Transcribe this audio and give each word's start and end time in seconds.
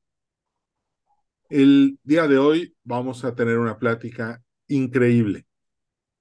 el 1.53 1.99
día 2.03 2.27
de 2.27 2.39
hoy 2.39 2.75
vamos 2.83 3.23
a 3.23 3.35
tener 3.35 3.59
una 3.59 3.77
plática 3.77 4.41
increíble. 4.67 5.45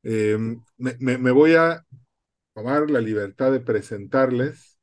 Eh, 0.02 0.36
me, 0.76 1.30
voy 1.30 1.54
a 1.54 1.86
tomar 2.52 2.90
la 2.90 3.00
libertad 3.00 3.50
de 3.50 3.60
presentarles 3.60 4.78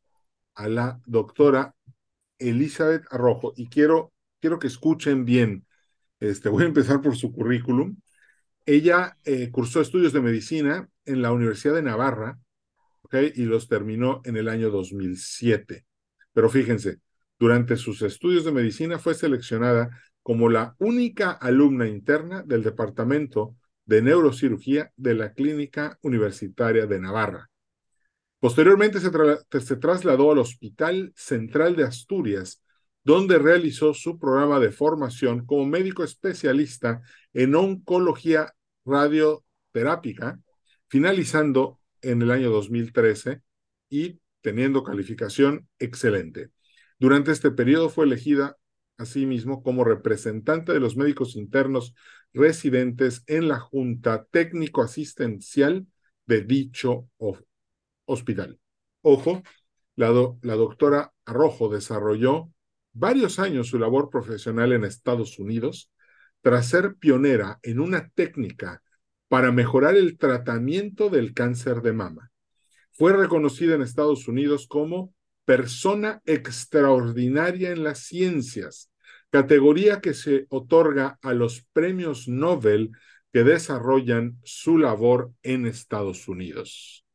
a 0.55 0.67
la 0.67 0.99
doctora 1.05 1.75
Elizabeth 2.39 3.03
Arrojo 3.11 3.53
y 3.57 3.67
quiero, 3.67 4.11
quiero 4.39 4.57
que 4.57 4.65
escuchen 4.65 5.23
bien. 5.23 5.67
Este, 6.19 6.49
voy 6.49 6.63
a 6.63 6.67
empezar 6.67 6.99
por 6.99 7.15
su 7.15 7.31
currículum. 7.31 7.97
Ella 8.65 9.17
eh, 9.25 9.51
cursó 9.51 9.81
estudios 9.81 10.13
de 10.13 10.21
medicina 10.21 10.89
en 11.05 11.21
la 11.21 11.31
Universidad 11.31 11.75
de 11.75 11.83
Navarra 11.83 12.39
y 13.11 13.43
los 13.43 13.67
terminó 13.67 14.21
en 14.25 14.35
el 14.35 14.47
año 14.47 14.71
2007. 14.71 15.85
Pero 16.33 16.49
fíjense, 16.49 17.01
durante 17.37 17.77
sus 17.77 18.01
estudios 18.01 18.45
de 18.45 18.51
medicina 18.51 18.97
fue 18.97 19.13
seleccionada 19.13 19.91
como 20.23 20.49
la 20.49 20.75
única 20.79 21.31
alumna 21.31 21.87
interna 21.87 22.43
del 22.43 22.63
Departamento 22.63 23.55
de 23.85 24.01
Neurocirugía 24.01 24.91
de 24.95 25.15
la 25.15 25.33
Clínica 25.33 25.97
Universitaria 26.01 26.85
de 26.85 26.99
Navarra. 26.99 27.49
Posteriormente 28.39 28.99
se, 28.99 29.75
trasladó 29.75 30.31
al 30.31 30.37
Hospital 30.37 31.11
Central 31.15 31.75
de 31.75 31.83
Asturias, 31.83 32.61
donde 33.03 33.37
realizó 33.37 33.93
su 33.93 34.17
programa 34.17 34.59
de 34.59 34.71
formación 34.71 35.45
como 35.45 35.65
médico 35.65 36.03
especialista 36.03 37.01
en 37.33 37.55
oncología 37.55 38.53
radioterápica, 38.85 40.39
finalizando 40.87 41.79
en 42.01 42.21
el 42.21 42.31
año 42.31 42.49
2013 42.49 43.41
y 43.89 44.19
teniendo 44.41 44.83
calificación 44.83 45.67
excelente. 45.79 46.49
Durante 46.97 47.31
este 47.31 47.51
periodo 47.51 47.89
fue 47.89 48.05
elegida 48.05 48.55
asimismo 48.99 49.63
como 49.63 49.83
representante 49.83 50.73
de 50.73 50.79
los 50.79 50.95
médicos 50.97 51.35
internos 51.35 51.95
residentes 52.33 53.23
en 53.27 53.47
la 53.47 53.59
Junta 53.59 54.25
Técnico 54.29 54.83
Asistencial 54.83 55.87
de 56.27 56.41
dicho 56.41 57.07
hospital. 58.05 58.59
Ojo, 59.01 59.41
la, 59.95 60.11
la 60.41 60.55
doctora 60.55 61.13
Arrojo 61.25 61.69
desarrolló 61.69 62.51
varios 62.91 63.39
años 63.39 63.67
su 63.67 63.79
labor 63.79 64.09
profesional 64.09 64.73
en 64.73 64.83
Estados 64.83 65.39
Unidos 65.39 65.91
tras 66.41 66.67
ser 66.67 66.95
pionera 66.95 67.59
en 67.63 67.79
una 67.79 68.09
técnica 68.09 68.83
para 69.29 69.51
mejorar 69.51 69.95
el 69.95 70.17
tratamiento 70.17 71.09
del 71.09 71.33
cáncer 71.33 71.81
de 71.81 71.93
mama. 71.93 72.31
Fue 72.91 73.13
reconocida 73.13 73.75
en 73.75 73.81
Estados 73.81 74.27
Unidos 74.27 74.67
como 74.67 75.13
persona 75.45 76.21
extraordinaria 76.25 77.71
en 77.71 77.83
las 77.83 77.99
ciencias 77.99 78.88
categoría 79.29 80.01
que 80.01 80.13
se 80.13 80.45
otorga 80.49 81.19
a 81.21 81.33
los 81.33 81.65
premios 81.73 82.27
Nobel 82.27 82.91
que 83.31 83.43
desarrollan 83.43 84.39
su 84.43 84.77
labor 84.77 85.31
en 85.43 85.65
Estados 85.65 86.27
Unidos. 86.27 87.05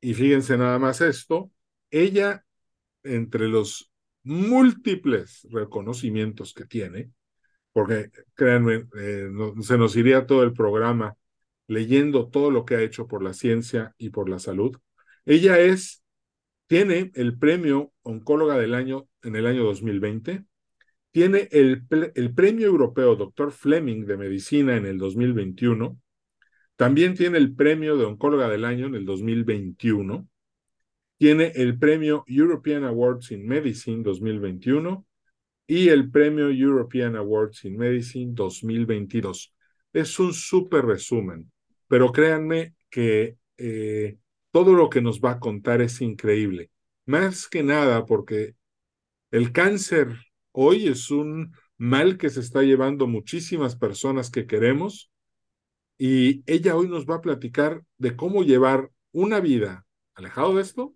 Y 0.00 0.14
fíjense 0.14 0.56
nada 0.58 0.78
más 0.78 1.00
esto, 1.00 1.50
ella, 1.90 2.44
entre 3.02 3.48
los 3.48 3.90
múltiples 4.22 5.46
reconocimientos 5.50 6.52
que 6.52 6.64
tiene, 6.66 7.10
porque 7.72 8.10
créanme, 8.34 8.86
eh, 8.98 9.28
se 9.62 9.78
nos 9.78 9.96
iría 9.96 10.26
todo 10.26 10.42
el 10.42 10.52
programa 10.52 11.16
leyendo 11.68 12.28
todo 12.28 12.50
lo 12.50 12.64
que 12.64 12.76
ha 12.76 12.82
hecho 12.82 13.06
por 13.06 13.22
la 13.22 13.34
ciencia 13.34 13.94
y 13.98 14.10
por 14.10 14.28
la 14.28 14.38
salud. 14.38 14.76
Ella 15.24 15.58
es, 15.58 16.02
tiene 16.66 17.10
el 17.14 17.38
premio 17.38 17.92
oncóloga 18.02 18.56
del 18.58 18.74
año 18.74 19.08
en 19.22 19.36
el 19.36 19.46
año 19.46 19.64
2020, 19.64 20.44
tiene 21.16 21.48
el, 21.50 21.86
el 22.14 22.34
Premio 22.34 22.66
Europeo 22.66 23.16
Dr. 23.16 23.50
Fleming 23.50 24.04
de 24.04 24.18
Medicina 24.18 24.76
en 24.76 24.84
el 24.84 24.98
2021. 24.98 25.98
También 26.76 27.14
tiene 27.14 27.38
el 27.38 27.54
Premio 27.54 27.96
de 27.96 28.04
Oncóloga 28.04 28.50
del 28.50 28.66
Año 28.66 28.84
en 28.84 28.96
el 28.96 29.06
2021. 29.06 30.28
Tiene 31.16 31.52
el 31.54 31.78
Premio 31.78 32.22
European 32.26 32.84
Awards 32.84 33.30
in 33.30 33.48
Medicine 33.48 34.02
2021 34.02 35.06
y 35.66 35.88
el 35.88 36.10
Premio 36.10 36.50
European 36.50 37.16
Awards 37.16 37.64
in 37.64 37.78
Medicine 37.78 38.32
2022. 38.34 39.54
Es 39.94 40.18
un 40.18 40.34
súper 40.34 40.84
resumen, 40.84 41.50
pero 41.88 42.12
créanme 42.12 42.74
que 42.90 43.38
eh, 43.56 44.18
todo 44.50 44.74
lo 44.74 44.90
que 44.90 45.00
nos 45.00 45.22
va 45.22 45.30
a 45.30 45.40
contar 45.40 45.80
es 45.80 46.02
increíble. 46.02 46.70
Más 47.06 47.48
que 47.48 47.62
nada 47.62 48.04
porque 48.04 48.54
el 49.30 49.52
cáncer 49.52 50.25
Hoy 50.58 50.88
es 50.88 51.10
un 51.10 51.52
mal 51.76 52.16
que 52.16 52.30
se 52.30 52.40
está 52.40 52.62
llevando 52.62 53.06
muchísimas 53.06 53.76
personas 53.76 54.30
que 54.30 54.46
queremos 54.46 55.10
y 55.98 56.42
ella 56.50 56.74
hoy 56.74 56.88
nos 56.88 57.04
va 57.04 57.16
a 57.16 57.20
platicar 57.20 57.84
de 57.98 58.16
cómo 58.16 58.42
llevar 58.42 58.90
una 59.12 59.38
vida 59.38 59.84
alejado 60.14 60.54
de 60.54 60.62
esto 60.62 60.94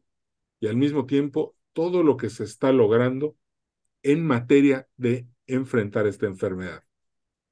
y 0.61 0.69
al 0.69 0.79
mismo 0.79 1.05
tiempo 1.05 1.55
todo 1.75 2.03
lo 2.03 2.17
que 2.17 2.31
se 2.31 2.45
está 2.45 2.73
logrando 2.73 3.37
en 4.03 4.27
materia 4.27 4.89
de 4.97 5.27
enfrentar 5.47 6.07
esta 6.07 6.25
enfermedad. 6.25 6.83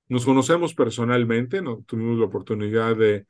Nos 0.08 0.24
conocemos 0.24 0.72
personalmente, 0.72 1.60
no 1.60 1.84
tuvimos 1.86 2.18
la 2.18 2.24
oportunidad 2.24 2.96
de, 2.96 3.26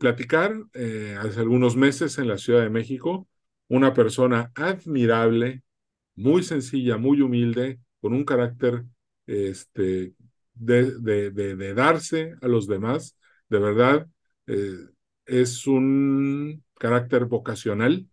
platicar 0.00 0.56
eh, 0.72 1.18
hace 1.20 1.38
algunos 1.38 1.76
meses 1.76 2.16
en 2.16 2.28
la 2.28 2.38
Ciudad 2.38 2.62
de 2.62 2.70
México, 2.70 3.28
una 3.68 3.92
persona 3.92 4.52
admirable, 4.54 5.62
muy 6.14 6.42
sencilla, 6.42 6.96
muy 6.96 7.20
humilde, 7.20 7.80
con 8.00 8.12
un 8.14 8.24
carácter 8.24 8.84
este, 9.26 10.14
de, 10.54 10.98
de, 11.00 11.30
de, 11.30 11.74
darse 11.74 12.34
a 12.42 12.48
los 12.48 12.66
demás, 12.66 13.16
de 13.48 13.58
verdad, 13.58 14.06
eh, 14.46 14.76
es 15.26 15.66
un 15.66 16.62
carácter 16.78 17.24
vocacional 17.26 18.06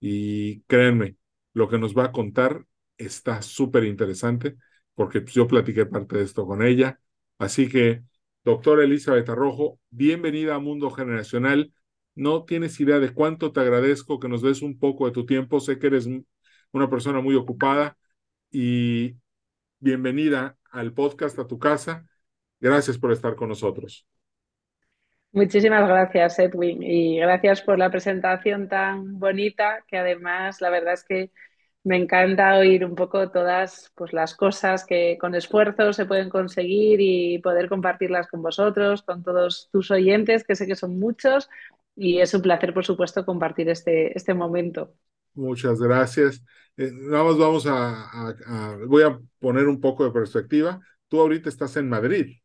y 0.00 0.60
créanme, 0.62 1.16
lo 1.54 1.68
que 1.68 1.78
nos 1.78 1.96
va 1.96 2.06
a 2.06 2.12
contar 2.12 2.66
está 2.98 3.42
súper 3.42 3.84
interesante 3.84 4.56
porque 4.94 5.20
pues, 5.20 5.34
yo 5.34 5.46
platiqué 5.46 5.86
parte 5.86 6.18
de 6.18 6.24
esto 6.24 6.46
con 6.46 6.62
ella. 6.62 7.00
Así 7.38 7.68
que, 7.68 8.02
doctora 8.44 8.84
Elizabeth 8.84 9.28
Arrojo, 9.28 9.80
bienvenida 9.90 10.54
a 10.54 10.58
Mundo 10.58 10.90
Generacional. 10.90 11.72
No 12.14 12.44
tienes 12.44 12.78
idea 12.80 12.98
de 12.98 13.12
cuánto 13.14 13.52
te 13.52 13.60
agradezco 13.60 14.20
que 14.20 14.28
nos 14.28 14.42
des 14.42 14.62
un 14.62 14.78
poco 14.78 15.06
de 15.06 15.12
tu 15.12 15.24
tiempo. 15.26 15.60
Sé 15.60 15.78
que 15.78 15.86
eres 15.88 16.06
una 16.72 16.90
persona 16.90 17.20
muy 17.20 17.34
ocupada 17.34 17.96
y 18.50 19.16
bienvenida 19.78 20.56
al 20.70 20.92
podcast 20.92 21.38
a 21.38 21.46
tu 21.46 21.58
casa 21.58 22.06
Gracias 22.62 22.96
por 22.96 23.10
estar 23.10 23.34
con 23.34 23.48
nosotros. 23.48 24.06
Muchísimas 25.32 25.88
gracias, 25.88 26.38
Edwin, 26.38 26.80
y 26.80 27.18
gracias 27.18 27.60
por 27.60 27.76
la 27.76 27.90
presentación 27.90 28.68
tan 28.68 29.18
bonita, 29.18 29.84
que 29.88 29.96
además 29.98 30.60
la 30.60 30.70
verdad 30.70 30.92
es 30.92 31.02
que 31.02 31.32
me 31.82 31.96
encanta 31.96 32.56
oír 32.56 32.84
un 32.84 32.94
poco 32.94 33.32
todas 33.32 33.90
pues, 33.96 34.12
las 34.12 34.36
cosas 34.36 34.84
que 34.84 35.18
con 35.20 35.34
esfuerzo 35.34 35.92
se 35.92 36.06
pueden 36.06 36.30
conseguir 36.30 37.00
y 37.00 37.38
poder 37.40 37.68
compartirlas 37.68 38.28
con 38.28 38.42
vosotros, 38.42 39.02
con 39.02 39.24
todos 39.24 39.68
tus 39.72 39.90
oyentes, 39.90 40.44
que 40.44 40.54
sé 40.54 40.68
que 40.68 40.76
son 40.76 41.00
muchos, 41.00 41.50
y 41.96 42.20
es 42.20 42.32
un 42.32 42.42
placer, 42.42 42.72
por 42.72 42.84
supuesto, 42.84 43.26
compartir 43.26 43.68
este, 43.68 44.16
este 44.16 44.34
momento. 44.34 44.94
Muchas 45.34 45.80
gracias. 45.80 46.42
Eh, 46.76 46.90
vamos, 47.10 47.38
vamos 47.38 47.66
a, 47.66 48.34
voy 48.86 49.02
a 49.02 49.18
poner 49.38 49.66
un 49.68 49.80
poco 49.80 50.04
de 50.04 50.10
perspectiva. 50.10 50.80
Tú 51.08 51.20
ahorita 51.20 51.48
estás 51.48 51.76
en 51.76 51.88
Madrid. 51.88 52.38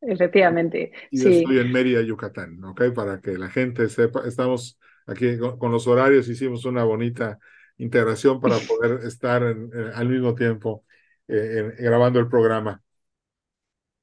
Efectivamente. 0.00 0.92
Y 1.10 1.22
yo 1.22 1.28
estoy 1.28 1.58
en 1.58 1.72
Mérida, 1.72 2.02
Yucatán, 2.02 2.62
¿ok? 2.64 2.92
Para 2.94 3.20
que 3.20 3.36
la 3.36 3.48
gente 3.48 3.88
sepa, 3.88 4.26
estamos 4.26 4.78
aquí 5.06 5.38
con, 5.38 5.72
los 5.72 5.86
horarios, 5.86 6.28
hicimos 6.28 6.64
una 6.64 6.84
bonita 6.84 7.38
integración 7.78 8.40
para 8.40 8.58
poder 8.68 9.04
estar 9.04 9.42
al 9.42 10.08
mismo 10.08 10.34
tiempo 10.34 10.84
eh, 11.26 11.74
grabando 11.78 12.20
el 12.20 12.28
programa. 12.28 12.82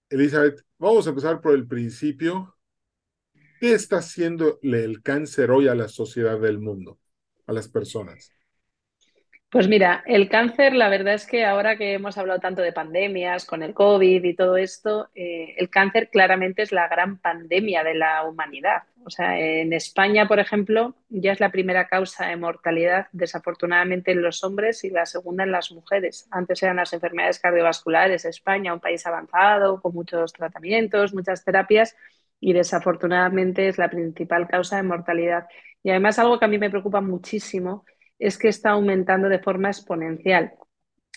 Elizabeth, 0.09 0.61
vamos 0.77 1.07
a 1.07 1.09
empezar 1.09 1.41
por 1.41 1.53
el 1.53 1.67
principio. 1.67 2.57
¿Qué 3.59 3.73
está 3.73 3.97
haciéndole 3.97 4.83
el 4.83 5.01
cáncer 5.01 5.49
hoy 5.49 5.67
a 5.67 5.75
la 5.75 5.87
sociedad 5.87 6.39
del 6.39 6.59
mundo, 6.59 6.99
a 7.47 7.53
las 7.53 7.67
personas? 7.67 8.31
Pues 9.55 9.69
mira, 9.69 10.03
el 10.05 10.27
cáncer, 10.27 10.73
la 10.73 10.89
verdad 10.89 11.13
es 11.13 11.25
que 11.25 11.45
ahora 11.45 11.77
que 11.77 11.93
hemos 11.93 12.17
hablado 12.17 12.41
tanto 12.41 12.61
de 12.61 12.73
pandemias, 12.73 13.45
con 13.45 13.63
el 13.63 13.73
COVID 13.73 14.21
y 14.21 14.35
todo 14.35 14.57
esto, 14.57 15.07
eh, 15.15 15.55
el 15.57 15.69
cáncer 15.69 16.09
claramente 16.09 16.61
es 16.61 16.73
la 16.73 16.89
gran 16.89 17.19
pandemia 17.19 17.81
de 17.85 17.93
la 17.93 18.25
humanidad. 18.25 18.83
O 19.05 19.09
sea, 19.09 19.39
en 19.39 19.71
España, 19.71 20.27
por 20.27 20.39
ejemplo, 20.39 20.95
ya 21.07 21.31
es 21.31 21.39
la 21.39 21.51
primera 21.51 21.87
causa 21.87 22.27
de 22.27 22.35
mortalidad, 22.35 23.07
desafortunadamente, 23.13 24.11
en 24.11 24.23
los 24.23 24.43
hombres 24.43 24.83
y 24.83 24.89
la 24.89 25.05
segunda 25.05 25.45
en 25.45 25.53
las 25.53 25.71
mujeres. 25.71 26.27
Antes 26.31 26.61
eran 26.61 26.75
las 26.75 26.91
enfermedades 26.91 27.39
cardiovasculares. 27.39 28.25
España, 28.25 28.73
un 28.73 28.81
país 28.81 29.05
avanzado, 29.05 29.79
con 29.79 29.93
muchos 29.93 30.33
tratamientos, 30.33 31.13
muchas 31.13 31.45
terapias, 31.45 31.95
y 32.39 32.53
desafortunadamente 32.53 33.67
es 33.67 33.77
la 33.77 33.89
principal 33.89 34.47
causa 34.47 34.77
de 34.77 34.83
mortalidad. 34.83 35.45
Y 35.83 35.89
además, 35.89 36.19
algo 36.19 36.39
que 36.39 36.45
a 36.45 36.47
mí 36.47 36.57
me 36.57 36.69
preocupa 36.69 37.01
muchísimo 37.01 37.85
es 38.19 38.37
que 38.37 38.47
está 38.47 38.71
aumentando 38.71 39.29
de 39.29 39.39
forma 39.39 39.69
exponencial. 39.69 40.53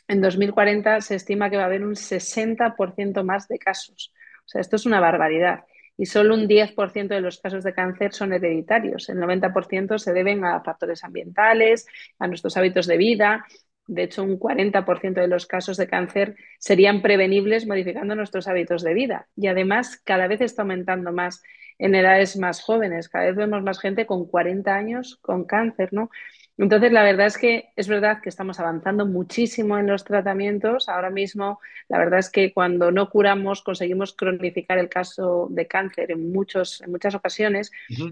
En 0.09 0.21
2040 0.21 1.01
se 1.01 1.15
estima 1.17 1.51
que 1.51 1.57
va 1.57 1.65
a 1.65 1.67
haber 1.67 1.85
un 1.85 1.95
60% 1.95 3.23
más 3.25 3.47
de 3.49 3.59
casos. 3.59 4.13
O 4.45 4.49
sea, 4.49 4.61
esto 4.61 4.77
es 4.77 4.87
una 4.87 5.01
barbaridad. 5.01 5.65
Y 5.99 6.07
solo 6.07 6.35
un 6.35 6.47
10% 6.47 7.09
de 7.09 7.21
los 7.21 7.41
casos 7.41 7.65
de 7.65 7.75
cáncer 7.75 8.13
son 8.15 8.33
hereditarios. 8.33 9.09
El 9.09 9.19
90% 9.19 9.99
se 9.99 10.13
deben 10.13 10.45
a 10.45 10.61
factores 10.63 11.03
ambientales, 11.05 11.87
a 12.19 12.29
nuestros 12.29 12.57
hábitos 12.57 12.87
de 12.87 12.97
vida. 12.97 13.45
De 13.89 14.05
hecho, 14.05 14.23
un 14.23 14.39
40% 14.39 15.15
de 15.15 15.29
los 15.29 15.47
casos 15.47 15.77
de 15.77 15.89
cáncer 15.89 16.37
serían 16.59 17.03
prevenibles 17.03 17.67
modificando 17.67 18.15
nuestros 18.15 18.47
hábitos 18.47 18.83
de 18.83 18.95
vida. 18.95 19.27
Y 19.35 19.49
además, 19.49 20.01
cada 20.05 20.29
vez 20.29 20.43
está 20.43 20.63
aumentando 20.63 21.11
más 21.11 21.43
en 21.79 21.95
edades 21.95 22.37
más 22.37 22.61
jóvenes. 22.61 23.09
Cada 23.09 23.27
vez 23.27 23.37
vemos 23.37 23.63
más 23.63 23.81
gente 23.81 24.05
con 24.05 24.27
40 24.27 24.75
años 24.75 25.19
con 25.23 25.45
cáncer, 25.45 25.89
¿no? 25.93 26.11
Entonces, 26.59 26.91
la 26.91 27.05
verdad 27.05 27.29
es 27.29 27.39
que 27.39 27.71
es 27.77 27.87
verdad 27.87 28.21
que 28.21 28.29
estamos 28.29 28.59
avanzando 28.59 29.07
muchísimo 29.07 29.79
en 29.79 29.87
los 29.87 30.03
tratamientos. 30.05 30.89
Ahora 30.89 31.09
mismo, 31.09 31.61
la 31.89 31.99
verdad 31.99 32.19
es 32.19 32.31
que 32.31 32.53
cuando 32.53 32.91
no 32.91 33.09
curamos, 33.09 33.63
conseguimos 33.63 34.13
cronificar 34.13 34.77
el 34.79 34.89
caso 34.89 35.47
de 35.51 35.69
cáncer 35.69 36.11
en, 36.11 36.33
muchos, 36.33 36.81
en 36.83 36.91
muchas 36.91 37.15
ocasiones, 37.15 37.71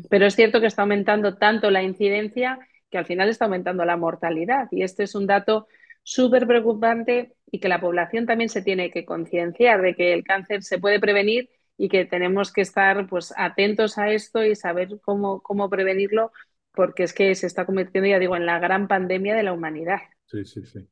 pero 0.09 0.27
es 0.27 0.37
cierto 0.37 0.61
que 0.61 0.69
está 0.69 0.83
aumentando 0.83 1.35
tanto 1.35 1.71
la 1.71 1.83
incidencia 1.83 2.61
al 2.97 3.07
final 3.07 3.29
está 3.29 3.47
aumentando 3.47 3.85
la 3.85 3.97
mortalidad. 3.97 4.69
Y 4.71 4.83
este 4.83 5.05
es 5.05 5.15
un 5.15 5.27
dato 5.27 5.67
súper 6.03 6.47
preocupante 6.47 7.35
y 7.51 7.59
que 7.59 7.69
la 7.69 7.81
población 7.81 8.27
también 8.27 8.49
se 8.49 8.63
tiene 8.63 8.91
que 8.91 9.05
concienciar 9.05 9.83
de 9.83 9.95
que 9.95 10.13
el 10.13 10.25
cáncer 10.25 10.63
se 10.63 10.79
puede 10.79 11.01
prevenir 11.01 11.51
y 11.77 11.89
que 11.89 12.05
tenemos 12.05 12.53
que 12.53 12.61
estar 12.61 13.07
pues, 13.09 13.35
atentos 13.37 13.99
a 13.99 14.11
esto 14.13 14.45
y 14.45 14.55
saber 14.55 15.01
cómo, 15.03 15.43
cómo 15.43 15.69
prevenirlo 15.69 16.33
porque 16.73 17.03
es 17.03 17.13
que 17.13 17.35
se 17.35 17.47
está 17.47 17.65
convirtiendo, 17.65 18.09
ya 18.09 18.19
digo, 18.19 18.37
en 18.37 18.47
la 18.47 18.61
gran 18.61 18.87
pandemia 18.87 19.35
de 19.35 19.43
la 19.43 19.53
humanidad. 19.53 19.99
Sí, 20.27 20.45
sí, 20.45 20.65
sí. 20.65 20.87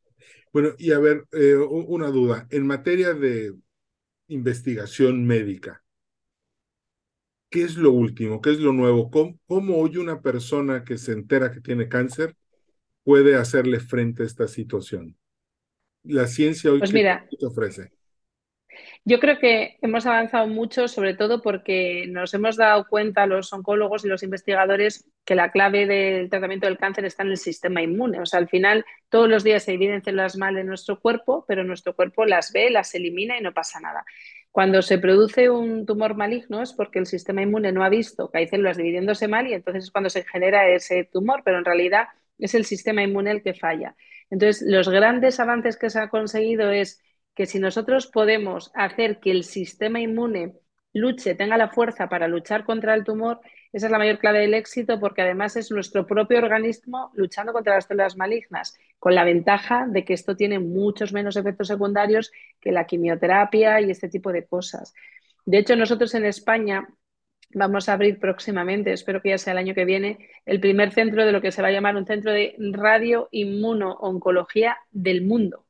Bueno, 0.53 0.71
y 0.79 0.93
a 0.93 0.99
ver, 0.99 1.27
eh, 1.33 1.57
una 1.57 2.09
duda. 2.09 2.49
En 2.51 2.67
materia 2.67 3.13
de 3.13 3.55
investigación 4.29 5.27
médica, 5.27 5.84
¿qué 7.55 7.63
es 7.63 7.77
lo 7.77 7.93
último? 7.93 8.41
¿Qué 8.41 8.51
es 8.51 8.59
lo 8.59 8.73
nuevo? 8.73 9.13
¿Cómo, 9.47 9.77
hoy 9.77 9.97
una 9.97 10.21
persona 10.21 10.83
que 10.83 10.99
se 10.99 11.13
entera 11.13 11.53
que 11.53 11.61
tiene 11.61 11.89
cáncer 11.89 12.35
puede 13.05 13.37
hacerle 13.37 13.79
frente 13.79 14.25
a 14.25 14.27
esta 14.27 14.49
situación? 14.49 15.17
La 16.03 16.27
ciencia 16.27 16.73
hoy 16.73 16.81
pues 16.81 16.93
mira, 16.93 17.29
te 17.39 17.47
ofrece. 17.47 17.93
Yo 19.05 19.21
creo 19.21 19.39
que 19.39 19.79
hemos 19.83 20.05
avanzado 20.05 20.49
mucho, 20.49 20.89
sobre 20.89 21.15
todo 21.15 21.43
porque 21.43 22.07
nos 22.09 22.35
hemos 22.35 22.57
dado 22.57 22.89
cuenta 22.89 23.25
los 23.27 23.53
oncólogos 23.53 24.05
y 24.05 24.09
los 24.09 24.25
investigadores 24.25 25.09
que 25.25 25.37
la 25.37 25.53
clave 25.53 25.87
del 25.87 26.29
tratamiento 26.31 26.67
del 26.67 26.77
cáncer 26.77 27.05
está 27.05 27.23
en 27.23 27.31
el 27.31 27.37
sistema 27.37 27.83
inmune. 27.83 28.21
O 28.21 28.27
sea, 28.27 28.41
al 28.41 28.49
final 28.49 28.85
todos 29.09 29.29
los 29.29 29.45
días 29.45 29.63
se 29.63 29.71
dividen 29.71 30.03
células 30.03 30.37
mal 30.37 30.59
en 30.59 30.67
nuestro 30.67 30.99
cuerpo, 30.99 31.45
pero 31.47 31.63
nuestro 31.63 31.95
cuerpo 31.95 32.25
las 32.25 32.51
ve, 32.53 32.69
las 32.71 32.93
elimina 32.97 33.39
y 33.39 33.43
no 33.43 33.55
pasa 33.55 33.79
nada. 33.79 34.05
Cuando 34.55 34.83
se 34.83 34.99
produce 34.99 35.51
un 35.51 35.85
tumor 35.85 36.15
maligno 36.15 36.63
es 36.63 36.73
porque 36.73 37.01
el 37.01 37.07
sistema 37.07 37.43
inmune 37.43 37.73
no 37.73 37.83
ha 37.83 37.89
visto 37.89 38.31
que 38.31 38.39
hay 38.39 38.47
células 38.47 38.77
dividiéndose 38.77 39.27
mal 39.27 39.49
y 39.49 39.53
entonces 39.53 39.83
es 39.83 39.91
cuando 39.91 40.11
se 40.11 40.23
genera 40.23 40.69
ese 40.69 41.03
tumor, 41.13 41.43
pero 41.45 41.59
en 41.59 41.65
realidad 41.65 42.05
es 42.39 42.55
el 42.55 42.65
sistema 42.65 43.03
inmune 43.03 43.33
el 43.33 43.43
que 43.43 43.55
falla. 43.55 43.97
Entonces, 44.31 44.63
los 44.65 44.89
grandes 44.89 45.41
avances 45.41 45.77
que 45.77 45.91
se 45.91 45.99
ha 45.99 46.09
conseguido 46.09 46.71
es 46.71 47.03
que 47.35 47.47
si 47.47 47.59
nosotros 47.59 48.07
podemos 48.07 48.71
hacer 48.75 49.19
que 49.19 49.33
el 49.33 49.43
sistema 49.43 49.99
inmune 49.99 50.55
luche, 50.93 51.35
tenga 51.35 51.57
la 51.57 51.71
fuerza 51.71 52.09
para 52.09 52.29
luchar 52.29 52.65
contra 52.65 52.95
el 52.95 53.03
tumor, 53.03 53.41
esa 53.75 53.87
es 53.87 53.93
la 53.93 53.99
mayor 53.99 54.19
clave 54.19 54.39
del 54.39 54.55
éxito 54.55 55.01
porque 55.01 55.23
además 55.23 55.57
es 55.57 55.73
nuestro 55.73 56.07
propio 56.07 56.39
organismo 56.39 57.11
luchando 57.15 57.53
contra 57.53 57.75
las 57.75 57.87
células 57.87 58.17
malignas, 58.17 58.79
con 59.01 59.17
la 59.17 59.25
ventaja 59.25 59.89
de 59.89 60.05
que 60.05 60.15
esto 60.15 60.37
tiene 60.37 60.61
muchos 60.61 61.13
menos 61.13 61.35
efectos 61.35 61.67
secundarios 61.67 62.31
que 62.61 62.71
la 62.71 62.87
quimioterapia 62.87 63.81
y 63.81 63.91
este 63.91 64.09
tipo 64.09 64.31
de 64.31 64.47
cosas. 64.47 64.95
De 65.45 65.59
hecho, 65.59 65.75
nosotros 65.75 66.15
en 66.15 66.25
España 66.25 66.87
vamos 67.51 67.89
a 67.89 67.95
abrir 67.95 68.21
próximamente, 68.21 68.93
espero 68.93 69.21
que 69.21 69.31
ya 69.31 69.39
sea 69.39 69.55
el 69.55 69.59
año 69.59 69.75
que 69.75 69.85
viene, 69.85 70.31
el 70.47 70.61
primer 70.61 70.93
centro 70.93 71.27
de 71.27 71.33
lo 71.33 71.41
que 71.41 71.51
se 71.51 71.61
va 71.61 71.67
a 71.67 71.73
llamar 71.73 71.97
un 71.97 72.07
centro 72.07 72.31
de 72.31 72.55
radioinmuno-oncología 72.57 74.77
del 74.93 75.23
mundo 75.23 75.67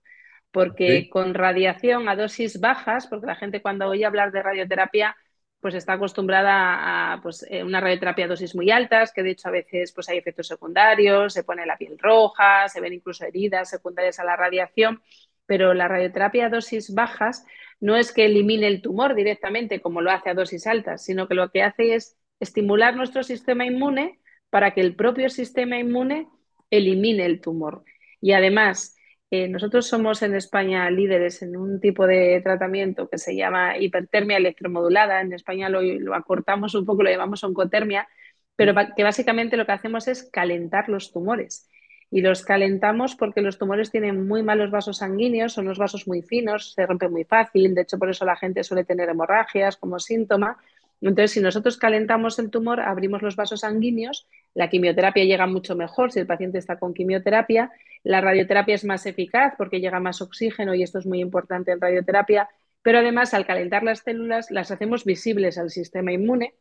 porque 0.50 1.08
con 1.10 1.34
radiación 1.34 2.08
a 2.08 2.14
dosis 2.14 2.60
bajas, 2.60 3.08
porque 3.08 3.26
la 3.26 3.34
gente 3.34 3.60
cuando 3.60 3.88
oye 3.88 4.04
hablar 4.04 4.30
de 4.30 4.40
radioterapia, 4.40 5.16
pues 5.64 5.76
está 5.76 5.94
acostumbrada 5.94 7.14
a 7.14 7.22
pues, 7.22 7.46
eh, 7.48 7.64
una 7.64 7.80
radioterapia 7.80 8.26
a 8.26 8.28
dosis 8.28 8.54
muy 8.54 8.70
altas, 8.70 9.14
que 9.14 9.22
de 9.22 9.30
hecho 9.30 9.48
a 9.48 9.52
veces 9.52 9.92
pues, 9.92 10.10
hay 10.10 10.18
efectos 10.18 10.46
secundarios, 10.46 11.32
se 11.32 11.42
pone 11.42 11.64
la 11.64 11.78
piel 11.78 11.98
roja, 11.98 12.68
se 12.68 12.82
ven 12.82 12.92
incluso 12.92 13.24
heridas 13.24 13.70
secundarias 13.70 14.20
a 14.20 14.24
la 14.24 14.36
radiación, 14.36 15.00
pero 15.46 15.72
la 15.72 15.88
radioterapia 15.88 16.44
a 16.44 16.48
dosis 16.50 16.92
bajas 16.92 17.46
no 17.80 17.96
es 17.96 18.12
que 18.12 18.26
elimine 18.26 18.66
el 18.66 18.82
tumor 18.82 19.14
directamente 19.14 19.80
como 19.80 20.02
lo 20.02 20.10
hace 20.10 20.28
a 20.28 20.34
dosis 20.34 20.66
altas, 20.66 21.02
sino 21.02 21.28
que 21.28 21.34
lo 21.34 21.50
que 21.50 21.62
hace 21.62 21.94
es 21.94 22.18
estimular 22.40 22.94
nuestro 22.94 23.22
sistema 23.22 23.64
inmune 23.64 24.20
para 24.50 24.74
que 24.74 24.82
el 24.82 24.94
propio 24.94 25.30
sistema 25.30 25.78
inmune 25.78 26.28
elimine 26.68 27.24
el 27.24 27.40
tumor. 27.40 27.84
Y 28.20 28.32
además, 28.32 28.93
eh, 29.34 29.48
nosotros 29.48 29.88
somos 29.88 30.22
en 30.22 30.34
España 30.36 30.88
líderes 30.90 31.42
en 31.42 31.56
un 31.56 31.80
tipo 31.80 32.06
de 32.06 32.40
tratamiento 32.40 33.08
que 33.08 33.18
se 33.18 33.34
llama 33.34 33.76
hipertermia 33.76 34.36
electromodulada. 34.36 35.20
En 35.20 35.32
España 35.32 35.68
lo, 35.68 35.82
lo 35.82 36.14
acortamos 36.14 36.76
un 36.76 36.84
poco, 36.84 37.02
lo 37.02 37.10
llamamos 37.10 37.42
oncotermia, 37.42 38.06
pero 38.54 38.74
que 38.96 39.02
básicamente 39.02 39.56
lo 39.56 39.66
que 39.66 39.72
hacemos 39.72 40.06
es 40.06 40.30
calentar 40.30 40.88
los 40.88 41.12
tumores. 41.12 41.68
Y 42.12 42.20
los 42.20 42.44
calentamos 42.44 43.16
porque 43.16 43.40
los 43.42 43.58
tumores 43.58 43.90
tienen 43.90 44.24
muy 44.28 44.44
malos 44.44 44.70
vasos 44.70 44.98
sanguíneos, 44.98 45.52
son 45.52 45.64
los 45.64 45.78
vasos 45.78 46.06
muy 46.06 46.22
finos, 46.22 46.72
se 46.72 46.86
rompe 46.86 47.08
muy 47.08 47.24
fácil, 47.24 47.74
de 47.74 47.82
hecho 47.82 47.98
por 47.98 48.10
eso 48.10 48.24
la 48.24 48.36
gente 48.36 48.62
suele 48.62 48.84
tener 48.84 49.08
hemorragias 49.08 49.76
como 49.76 49.98
síntoma. 49.98 50.58
Entonces, 51.00 51.32
si 51.32 51.40
nosotros 51.40 51.76
calentamos 51.76 52.38
el 52.38 52.50
tumor, 52.50 52.80
abrimos 52.80 53.20
los 53.20 53.34
vasos 53.34 53.60
sanguíneos, 53.60 54.28
la 54.54 54.70
quimioterapia 54.70 55.24
llega 55.24 55.46
mucho 55.46 55.74
mejor 55.76 56.12
si 56.12 56.20
el 56.20 56.26
paciente 56.26 56.58
está 56.58 56.78
con 56.78 56.94
quimioterapia, 56.94 57.70
la 58.04 58.20
radioterapia 58.20 58.74
es 58.74 58.84
más 58.84 59.04
eficaz 59.06 59.54
porque 59.58 59.80
llega 59.80 60.00
más 60.00 60.22
oxígeno 60.22 60.74
y 60.74 60.82
esto 60.82 60.98
es 60.98 61.06
muy 61.06 61.20
importante 61.20 61.72
en 61.72 61.80
radioterapia, 61.80 62.48
pero 62.82 62.98
además 62.98 63.34
al 63.34 63.46
calentar 63.46 63.82
las 63.82 64.00
células 64.00 64.50
las 64.50 64.70
hacemos 64.70 65.04
visibles 65.04 65.58
al 65.58 65.70
sistema 65.70 66.12
inmune 66.12 66.54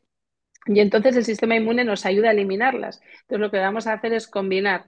y 0.65 0.79
entonces 0.79 1.15
el 1.15 1.25
sistema 1.25 1.55
inmune 1.55 1.83
nos 1.83 2.05
ayuda 2.05 2.29
a 2.29 2.31
eliminarlas. 2.31 3.01
Entonces 3.21 3.39
lo 3.39 3.51
que 3.51 3.57
vamos 3.57 3.87
a 3.87 3.93
hacer 3.93 4.13
es 4.13 4.27
combinar 4.27 4.85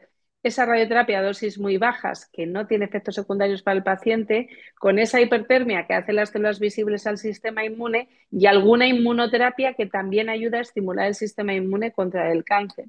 esa 0.48 0.66
radioterapia 0.66 1.20
a 1.20 1.24
dosis 1.24 1.58
muy 1.58 1.78
bajas, 1.78 2.30
que 2.32 2.46
no 2.46 2.68
tiene 2.68 2.86
efectos 2.86 3.16
secundarios 3.16 3.64
para 3.64 3.78
el 3.78 3.84
paciente, 3.84 4.48
con 4.78 5.00
esa 5.00 5.20
hipertermia 5.20 5.88
que 5.88 5.96
hace 5.96 6.14
las 6.14 6.30
células 6.30 6.60
visibles 6.60 7.08
al 7.08 7.18
sistema 7.18 7.66
inmune 7.66 8.10
y 8.30 8.46
alguna 8.46 8.88
inmunoterapia 8.88 9.74
que 9.74 9.88
también 9.88 10.30
ayuda 10.30 10.60
a 10.60 10.62
estimular 10.62 11.08
el 11.08 11.16
sistema 11.16 11.56
inmune 11.56 11.92
contra 11.92 12.32
el 12.32 12.44
cáncer. 12.44 12.86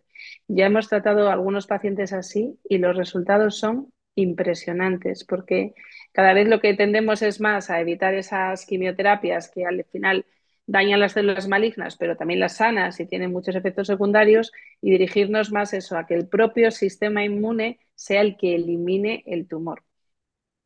Ya 0.48 0.66
hemos 0.66 0.88
tratado 0.88 1.30
a 1.30 1.32
algunos 1.32 1.66
pacientes 1.66 2.12
así 2.12 2.58
y 2.68 2.76
los 2.76 2.94
resultados 2.94 3.58
son 3.58 3.90
impresionantes 4.16 5.25
porque 5.25 5.75
cada 6.12 6.34
vez 6.34 6.48
lo 6.48 6.60
que 6.60 6.75
tendemos 6.75 7.22
es 7.22 7.40
más 7.40 7.70
a 7.70 7.80
evitar 7.80 8.12
esas 8.14 8.66
quimioterapias 8.66 9.50
que 9.50 9.64
al 9.64 9.84
final 9.84 10.26
dañan 10.66 11.00
las 11.00 11.12
células 11.12 11.49
malignas, 11.49 11.96
pero 11.96 12.16
también 12.16 12.40
las 12.40 12.56
sanas 12.56 12.99
y 13.00 13.06
tienen 13.06 13.32
muchos 13.32 13.54
efectos 13.54 13.87
secundarios, 13.87 14.52
y 14.80 14.90
dirigirnos 14.90 15.52
más 15.52 15.73
eso, 15.73 15.96
a 15.96 16.06
que 16.06 16.14
el 16.14 16.28
propio 16.28 16.70
sistema 16.70 17.25
inmune 17.25 17.80
sea 17.94 18.20
el 18.20 18.37
que 18.37 18.54
elimine 18.54 19.23
el 19.26 19.46
tumor. 19.46 19.82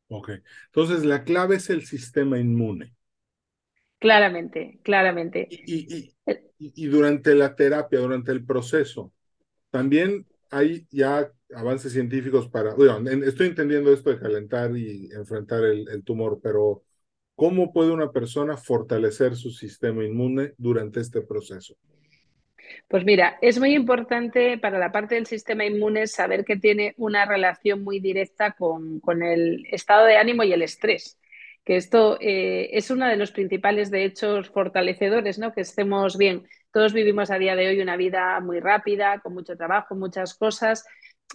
Ok, 0.09 0.31
entonces 0.67 1.05
la 1.05 1.23
clave 1.23 1.55
es 1.55 1.69
el 1.69 1.85
sistema 1.85 2.37
inmune. 2.37 2.93
Claramente, 3.99 4.79
claramente. 4.83 5.47
Y, 5.49 6.11
y, 6.57 6.85
durante 6.87 7.35
la 7.35 7.55
terapia, 7.55 7.99
durante 7.99 8.31
el 8.31 8.43
proceso, 8.43 9.13
también 9.69 10.25
hay 10.49 10.87
ya 10.89 11.31
avances 11.55 11.93
científicos 11.93 12.49
para, 12.49 12.73
bueno, 12.73 13.09
estoy 13.09 13.47
entendiendo 13.47 13.93
esto 13.93 14.09
de 14.09 14.19
calentar 14.19 14.75
y 14.75 15.11
enfrentar 15.13 15.63
el 15.63 16.03
tumor, 16.03 16.39
pero 16.41 16.83
¿Cómo 17.41 17.73
puede 17.73 17.89
una 17.89 18.11
persona 18.11 18.55
fortalecer 18.55 19.35
su 19.35 19.49
sistema 19.49 20.05
inmune 20.05 20.53
durante 20.59 20.99
este 20.99 21.23
proceso? 21.23 21.75
Pues 22.87 23.03
mira, 23.03 23.39
es 23.41 23.57
muy 23.57 23.73
importante 23.73 24.59
para 24.59 24.77
la 24.77 24.91
parte 24.91 25.15
del 25.15 25.25
sistema 25.25 25.65
inmune 25.65 26.05
saber 26.05 26.45
que 26.45 26.57
tiene 26.57 26.93
una 26.97 27.25
relación 27.25 27.83
muy 27.83 27.99
directa 27.99 28.51
con, 28.51 29.01
el 29.23 29.65
estado 29.71 30.05
de 30.05 30.17
ánimo 30.17 30.43
y 30.43 30.53
el 30.53 30.61
estrés. 30.61 31.17
Que 31.65 31.77
esto 31.77 32.19
eh, 32.21 32.69
es 32.73 32.91
uno 32.91 33.07
de 33.07 33.17
los 33.17 33.31
principales, 33.31 33.89
de 33.89 34.05
hechos, 34.05 34.51
fortalecedores, 34.51 35.39
¿no? 35.39 35.51
Que 35.51 35.61
estemos 35.61 36.19
bien. 36.19 36.47
Todos 36.71 36.93
vivimos 36.93 37.31
a 37.31 37.39
día 37.39 37.55
de 37.55 37.69
hoy 37.69 37.81
una 37.81 37.97
vida 37.97 38.39
muy 38.39 38.59
rápida, 38.59 39.19
con 39.19 39.33
mucho 39.33 39.57
trabajo, 39.57 39.95
muchas 39.95 40.35
cosas, 40.35 40.85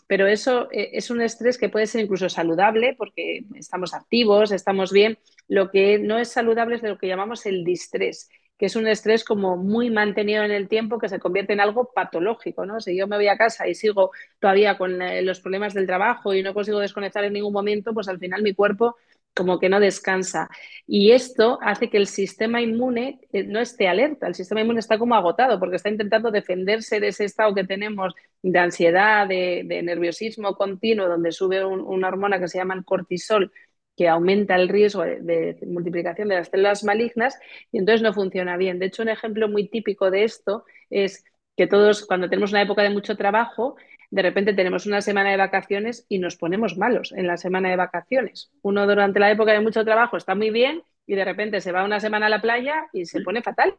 pero 0.06 0.26
eso 0.26 0.68
eh, 0.70 0.90
es 0.92 1.10
un 1.10 1.20
estrés 1.20 1.58
que 1.58 1.68
puede 1.68 1.86
ser 1.86 2.02
incluso 2.02 2.28
saludable 2.28 2.94
porque 2.96 3.44
estamos 3.54 3.94
activos, 3.94 4.52
estamos 4.52 4.92
bien. 4.92 5.18
Lo 5.48 5.70
que 5.70 5.98
no 5.98 6.18
es 6.18 6.28
saludable 6.30 6.76
es 6.76 6.82
lo 6.82 6.98
que 6.98 7.08
llamamos 7.08 7.46
el 7.46 7.64
distrés, 7.64 8.28
que 8.58 8.66
es 8.66 8.76
un 8.76 8.86
estrés 8.86 9.24
como 9.24 9.56
muy 9.56 9.90
mantenido 9.90 10.42
en 10.44 10.50
el 10.50 10.68
tiempo 10.68 10.98
que 10.98 11.08
se 11.08 11.18
convierte 11.18 11.52
en 11.52 11.60
algo 11.60 11.92
patológico, 11.92 12.66
¿no? 12.66 12.80
Si 12.80 12.96
yo 12.96 13.06
me 13.06 13.16
voy 13.16 13.28
a 13.28 13.36
casa 13.36 13.68
y 13.68 13.74
sigo 13.74 14.10
todavía 14.40 14.78
con 14.78 15.02
eh, 15.02 15.22
los 15.22 15.40
problemas 15.40 15.74
del 15.74 15.86
trabajo 15.86 16.34
y 16.34 16.42
no 16.42 16.54
consigo 16.54 16.78
desconectar 16.78 17.24
en 17.24 17.34
ningún 17.34 17.52
momento, 17.52 17.92
pues 17.92 18.08
al 18.08 18.18
final 18.18 18.42
mi 18.42 18.54
cuerpo 18.54 18.96
como 19.36 19.58
que 19.60 19.68
no 19.68 19.80
descansa. 19.80 20.48
Y 20.86 21.12
esto 21.12 21.58
hace 21.62 21.90
que 21.90 21.98
el 21.98 22.06
sistema 22.06 22.62
inmune 22.62 23.20
eh, 23.32 23.44
no 23.44 23.60
esté 23.60 23.86
alerta, 23.86 24.26
el 24.26 24.34
sistema 24.34 24.62
inmune 24.62 24.80
está 24.80 24.98
como 24.98 25.14
agotado 25.14 25.60
porque 25.60 25.76
está 25.76 25.90
intentando 25.90 26.30
defenderse 26.30 27.00
de 27.00 27.08
ese 27.08 27.24
estado 27.24 27.54
que 27.54 27.64
tenemos 27.64 28.14
de 28.42 28.58
ansiedad, 28.58 29.28
de, 29.28 29.64
nerviosismo 29.84 30.54
continuo, 30.56 31.08
donde 31.08 31.32
sube 31.32 31.64
una 31.64 32.08
hormona 32.08 32.38
que 32.40 32.48
se 32.48 32.58
llama 32.58 32.74
el 32.74 32.84
cortisol, 32.84 33.52
que 33.96 34.08
aumenta 34.08 34.56
el 34.56 34.68
riesgo 34.68 35.02
de, 35.02 35.58
multiplicación 35.66 36.28
de 36.28 36.36
las 36.36 36.48
células 36.48 36.84
malignas 36.84 37.38
y 37.72 37.78
entonces 37.78 38.02
no 38.02 38.14
funciona 38.14 38.56
bien. 38.56 38.78
De 38.78 38.86
hecho, 38.86 39.02
un 39.02 39.08
ejemplo 39.10 39.48
muy 39.48 39.68
típico 39.68 40.10
de 40.10 40.24
esto 40.24 40.64
es 40.90 41.24
que 41.56 41.66
todos 41.66 42.06
cuando 42.06 42.28
tenemos 42.28 42.52
una 42.52 42.62
época 42.62 42.82
de 42.82 42.90
mucho 42.90 43.16
trabajo, 43.16 43.76
de 44.10 44.22
repente 44.22 44.54
tenemos 44.54 44.86
una 44.86 45.00
semana 45.00 45.30
de 45.30 45.36
vacaciones 45.36 46.06
y 46.08 46.18
nos 46.18 46.36
ponemos 46.36 46.76
malos 46.76 47.12
en 47.12 47.26
la 47.26 47.36
semana 47.36 47.70
de 47.70 47.76
vacaciones. 47.76 48.50
Uno 48.62 48.86
durante 48.86 49.20
la 49.20 49.30
época 49.30 49.52
de 49.52 49.60
mucho 49.60 49.84
trabajo 49.84 50.16
está 50.16 50.34
muy 50.34 50.50
bien 50.50 50.82
y 51.06 51.14
de 51.14 51.24
repente 51.24 51.60
se 51.60 51.72
va 51.72 51.84
una 51.84 52.00
semana 52.00 52.26
a 52.26 52.30
la 52.30 52.42
playa 52.42 52.86
y 52.92 53.06
se 53.06 53.20
pone 53.20 53.42
fatal. 53.42 53.76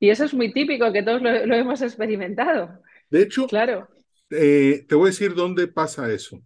Y 0.00 0.10
eso 0.10 0.24
es 0.24 0.34
muy 0.34 0.52
típico, 0.52 0.92
que 0.92 1.02
todos 1.02 1.22
lo, 1.22 1.30
hemos 1.30 1.82
experimentado. 1.82 2.82
De 3.10 3.22
hecho, 3.22 3.46
claro. 3.46 3.88
Eh, 4.30 4.84
te 4.88 4.94
voy 4.94 5.08
a 5.08 5.10
decir 5.10 5.34
dónde 5.34 5.68
pasa 5.68 6.12
eso, 6.12 6.42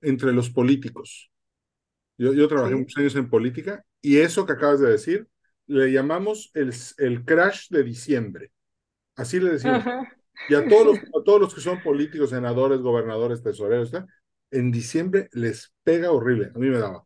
entre 0.00 0.32
los 0.32 0.50
políticos. 0.50 1.30
Yo, 2.18 2.34
yo 2.34 2.48
trabajé 2.48 2.74
muchos 2.74 2.98
años 2.98 3.16
en 3.16 3.30
política 3.30 3.84
y 4.02 4.18
eso 4.18 4.44
que 4.44 4.52
acabas 4.52 4.80
de 4.80 4.90
decir 4.90 5.26
le 5.66 5.92
llamamos 5.92 6.50
el, 6.54 6.72
el 6.98 7.24
crash 7.24 7.68
de 7.68 7.84
diciembre. 7.84 8.50
Así 9.14 9.38
le 9.38 9.50
decimos. 9.50 9.84
Y 10.48 10.54
a 10.54 10.66
todos, 10.66 10.86
los, 10.86 11.24
todos 11.24 11.40
los 11.40 11.54
que 11.54 11.60
son 11.60 11.82
políticos, 11.82 12.30
senadores, 12.30 12.80
gobernadores, 12.80 13.42
tesoreros, 13.42 13.92
en 14.50 14.70
diciembre 14.70 15.28
les 15.32 15.72
pega 15.82 16.12
horrible. 16.12 16.50
A 16.54 16.58
mí 16.58 16.68
me 16.68 16.78
daba. 16.78 17.04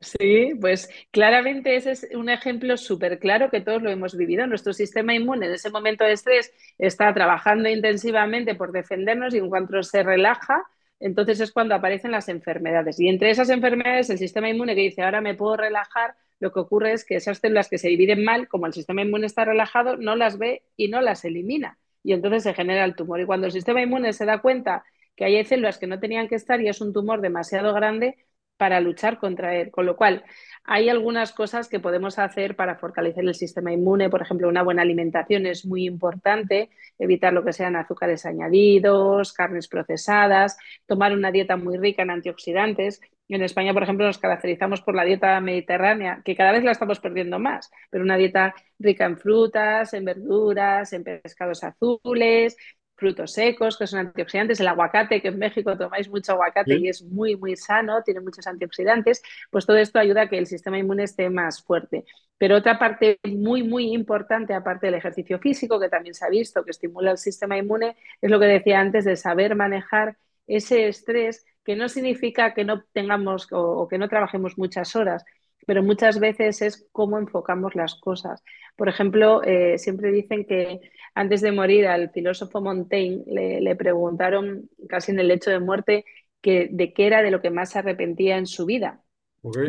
Sí, 0.00 0.52
pues 0.60 0.88
claramente 1.10 1.74
ese 1.74 1.90
es 1.90 2.08
un 2.14 2.28
ejemplo 2.28 2.76
súper 2.76 3.18
claro 3.18 3.50
que 3.50 3.60
todos 3.60 3.82
lo 3.82 3.90
hemos 3.90 4.16
vivido. 4.16 4.46
Nuestro 4.46 4.72
sistema 4.72 5.12
inmune 5.14 5.46
en 5.46 5.52
ese 5.52 5.70
momento 5.70 6.04
de 6.04 6.12
estrés 6.12 6.52
está 6.78 7.12
trabajando 7.12 7.68
intensivamente 7.68 8.54
por 8.54 8.70
defendernos 8.70 9.34
y 9.34 9.38
en 9.38 9.48
cuanto 9.48 9.82
se 9.82 10.04
relaja, 10.04 10.62
entonces 11.00 11.40
es 11.40 11.50
cuando 11.50 11.74
aparecen 11.74 12.12
las 12.12 12.28
enfermedades. 12.28 13.00
Y 13.00 13.08
entre 13.08 13.30
esas 13.30 13.50
enfermedades, 13.50 14.08
el 14.10 14.18
sistema 14.18 14.48
inmune 14.48 14.76
que 14.76 14.82
dice 14.82 15.02
ahora 15.02 15.20
me 15.20 15.34
puedo 15.34 15.56
relajar, 15.56 16.14
lo 16.38 16.52
que 16.52 16.60
ocurre 16.60 16.92
es 16.92 17.04
que 17.04 17.16
esas 17.16 17.38
células 17.38 17.68
que 17.68 17.78
se 17.78 17.88
dividen 17.88 18.22
mal, 18.24 18.46
como 18.46 18.66
el 18.66 18.72
sistema 18.74 19.02
inmune 19.02 19.26
está 19.26 19.44
relajado, 19.44 19.96
no 19.96 20.14
las 20.14 20.38
ve 20.38 20.62
y 20.76 20.88
no 20.88 21.00
las 21.00 21.24
elimina 21.24 21.76
y 22.02 22.12
entonces 22.12 22.42
se 22.42 22.54
genera 22.54 22.84
el 22.84 22.94
tumor. 22.94 23.20
Y 23.20 23.26
cuando 23.26 23.46
el 23.46 23.52
sistema 23.52 23.82
inmune 23.82 24.12
se 24.12 24.24
da 24.24 24.40
cuenta 24.40 24.84
que 25.16 25.24
hay 25.24 25.44
células 25.44 25.78
que 25.78 25.86
no 25.86 25.98
tenían 26.00 26.28
que 26.28 26.36
estar 26.36 26.60
y 26.60 26.68
es 26.68 26.80
un 26.80 26.92
tumor 26.92 27.20
demasiado 27.20 27.74
grande 27.74 28.16
para 28.58 28.80
luchar 28.80 29.18
contra 29.18 29.54
él. 29.56 29.70
Con 29.70 29.86
lo 29.86 29.96
cual, 29.96 30.24
hay 30.64 30.90
algunas 30.90 31.32
cosas 31.32 31.68
que 31.68 31.80
podemos 31.80 32.18
hacer 32.18 32.56
para 32.56 32.76
fortalecer 32.76 33.24
el 33.24 33.34
sistema 33.34 33.72
inmune. 33.72 34.10
Por 34.10 34.20
ejemplo, 34.20 34.48
una 34.48 34.62
buena 34.62 34.82
alimentación 34.82 35.46
es 35.46 35.64
muy 35.64 35.86
importante, 35.86 36.70
evitar 36.98 37.32
lo 37.32 37.44
que 37.44 37.52
sean 37.52 37.76
azúcares 37.76 38.26
añadidos, 38.26 39.32
carnes 39.32 39.68
procesadas, 39.68 40.58
tomar 40.86 41.14
una 41.14 41.32
dieta 41.32 41.56
muy 41.56 41.78
rica 41.78 42.02
en 42.02 42.10
antioxidantes. 42.10 43.00
En 43.28 43.42
España, 43.42 43.74
por 43.74 43.82
ejemplo, 43.82 44.06
nos 44.06 44.18
caracterizamos 44.18 44.80
por 44.80 44.94
la 44.94 45.04
dieta 45.04 45.38
mediterránea, 45.40 46.22
que 46.24 46.34
cada 46.34 46.52
vez 46.52 46.64
la 46.64 46.72
estamos 46.72 46.98
perdiendo 47.00 47.38
más, 47.38 47.70
pero 47.90 48.04
una 48.04 48.16
dieta 48.16 48.54
rica 48.78 49.04
en 49.04 49.18
frutas, 49.18 49.92
en 49.92 50.04
verduras, 50.04 50.92
en 50.94 51.04
pescados 51.04 51.62
azules, 51.62 52.56
frutos 52.98 53.32
secos, 53.32 53.78
que 53.78 53.86
son 53.86 54.00
antioxidantes, 54.00 54.60
el 54.60 54.68
aguacate, 54.68 55.22
que 55.22 55.28
en 55.28 55.38
México 55.38 55.76
tomáis 55.78 56.08
mucho 56.08 56.32
aguacate 56.32 56.76
y 56.76 56.88
es 56.88 57.02
muy, 57.02 57.36
muy 57.36 57.56
sano, 57.56 58.02
tiene 58.02 58.20
muchos 58.20 58.46
antioxidantes, 58.46 59.22
pues 59.50 59.64
todo 59.66 59.76
esto 59.76 59.98
ayuda 59.98 60.22
a 60.22 60.28
que 60.28 60.38
el 60.38 60.46
sistema 60.46 60.78
inmune 60.78 61.04
esté 61.04 61.30
más 61.30 61.62
fuerte. 61.62 62.04
Pero 62.38 62.56
otra 62.56 62.78
parte 62.78 63.18
muy, 63.24 63.62
muy 63.62 63.92
importante, 63.92 64.52
aparte 64.54 64.86
del 64.86 64.96
ejercicio 64.96 65.38
físico, 65.38 65.78
que 65.80 65.88
también 65.88 66.14
se 66.14 66.24
ha 66.24 66.28
visto 66.28 66.64
que 66.64 66.70
estimula 66.72 67.12
el 67.12 67.18
sistema 67.18 67.56
inmune, 67.56 67.96
es 68.20 68.30
lo 68.30 68.40
que 68.40 68.46
decía 68.46 68.80
antes 68.80 69.04
de 69.04 69.16
saber 69.16 69.54
manejar 69.54 70.16
ese 70.48 70.88
estrés 70.88 71.46
que 71.64 71.76
no 71.76 71.88
significa 71.88 72.54
que 72.54 72.64
no 72.64 72.82
tengamos 72.92 73.46
o, 73.52 73.86
que 73.88 73.98
no 73.98 74.08
trabajemos 74.08 74.58
muchas 74.58 74.96
horas, 74.96 75.24
pero 75.66 75.82
muchas 75.82 76.18
veces 76.18 76.62
es 76.62 76.88
cómo 76.92 77.18
enfocamos 77.18 77.74
las 77.74 77.94
cosas. 77.94 78.42
Por 78.74 78.88
ejemplo, 78.88 79.42
eh, 79.44 79.76
siempre 79.76 80.10
dicen 80.10 80.46
que 80.46 80.80
antes 81.14 81.42
de 81.42 81.52
morir 81.52 81.86
al 81.86 82.10
filósofo 82.10 82.62
Montaigne 82.62 83.22
le, 83.26 83.76
preguntaron 83.76 84.70
casi 84.88 85.12
en 85.12 85.20
el 85.20 85.28
lecho 85.28 85.50
de 85.50 85.60
muerte 85.60 86.04
que, 86.40 86.68
de 86.72 86.94
qué 86.94 87.06
era 87.06 87.22
de 87.22 87.30
lo 87.30 87.42
que 87.42 87.50
más 87.50 87.70
se 87.70 87.80
arrepentía 87.80 88.38
en 88.38 88.46
su 88.46 88.64
vida. 88.64 89.02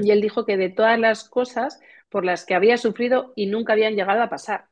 Y 0.02 0.12
él 0.12 0.22
dijo 0.22 0.46
que 0.46 0.58
de 0.58 0.70
todas 0.70 0.98
las 0.98 1.28
cosas 1.28 1.80
por 2.10 2.26
las 2.26 2.46
que 2.46 2.56
había 2.56 2.78
sufrido 2.78 3.34
y 3.36 3.48
nunca 3.48 3.74
habían 3.74 3.96
llegado 3.96 4.22
a 4.22 4.30
pasar. 4.30 4.66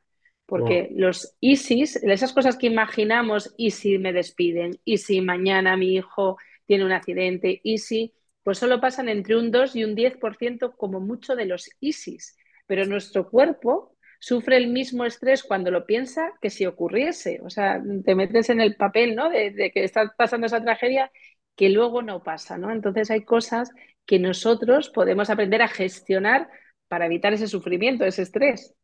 Porque 0.48 0.88
los 0.94 1.36
ISIS, 1.40 1.96
esas 1.96 2.32
cosas 2.32 2.56
que 2.56 2.68
imaginamos, 2.68 3.54
y 3.58 3.70
si 3.70 3.98
me 3.98 4.14
despiden, 4.14 4.80
y 4.82 4.96
si 4.96 5.20
mañana 5.20 5.76
mi 5.76 5.94
hijo 5.94 6.38
tiene 6.64 6.86
un 6.86 6.92
accidente 6.92 7.60
easy, 7.64 8.14
pues 8.42 8.56
solo 8.56 8.80
pasan 8.80 9.10
entre 9.10 9.36
un 9.36 9.50
2 9.50 9.76
y 9.76 9.84
un 9.84 9.94
10% 9.94 10.74
como 10.74 11.00
mucho 11.00 11.36
de 11.36 11.44
los 11.44 11.68
ISIS. 11.80 12.34
Pero 12.66 12.86
nuestro 12.86 13.28
cuerpo 13.28 13.94
sufre 14.20 14.56
el 14.56 14.68
mismo 14.68 15.04
estrés 15.04 15.42
cuando 15.42 15.70
lo 15.70 15.84
piensa 15.84 16.32
que 16.40 16.48
si 16.48 16.64
ocurriese. 16.64 17.40
O 17.44 17.50
sea, 17.50 17.82
te 18.02 18.14
metes 18.14 18.48
en 18.48 18.62
el 18.62 18.74
papel, 18.74 19.14
¿no? 19.14 19.28
De, 19.28 19.70
que 19.70 19.84
está 19.84 20.14
pasando 20.16 20.46
esa 20.46 20.64
tragedia 20.64 21.12
que 21.56 21.68
luego 21.68 22.00
no 22.00 22.22
pasa, 22.22 22.56
¿no? 22.56 22.72
Entonces 22.72 23.10
hay 23.10 23.22
cosas 23.22 23.70
que 24.06 24.18
nosotros 24.18 24.88
podemos 24.88 25.28
aprender 25.28 25.60
a 25.60 25.68
gestionar 25.68 26.48
para 26.88 27.04
evitar 27.04 27.34
ese 27.34 27.48
sufrimiento, 27.48 28.06
ese 28.06 28.22
estrés. 28.22 28.74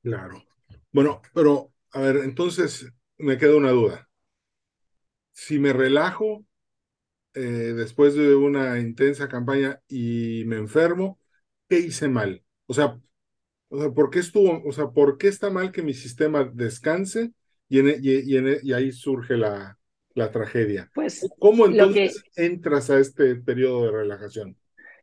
Claro. 0.00 0.44
Bueno, 0.96 1.20
pero 1.34 1.74
a 1.92 2.00
ver, 2.00 2.16
entonces 2.24 2.90
me 3.18 3.36
queda 3.36 3.54
una 3.54 3.70
duda. 3.70 4.08
Si 5.32 5.58
me 5.58 5.74
relajo, 5.74 6.46
eh, 7.34 7.40
después 7.40 8.14
de 8.14 8.34
una 8.34 8.78
intensa 8.78 9.28
campaña 9.28 9.82
y 9.88 10.44
me 10.46 10.56
enfermo, 10.56 11.20
¿qué 11.68 11.80
hice 11.80 12.08
mal? 12.08 12.42
O 12.66 12.72
sea, 12.72 12.98
o 13.68 13.78
sea, 13.80 13.90
¿por 13.90 14.08
qué 14.10 14.20
estuvo, 14.20 14.62
o 14.66 14.72
sea, 14.72 14.88
por 14.90 15.18
qué 15.18 15.28
está 15.28 15.50
mal 15.50 15.72
que 15.72 15.82
mi 15.82 15.92
sistema 15.92 16.44
descanse 16.44 17.32
y, 17.68 17.80
en, 17.80 17.88
y, 18.02 18.36
y, 18.36 18.58
y 18.62 18.72
ahí 18.72 18.90
surge 18.90 19.36
la, 19.36 19.78
la 20.14 20.30
tragedia. 20.30 20.90
Pues 20.94 21.28
¿Cómo 21.38 21.66
entonces 21.66 22.24
entras 22.36 22.88
a 22.88 22.98
este 22.98 23.36
periodo 23.36 23.84
de 23.84 23.90
relajación? 23.92 24.56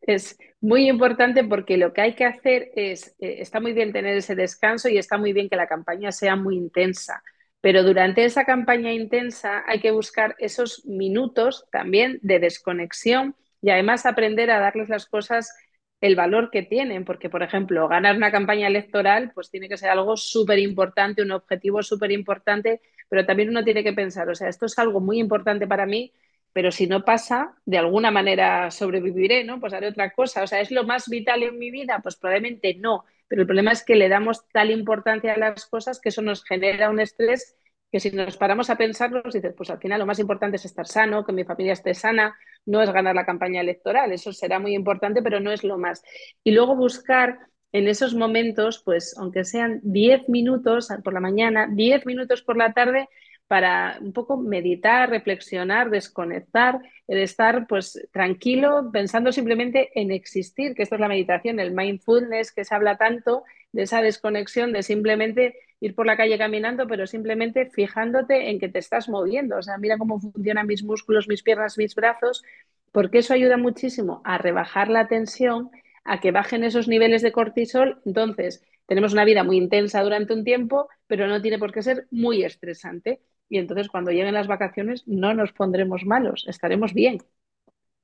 Es 0.06 0.38
muy 0.60 0.90
importante 0.90 1.44
porque 1.44 1.78
lo 1.78 1.94
que 1.94 2.02
hay 2.02 2.16
que 2.16 2.26
hacer 2.26 2.72
es, 2.76 3.16
eh, 3.20 3.38
está 3.40 3.60
muy 3.60 3.74
bien 3.74 3.94
tener 3.94 4.18
ese 4.18 4.36
descanso 4.36 4.90
y 4.90 4.98
está 4.98 5.18
muy 5.18 5.34
bien 5.34 5.50
que 5.50 5.56
la 5.56 5.68
campaña 5.68 6.12
sea 6.12 6.36
muy 6.36 6.58
intensa, 6.58 7.24
pero 7.62 7.84
durante 7.84 8.26
esa 8.26 8.44
campaña 8.44 8.92
intensa 8.92 9.64
hay 9.66 9.80
que 9.80 9.92
buscar 9.92 10.36
esos 10.40 10.86
minutos 10.86 11.66
también 11.72 12.20
de 12.22 12.40
desconexión 12.40 13.36
y 13.62 13.70
además 13.70 14.06
aprender 14.06 14.52
a 14.52 14.60
darles 14.60 14.90
las 14.90 15.06
cosas 15.06 15.54
el 16.02 16.18
valor 16.18 16.50
que 16.52 16.64
tienen, 16.64 17.06
porque 17.06 17.30
por 17.30 17.44
ejemplo, 17.44 17.88
ganar 17.88 18.18
una 18.18 18.30
campaña 18.32 18.68
electoral 18.68 19.32
pues 19.34 19.50
tiene 19.50 19.70
que 19.70 19.78
ser 19.78 19.90
algo 19.90 20.18
súper 20.18 20.60
importante, 20.60 21.22
un 21.22 21.32
objetivo 21.32 21.82
súper 21.82 22.12
importante, 22.12 22.82
pero 23.08 23.26
también 23.26 23.48
uno 23.50 23.64
tiene 23.64 23.86
que 23.86 23.94
pensar, 23.94 24.28
o 24.30 24.36
sea, 24.36 24.50
esto 24.50 24.66
es 24.66 24.78
algo 24.78 25.00
muy 25.00 25.18
importante 25.20 25.66
para 25.66 25.86
mí, 25.86 26.12
pero 26.54 26.72
si 26.72 26.88
no 26.88 27.04
pasa, 27.04 27.56
de 27.66 27.80
alguna 27.80 28.12
manera 28.12 28.72
sobreviviré, 28.72 29.44
¿no? 29.44 29.60
Pues 29.60 29.74
haré 29.74 29.88
otra 29.88 30.12
cosa. 30.12 30.44
O 30.44 30.48
sea, 30.48 30.62
¿es 30.62 30.72
lo 30.72 30.84
más 30.84 31.10
vital 31.10 31.44
en 31.44 31.58
mi 31.58 31.72
vida? 31.72 32.00
Pues 32.02 32.16
probablemente 32.16 32.76
no. 32.76 33.06
Pero 33.28 33.42
el 33.42 33.48
problema 33.48 33.72
es 33.72 33.84
que 33.84 33.96
le 33.96 34.10
damos 34.10 34.48
tal 34.50 34.72
importancia 34.72 35.34
a 35.34 35.38
las 35.38 35.66
cosas 35.66 36.00
que 36.00 36.10
eso 36.10 36.22
nos 36.22 36.44
genera 36.46 36.90
un 36.90 37.00
estrés 37.00 37.58
que 37.94 38.00
si 38.00 38.10
nos 38.10 38.38
paramos 38.38 38.72
a 38.72 38.76
pensarlo, 38.76 39.22
dices, 39.24 39.54
pues 39.56 39.70
al 39.70 39.78
final 39.78 40.00
lo 40.00 40.08
más 40.08 40.18
importante 40.18 40.56
es 40.56 40.66
estar 40.66 40.88
sano, 40.88 41.24
que 41.24 41.32
mi 41.32 41.44
familia 41.44 41.74
esté 41.74 41.94
sana, 41.94 42.36
no 42.66 42.82
es 42.82 42.90
ganar 42.92 43.14
la 43.14 43.24
campaña 43.24 43.62
electoral, 43.62 44.12
eso 44.12 44.34
será 44.34 44.58
muy 44.58 44.74
importante, 44.74 45.22
pero 45.22 45.40
no 45.40 45.52
es 45.52 45.64
lo 45.64 45.78
más. 45.78 46.04
Y 46.44 46.54
luego 46.54 46.76
buscar 46.76 47.38
en 47.72 47.88
esos 47.88 48.16
momentos, 48.16 48.82
pues 48.84 49.16
aunque 49.20 49.44
sean 49.46 49.80
10 49.84 50.28
minutos 50.28 50.90
por 51.04 51.14
la 51.14 51.20
mañana, 51.20 51.68
10 51.70 52.08
minutos 52.08 52.42
por 52.42 52.58
la 52.58 52.74
tarde, 52.74 53.10
para 53.48 53.98
un 54.02 54.14
poco 54.14 54.38
meditar, 54.38 55.10
reflexionar, 55.10 55.90
desconectar, 55.90 56.80
el 57.08 57.20
estar 57.20 57.68
pues 57.68 58.08
tranquilo, 58.12 58.90
pensando 58.92 59.32
simplemente 59.32 59.92
en 60.00 60.12
existir, 60.12 60.74
que 60.74 60.84
esto 60.84 60.96
es 60.96 61.02
la 61.02 61.08
meditación, 61.08 61.60
el 61.60 61.74
mindfulness 61.74 62.52
que 62.52 62.66
se 62.66 62.74
habla 62.74 62.98
tanto 62.98 63.44
de 63.72 63.84
esa 63.84 64.02
desconexión, 64.02 64.72
de 64.72 64.84
simplemente 64.84 65.56
ir 65.82 65.96
por 65.96 66.06
la 66.06 66.16
calle 66.18 66.38
caminando, 66.38 66.88
pero 66.88 67.06
simplemente 67.08 67.70
fijándote 67.70 68.50
en 68.50 68.60
que 68.60 68.70
te 68.70 68.80
estás 68.80 69.10
moviendo. 69.10 69.58
O 69.58 69.62
sea, 69.62 69.78
mira 69.78 69.98
cómo 69.98 70.20
funcionan 70.20 70.68
mis 70.68 70.84
músculos, 70.84 71.28
mis 71.28 71.44
piernas, 71.44 71.78
mis 71.78 71.94
brazos, 71.96 72.44
porque 72.92 73.20
eso 73.20 73.34
ayuda 73.34 73.58
muchísimo 73.58 74.22
a 74.24 74.38
rebajar 74.38 74.90
la 74.90 75.08
tensión, 75.08 75.70
a 76.06 76.20
que 76.22 76.32
bajen 76.32 76.64
esos 76.64 76.88
niveles 76.88 77.22
de 77.22 77.32
cortisol. 77.32 78.02
Entonces, 78.06 78.64
tenemos 78.86 79.14
una 79.14 79.26
vida 79.26 79.44
muy 79.44 79.58
intensa 79.58 80.02
durante 80.02 80.34
un 80.34 80.44
tiempo, 80.44 80.88
pero 81.08 81.28
no 81.28 81.42
tiene 81.42 81.60
por 81.60 81.74
qué 81.74 81.82
ser 81.84 82.08
muy 82.12 82.44
estresante 82.44 83.20
y 83.50 83.58
entonces 83.58 83.88
cuando 83.88 84.12
lleguen 84.12 84.34
las 84.34 84.48
vacaciones 84.48 85.04
no 85.08 85.34
nos 85.34 85.52
pondremos 85.54 86.06
malos, 86.06 86.46
estaremos 86.48 86.94
bien. 86.94 87.20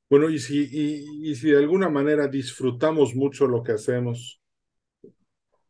Bueno, 0.10 0.29
y 0.29 0.39
si, 0.39 0.67
y, 0.72 1.36
si 1.36 1.51
de 1.51 1.58
alguna 1.58 1.88
manera 1.88 2.27
disfrutamos 2.27 3.15
mucho 3.15 3.46
lo 3.46 3.62
que 3.62 3.74
hacemos, 3.74 4.41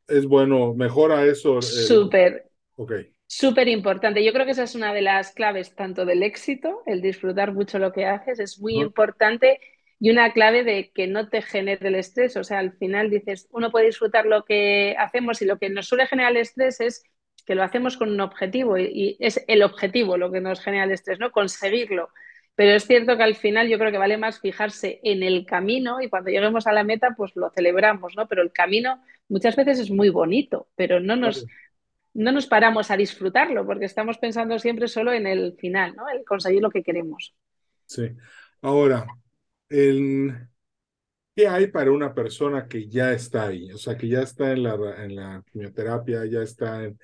es 0.07 0.25
bueno, 0.25 0.73
mejora 0.73 1.25
eso. 1.25 1.61
Súper. 1.61 2.49
Ok. 2.75 2.93
Súper 3.27 3.67
importante. 3.67 4.23
Yo 4.23 4.31
creo 4.31 4.45
que 4.45 4.53
esa 4.53 4.63
es 4.63 4.75
una 4.75 4.93
de 4.93 5.01
las 5.01 5.33
claves 5.33 5.75
tanto 5.75 6.05
del 6.05 6.23
éxito, 6.23 6.81
el 6.85 7.01
disfrutar 7.01 7.53
mucho 7.53 7.77
lo 7.79 7.91
que 7.91 8.05
haces, 8.05 8.39
es 8.39 8.59
muy 8.59 8.79
importante 8.79 9.59
y 9.99 10.09
una 10.09 10.31
clave 10.31 10.63
de 10.63 10.91
que 10.91 11.07
no 11.07 11.27
te 11.29 11.41
genere 11.41 11.89
el 11.89 11.95
estrés. 11.95 12.37
O 12.37 12.43
sea, 12.43 12.59
al 12.59 12.73
final 12.73 13.09
dices, 13.09 13.47
uno 13.51 13.71
puede 13.71 13.87
disfrutar 13.87 14.25
lo 14.25 14.45
que 14.45 14.95
hacemos 14.97 15.41
y 15.41 15.45
lo 15.45 15.59
que 15.59 15.69
nos 15.69 15.87
suele 15.87 16.07
generar 16.07 16.31
el 16.31 16.37
estrés 16.37 16.79
es 16.79 17.03
que 17.49 17.55
lo 17.55 17.63
hacemos 17.63 17.97
con 17.97 18.11
un 18.11 18.21
objetivo 18.21 18.77
y, 18.77 19.17
es 19.19 19.43
el 19.47 19.63
objetivo 19.63 20.17
lo 20.17 20.31
que 20.31 20.39
nos 20.39 20.61
genera 20.61 20.83
el 20.83 20.91
estrés, 20.91 21.17
¿no? 21.17 21.31
Conseguirlo. 21.31 22.09
Pero 22.53 22.73
es 22.73 22.85
cierto 22.85 23.17
que 23.17 23.23
al 23.23 23.33
final 23.33 23.67
yo 23.67 23.79
creo 23.79 23.91
que 23.91 23.97
vale 23.97 24.19
más 24.19 24.39
fijarse 24.39 24.99
en 25.01 25.23
el 25.23 25.47
camino 25.47 25.99
y 25.99 26.09
cuando 26.09 26.29
lleguemos 26.29 26.67
a 26.67 26.73
la 26.73 26.83
meta, 26.83 27.15
pues 27.17 27.35
lo 27.35 27.49
celebramos, 27.49 28.15
¿no? 28.15 28.27
Pero 28.27 28.43
el 28.43 28.51
camino 28.51 29.03
muchas 29.29 29.55
veces 29.55 29.79
es 29.79 29.89
muy 29.89 30.09
bonito, 30.09 30.67
pero 30.75 30.99
no 30.99 31.15
nos, 31.15 31.47
no 32.13 32.31
nos 32.31 32.45
paramos 32.45 32.91
a 32.91 32.97
disfrutarlo 32.97 33.65
porque 33.65 33.85
estamos 33.85 34.19
pensando 34.19 34.59
siempre 34.59 34.87
solo 34.87 35.11
en 35.11 35.25
el 35.25 35.55
final, 35.57 35.95
¿no? 35.95 36.07
El 36.07 36.23
conseguir 36.25 36.61
lo 36.61 36.69
que 36.69 36.83
queremos. 36.83 37.33
Sí. 37.87 38.11
Ahora, 38.61 39.07
¿qué 39.67 41.47
hay 41.47 41.65
para 41.65 41.89
una 41.89 42.13
persona 42.13 42.67
que 42.67 42.87
ya 42.87 43.11
está 43.11 43.47
ahí? 43.47 43.71
O 43.71 43.79
sea, 43.79 43.97
que 43.97 44.07
ya 44.07 44.21
está 44.21 44.51
en 44.51 44.61
la, 44.61 44.75
en 45.03 45.15
la 45.15 45.43
quimioterapia, 45.51 46.25
ya 46.27 46.43
está 46.43 46.83
en, 46.83 46.99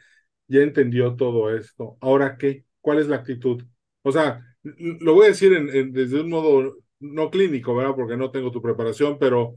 ya 0.48 0.62
entendió 0.62 1.16
todo 1.16 1.56
esto. 1.56 1.98
¿Ahora 2.02 2.38
qué? 2.38 2.66
¿Cuál 2.82 3.00
es 3.00 3.08
la 3.08 3.18
actitud? 3.18 3.64
O 4.04 4.12
sea, 4.12 4.46
lo 4.64 5.14
voy 5.14 5.26
a 5.26 5.30
decir 5.30 5.52
desde 5.92 6.22
un 6.22 6.30
modo 6.30 6.78
no 7.00 7.30
clínico, 7.30 7.76
¿verdad? 7.76 7.96
Porque 7.96 8.18
no 8.18 8.32
tengo 8.32 8.52
tu 8.52 8.62
preparación, 8.62 9.18
pero 9.20 9.56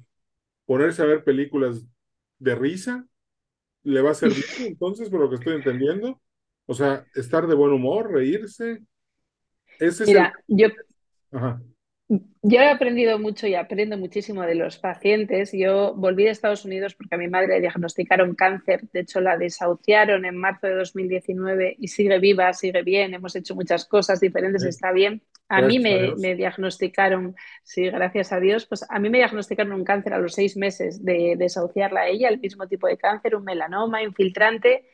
ponerse 0.67 1.03
a 1.03 1.07
ver 1.07 1.25
películas 1.25 1.85
de 2.39 2.55
risa, 2.55 3.07
¿le 3.83 4.03
va 4.03 4.11
a 4.11 4.15
servir 4.15 4.45
entonces 4.61 5.09
por 5.09 5.21
lo 5.21 5.29
que 5.29 5.37
estoy 5.37 5.55
entendiendo? 5.55 6.21
O 6.67 6.75
sea, 6.75 7.07
estar 7.15 7.47
de 7.47 7.55
buen 7.55 7.73
humor, 7.73 8.13
reírse. 8.13 8.83
Ese 9.79 10.05
Mira, 10.07 10.33
yo, 10.49 10.69
Ajá. 11.31 11.63
Yo 12.11 12.61
he 12.61 12.69
aprendido 12.69 13.19
mucho 13.19 13.47
y 13.47 13.55
aprendo 13.55 13.99
muchísimo 13.99 14.43
de 14.43 14.55
los 14.55 14.79
pacientes. 14.79 15.53
Yo 15.53 15.95
volví 15.95 16.25
de 16.25 16.31
Estados 16.31 16.65
Unidos 16.65 16.95
porque 16.95 17.17
a 17.17 17.19
mi 17.19 17.29
madre 17.29 17.49
le 17.49 17.61
diagnosticaron 17.61 18.35
cáncer. 18.35 18.89
De 18.93 19.01
hecho, 19.01 19.21
la 19.21 19.37
desahuciaron 19.37 20.25
en 20.25 20.37
marzo 20.37 20.69
de 20.69 20.75
2019 20.77 21.77
y 21.79 21.89
sigue 21.89 22.19
viva, 22.19 22.53
sigue 22.55 22.83
bien. 22.83 23.13
Hemos 23.13 23.37
hecho 23.37 23.55
muchas 23.55 23.85
cosas 23.85 24.21
diferentes, 24.21 24.65
está 24.65 24.91
bien. 24.93 25.23
A 25.51 25.61
mí 25.61 25.79
me, 25.79 26.15
me, 26.17 26.35
diagnosticaron, 26.35 27.35
sí, 27.63 27.85
gracias 27.85 28.33
a 28.33 28.41
Dios, 28.41 28.67
pues 28.67 28.85
a 28.89 28.99
mí 28.99 29.09
me 29.09 29.17
diagnosticaron 29.17 29.73
un 29.73 29.85
cáncer 29.85 30.13
a 30.13 30.19
los 30.19 30.35
seis 30.35 30.59
meses 30.59 31.03
de 31.03 31.37
desahuciarla 31.39 32.01
a 32.01 32.09
ella, 32.09 32.29
el 32.29 32.39
mismo 32.39 32.69
tipo 32.69 32.87
de 32.87 32.99
cáncer, 32.99 33.35
un 33.35 33.45
melanoma 33.45 34.03
infiltrante 34.03 34.85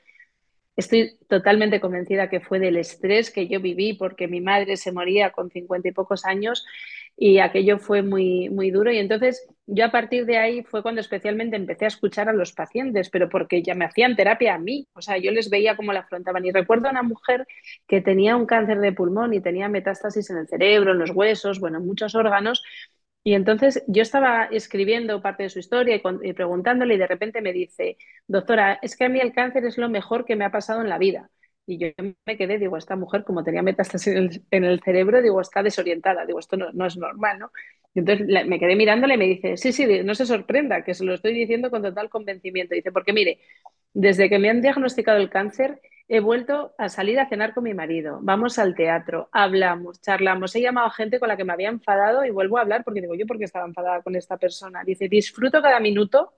Estoy 0.77 1.17
totalmente 1.29 1.81
convencida 1.81 2.29
que 2.29 2.41
fue 2.41 2.59
del 2.59 2.77
estrés 2.77 3.31
que 3.31 3.47
yo 3.47 3.61
viví 3.61 3.93
porque 3.95 4.27
mi 4.27 4.41
madre 4.41 4.77
se 4.77 4.91
moría 4.91 5.31
con 5.31 5.51
cincuenta 5.51 5.89
y 5.89 5.93
pocos 5.93 6.25
años 6.25 6.67
y 7.17 7.39
aquello 7.39 7.79
fue 7.79 8.03
muy, 8.03 8.49
muy 8.49 8.71
duro. 8.73 8.91
Y 8.93 8.99
entonces 8.99 9.47
yo 9.67 9.85
a 9.85 9.91
partir 9.93 10.27
de 10.27 10.37
ahí 10.39 10.63
fue 10.65 10.83
cuando 10.83 11.01
especialmente 11.01 11.57
empecé 11.57 11.85
a 11.85 11.89
escuchar 11.89 12.29
a 12.29 12.33
los 12.33 12.53
pacientes, 12.53 13.09
pero 13.11 13.29
porque 13.29 13.63
ya 13.63 13.75
me 13.75 13.85
hacían 13.85 14.17
terapia 14.17 14.55
a 14.55 14.59
mí. 14.59 14.89
O 14.95 15.01
sea, 15.01 15.17
yo 15.19 15.31
les 15.31 15.49
veía 15.49 15.77
cómo 15.77 15.93
la 15.93 16.01
afrontaban. 16.01 16.45
Y 16.45 16.51
recuerdo 16.51 16.89
a 16.89 16.91
una 16.91 17.03
mujer 17.05 17.47
que 17.87 18.01
tenía 18.01 18.37
un 18.37 18.47
cáncer 18.47 18.81
de 18.81 18.93
pulmón 18.93 19.33
y 19.33 19.41
tenía 19.41 19.69
metástasis 19.69 20.29
en 20.31 20.39
el 20.39 20.49
cerebro, 20.49 20.93
en 20.93 20.99
los 20.99 21.11
huesos, 21.11 21.61
bueno, 21.61 21.79
en 21.79 21.87
muchos 21.87 22.15
órganos. 22.17 22.63
Y 23.27 23.33
entonces 23.35 23.83
yo 23.87 24.03
estaba 24.03 24.45
escribiendo 24.45 25.23
parte 25.23 25.45
de 25.45 25.49
su 25.49 25.59
historia 25.59 25.97
y, 25.97 26.33
preguntándole 26.35 26.95
y 26.95 26.99
de 26.99 27.07
repente 27.07 27.41
me 27.41 27.55
dice, 27.55 27.97
doctora, 28.29 28.79
es 28.83 28.97
que 28.97 29.05
a 29.05 29.09
mí 29.09 29.19
el 29.19 29.33
cáncer 29.33 29.65
es 29.65 29.79
lo 29.79 29.89
mejor 29.89 30.27
que 30.27 30.37
me 30.37 30.45
ha 30.45 30.51
pasado 30.51 30.83
en 30.83 30.91
la 30.91 30.99
vida. 30.99 31.31
Y 31.67 31.79
yo 31.79 31.89
me 32.27 32.37
quedé, 32.37 32.59
digo, 32.59 32.77
esta 32.77 32.97
mujer 32.97 33.25
como 33.25 33.43
tenía 33.43 33.63
metástasis 33.63 34.43
en 34.51 34.65
el, 34.65 34.81
cerebro, 34.83 35.23
digo, 35.23 35.41
está 35.41 35.63
desorientada, 35.63 36.27
digo, 36.27 36.39
esto 36.39 36.59
no, 36.59 36.87
es 36.87 36.97
normal, 36.99 37.39
¿no? 37.39 37.51
Y 37.95 38.01
entonces 38.01 38.27
me 38.47 38.59
quedé 38.59 38.77
mirándole 38.77 39.15
y 39.15 39.19
me 39.19 39.27
dice, 39.27 39.57
sí, 39.57 39.73
sí, 39.73 39.87
no 40.05 40.15
se 40.15 40.27
sorprenda, 40.27 40.85
que 40.85 40.93
se 40.93 41.05
lo 41.05 41.15
estoy 41.15 41.33
diciendo 41.33 41.71
con 41.71 41.81
total 41.83 42.11
convencimiento. 42.11 42.75
Dice, 42.75 42.93
porque 42.93 43.15
mire, 43.15 43.41
desde 43.95 44.29
que 44.29 44.39
me 44.39 44.51
han 44.51 44.61
diagnosticado 44.61 45.19
el 45.19 45.31
cáncer, 45.31 45.81
he 46.09 46.21
vuelto 46.21 46.75
a 46.79 46.89
salir 46.89 47.19
a 47.19 47.29
cenar 47.29 47.55
con 47.55 47.65
mi 47.65 47.75
marido, 47.75 48.19
vamos 48.23 48.59
al 48.59 48.75
teatro, 48.75 49.29
hablamos, 49.33 50.01
charlamos, 50.01 50.55
he 50.55 50.61
llamado 50.61 50.87
a 50.87 50.91
gente 50.91 51.19
con 51.19 51.29
la 51.29 51.37
que 51.37 51.45
me 51.45 51.53
había 51.53 51.71
enfadado 51.71 52.25
y 52.25 52.31
vuelvo 52.31 52.59
a 52.59 52.63
hablar 52.63 52.85
porque 52.85 53.01
digo 53.01 53.15
yo 53.15 53.27
porque 53.27 53.45
estaba 53.45 53.67
enfadada 53.67 54.03
con 54.03 54.15
esta 54.17 54.37
persona. 54.37 54.85
Dice, 54.85 55.09
disfruto 55.09 55.63
cada 55.63 55.81
minuto 55.81 56.35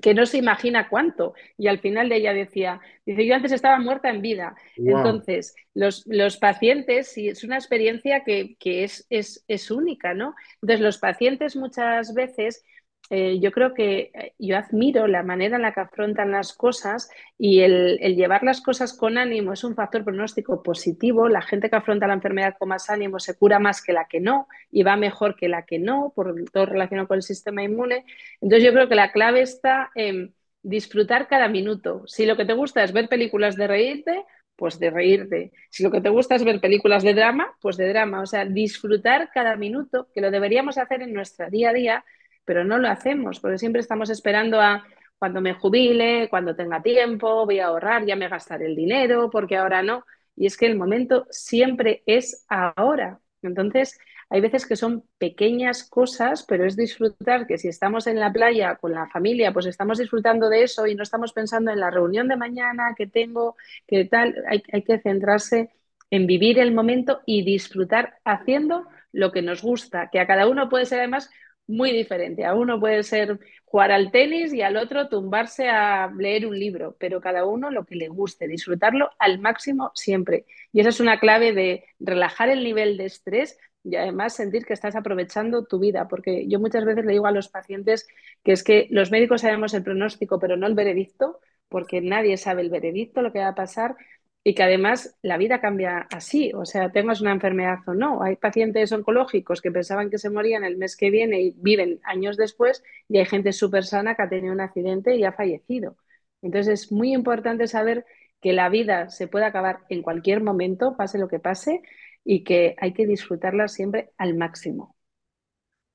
que 0.00 0.14
no 0.14 0.26
se 0.26 0.38
imagina 0.38 0.88
cuánto. 0.88 1.34
Y 1.56 1.68
al 1.68 1.78
final 1.78 2.08
de 2.08 2.16
ella 2.16 2.32
decía, 2.32 2.80
dice, 3.04 3.26
yo 3.26 3.34
antes 3.34 3.52
estaba 3.52 3.78
muerta 3.78 4.10
en 4.10 4.22
vida. 4.22 4.56
Entonces, 4.76 5.54
los, 5.74 6.06
los, 6.06 6.36
pacientes, 6.36 7.08
sí, 7.12 7.28
es 7.28 7.44
una 7.44 7.56
experiencia 7.56 8.24
que, 8.24 8.56
que 8.58 8.84
es, 8.84 9.06
es, 9.10 9.44
es, 9.48 9.70
única, 9.70 10.14
¿no? 10.14 10.34
Entonces, 10.62 10.80
los 10.80 10.98
pacientes 10.98 11.56
muchas 11.56 12.14
veces 12.14 12.64
eh, 13.12 13.40
yo 13.40 13.50
creo 13.50 13.74
que 13.74 14.12
eh, 14.14 14.34
yo 14.38 14.56
admiro 14.56 15.08
la 15.08 15.24
manera 15.24 15.56
en 15.56 15.62
la 15.62 15.72
que 15.74 15.80
afrontan 15.80 16.30
las 16.30 16.52
cosas 16.52 17.10
y 17.36 17.60
el, 17.60 17.98
llevar 18.14 18.44
las 18.44 18.60
cosas 18.60 18.92
con 18.92 19.18
ánimo 19.18 19.52
es 19.52 19.64
un 19.64 19.74
factor 19.74 20.04
pronóstico 20.04 20.62
positivo. 20.62 21.28
La 21.28 21.42
gente 21.42 21.68
que 21.68 21.74
afronta 21.74 22.06
la 22.06 22.14
enfermedad 22.14 22.54
con 22.56 22.68
más 22.68 22.88
ánimo 22.88 23.18
se 23.18 23.36
cura 23.36 23.58
más 23.58 23.82
que 23.82 23.92
la 23.92 24.06
que 24.06 24.20
no 24.20 24.46
y 24.70 24.84
va 24.84 24.96
mejor 24.96 25.34
que 25.34 25.48
la 25.48 25.66
que 25.66 25.80
no, 25.80 26.12
por 26.14 26.36
todo 26.52 26.66
relacionado 26.66 27.08
con 27.08 27.16
el 27.16 27.24
sistema 27.24 27.64
inmune. 27.64 28.04
Entonces 28.40 28.64
yo 28.64 28.72
creo 28.72 28.88
que 28.88 28.94
la 28.94 29.10
clave 29.10 29.42
está 29.42 29.90
en 29.96 30.32
disfrutar 30.62 31.26
cada 31.26 31.48
minuto. 31.48 32.06
Si 32.06 32.26
lo 32.26 32.36
que 32.36 32.44
te 32.44 32.52
gusta 32.52 32.84
es 32.84 32.92
ver 32.92 33.08
películas 33.08 33.56
de 33.56 33.66
reírte, 33.66 34.24
pues 34.54 34.78
de 34.78 34.90
reírte. 34.90 35.50
Si 35.68 35.82
lo 35.82 35.90
que 35.90 36.00
te 36.00 36.10
gusta 36.10 36.36
es 36.36 36.44
ver 36.44 36.60
películas 36.60 37.02
de 37.02 37.14
drama, 37.14 37.56
pues 37.60 37.76
de 37.76 37.88
drama. 37.88 38.20
O 38.20 38.26
sea, 38.26 38.44
disfrutar 38.44 39.30
cada 39.34 39.56
minuto, 39.56 40.08
que 40.14 40.20
lo 40.20 40.30
deberíamos 40.30 40.78
hacer 40.78 41.02
en 41.02 41.12
nuestro 41.12 41.50
día 41.50 41.70
a 41.70 41.72
día 41.72 42.04
pero 42.50 42.64
no 42.64 42.78
lo 42.78 42.88
hacemos, 42.88 43.38
porque 43.38 43.58
siempre 43.58 43.80
estamos 43.80 44.10
esperando 44.10 44.60
a 44.60 44.84
cuando 45.20 45.40
me 45.40 45.54
jubile, 45.54 46.28
cuando 46.28 46.56
tenga 46.56 46.82
tiempo, 46.82 47.46
voy 47.46 47.60
a 47.60 47.66
ahorrar, 47.66 48.04
ya 48.04 48.16
me 48.16 48.28
gastaré 48.28 48.66
el 48.66 48.74
dinero, 48.74 49.30
porque 49.30 49.56
ahora 49.56 49.84
no. 49.84 50.04
y 50.34 50.46
es 50.46 50.56
que 50.56 50.66
el 50.66 50.76
momento 50.76 51.28
siempre 51.30 52.02
es 52.06 52.44
ahora. 52.48 53.20
Entonces, 53.42 54.00
hay 54.28 54.40
veces 54.40 54.66
que 54.66 54.74
son 54.74 55.04
pequeñas 55.16 55.88
cosas, 55.88 56.44
pero 56.44 56.66
es 56.66 56.74
disfrutar 56.74 57.46
que 57.46 57.56
si 57.56 57.68
estamos 57.68 58.08
en 58.08 58.18
la 58.18 58.32
playa 58.32 58.74
con 58.74 58.94
la 58.94 59.06
familia, 59.06 59.52
pues 59.52 59.66
estamos 59.66 59.98
disfrutando 59.98 60.48
de 60.48 60.64
eso 60.64 60.88
y 60.88 60.96
no 60.96 61.04
estamos 61.04 61.32
pensando 61.32 61.70
en 61.70 61.78
la 61.78 61.90
reunión 61.92 62.26
de 62.26 62.34
mañana 62.34 62.96
que 62.98 63.06
tengo, 63.06 63.54
que 63.86 64.06
tal, 64.06 64.34
hay, 64.48 64.64
hay 64.72 64.82
que 64.82 64.98
centrarse 64.98 65.70
en 66.10 66.26
vivir 66.26 66.58
el 66.58 66.74
momento 66.74 67.20
y 67.26 67.44
disfrutar 67.44 68.14
haciendo 68.24 68.88
lo 69.12 69.30
que 69.30 69.40
nos 69.40 69.62
gusta, 69.62 70.08
que 70.10 70.18
a 70.18 70.26
cada 70.26 70.48
uno 70.48 70.68
puede 70.68 70.86
ser 70.86 70.98
además 70.98 71.30
muy 71.70 71.92
diferente. 71.92 72.44
A 72.44 72.54
uno 72.54 72.80
puede 72.80 73.02
ser 73.02 73.38
jugar 73.64 73.92
al 73.92 74.10
tenis 74.10 74.52
y 74.52 74.62
al 74.62 74.76
otro 74.76 75.08
tumbarse 75.08 75.68
a 75.68 76.12
leer 76.18 76.46
un 76.46 76.58
libro, 76.58 76.96
pero 76.98 77.20
cada 77.20 77.46
uno 77.46 77.70
lo 77.70 77.84
que 77.84 77.94
le 77.94 78.08
guste, 78.08 78.48
disfrutarlo 78.48 79.10
al 79.18 79.38
máximo 79.38 79.92
siempre. 79.94 80.44
Y 80.72 80.80
esa 80.80 80.88
es 80.88 81.00
una 81.00 81.20
clave 81.20 81.52
de 81.52 81.84
relajar 82.00 82.48
el 82.48 82.64
nivel 82.64 82.96
de 82.96 83.06
estrés 83.06 83.58
y 83.84 83.96
además 83.96 84.34
sentir 84.34 84.66
que 84.66 84.74
estás 84.74 84.96
aprovechando 84.96 85.64
tu 85.64 85.78
vida, 85.78 86.08
porque 86.08 86.46
yo 86.48 86.60
muchas 86.60 86.84
veces 86.84 87.04
le 87.04 87.12
digo 87.12 87.26
a 87.26 87.32
los 87.32 87.48
pacientes 87.48 88.06
que 88.44 88.52
es 88.52 88.62
que 88.62 88.88
los 88.90 89.10
médicos 89.10 89.42
sabemos 89.42 89.72
el 89.72 89.82
pronóstico, 89.82 90.38
pero 90.38 90.56
no 90.56 90.66
el 90.66 90.74
veredicto, 90.74 91.40
porque 91.68 92.00
nadie 92.00 92.36
sabe 92.36 92.62
el 92.62 92.70
veredicto, 92.70 93.22
lo 93.22 93.32
que 93.32 93.38
va 93.38 93.48
a 93.48 93.54
pasar, 93.54 93.96
y 94.42 94.54
que 94.54 94.62
además 94.62 95.16
la 95.22 95.36
vida 95.36 95.60
cambia 95.60 96.06
así, 96.12 96.52
o 96.54 96.64
sea, 96.64 96.90
tengas 96.92 97.20
una 97.20 97.32
enfermedad 97.32 97.78
o 97.86 97.94
no. 97.94 98.22
Hay 98.22 98.36
pacientes 98.36 98.90
oncológicos 98.92 99.60
que 99.60 99.70
pensaban 99.70 100.10
que 100.10 100.18
se 100.18 100.30
morían 100.30 100.64
el 100.64 100.78
mes 100.78 100.96
que 100.96 101.10
viene 101.10 101.42
y 101.42 101.54
viven 101.58 102.00
años 102.04 102.36
después, 102.36 102.82
y 103.08 103.18
hay 103.18 103.26
gente 103.26 103.52
súper 103.52 103.84
sana 103.84 104.14
que 104.14 104.22
ha 104.22 104.28
tenido 104.28 104.52
un 104.54 104.60
accidente 104.60 105.16
y 105.16 105.24
ha 105.24 105.32
fallecido. 105.32 105.96
Entonces 106.42 106.84
es 106.84 106.92
muy 106.92 107.12
importante 107.12 107.66
saber 107.68 108.06
que 108.40 108.52
la 108.54 108.70
vida 108.70 109.10
se 109.10 109.28
puede 109.28 109.44
acabar 109.44 109.80
en 109.90 110.02
cualquier 110.02 110.42
momento, 110.42 110.96
pase 110.96 111.18
lo 111.18 111.28
que 111.28 111.38
pase, 111.38 111.82
y 112.24 112.44
que 112.44 112.76
hay 112.78 112.92
que 112.94 113.06
disfrutarla 113.06 113.68
siempre 113.68 114.10
al 114.18 114.34
máximo. 114.36 114.96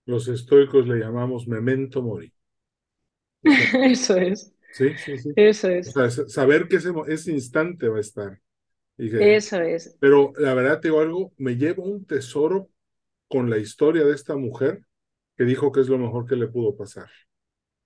Los 0.08 0.28
estoicos 0.30 0.88
le 0.88 0.98
llamamos 0.98 1.48
memento 1.48 2.02
mori. 2.02 2.34
Eso 3.74 4.16
es. 4.18 4.52
Sí, 4.76 4.90
sí, 4.98 5.18
sí. 5.18 5.30
Eso 5.38 5.70
es. 5.70 5.94
saber 6.28 6.68
que 6.68 6.76
ese, 6.76 6.90
ese, 7.08 7.32
instante 7.32 7.88
va 7.88 7.98
a 7.98 8.02
estar. 8.02 8.42
Eso 8.98 9.62
es. 9.62 9.96
Pero 10.02 10.34
la 10.38 10.54
verdad 10.54 10.82
te 10.82 10.90
digo 10.90 11.00
algo, 11.00 11.32
me 11.38 11.56
llevo 11.56 11.84
un 11.84 12.06
tesoro 12.06 12.68
con 13.30 13.50
la 13.50 13.58
historia 13.58 14.04
de 14.04 14.14
esta 14.14 14.36
mujer 14.36 14.82
que 15.38 15.46
dijo 15.46 15.72
que 15.72 15.80
es 15.80 15.88
lo 15.88 15.98
mejor 15.98 16.26
que 16.26 16.36
le 16.36 16.48
pudo 16.48 16.76
pasar. 16.76 17.08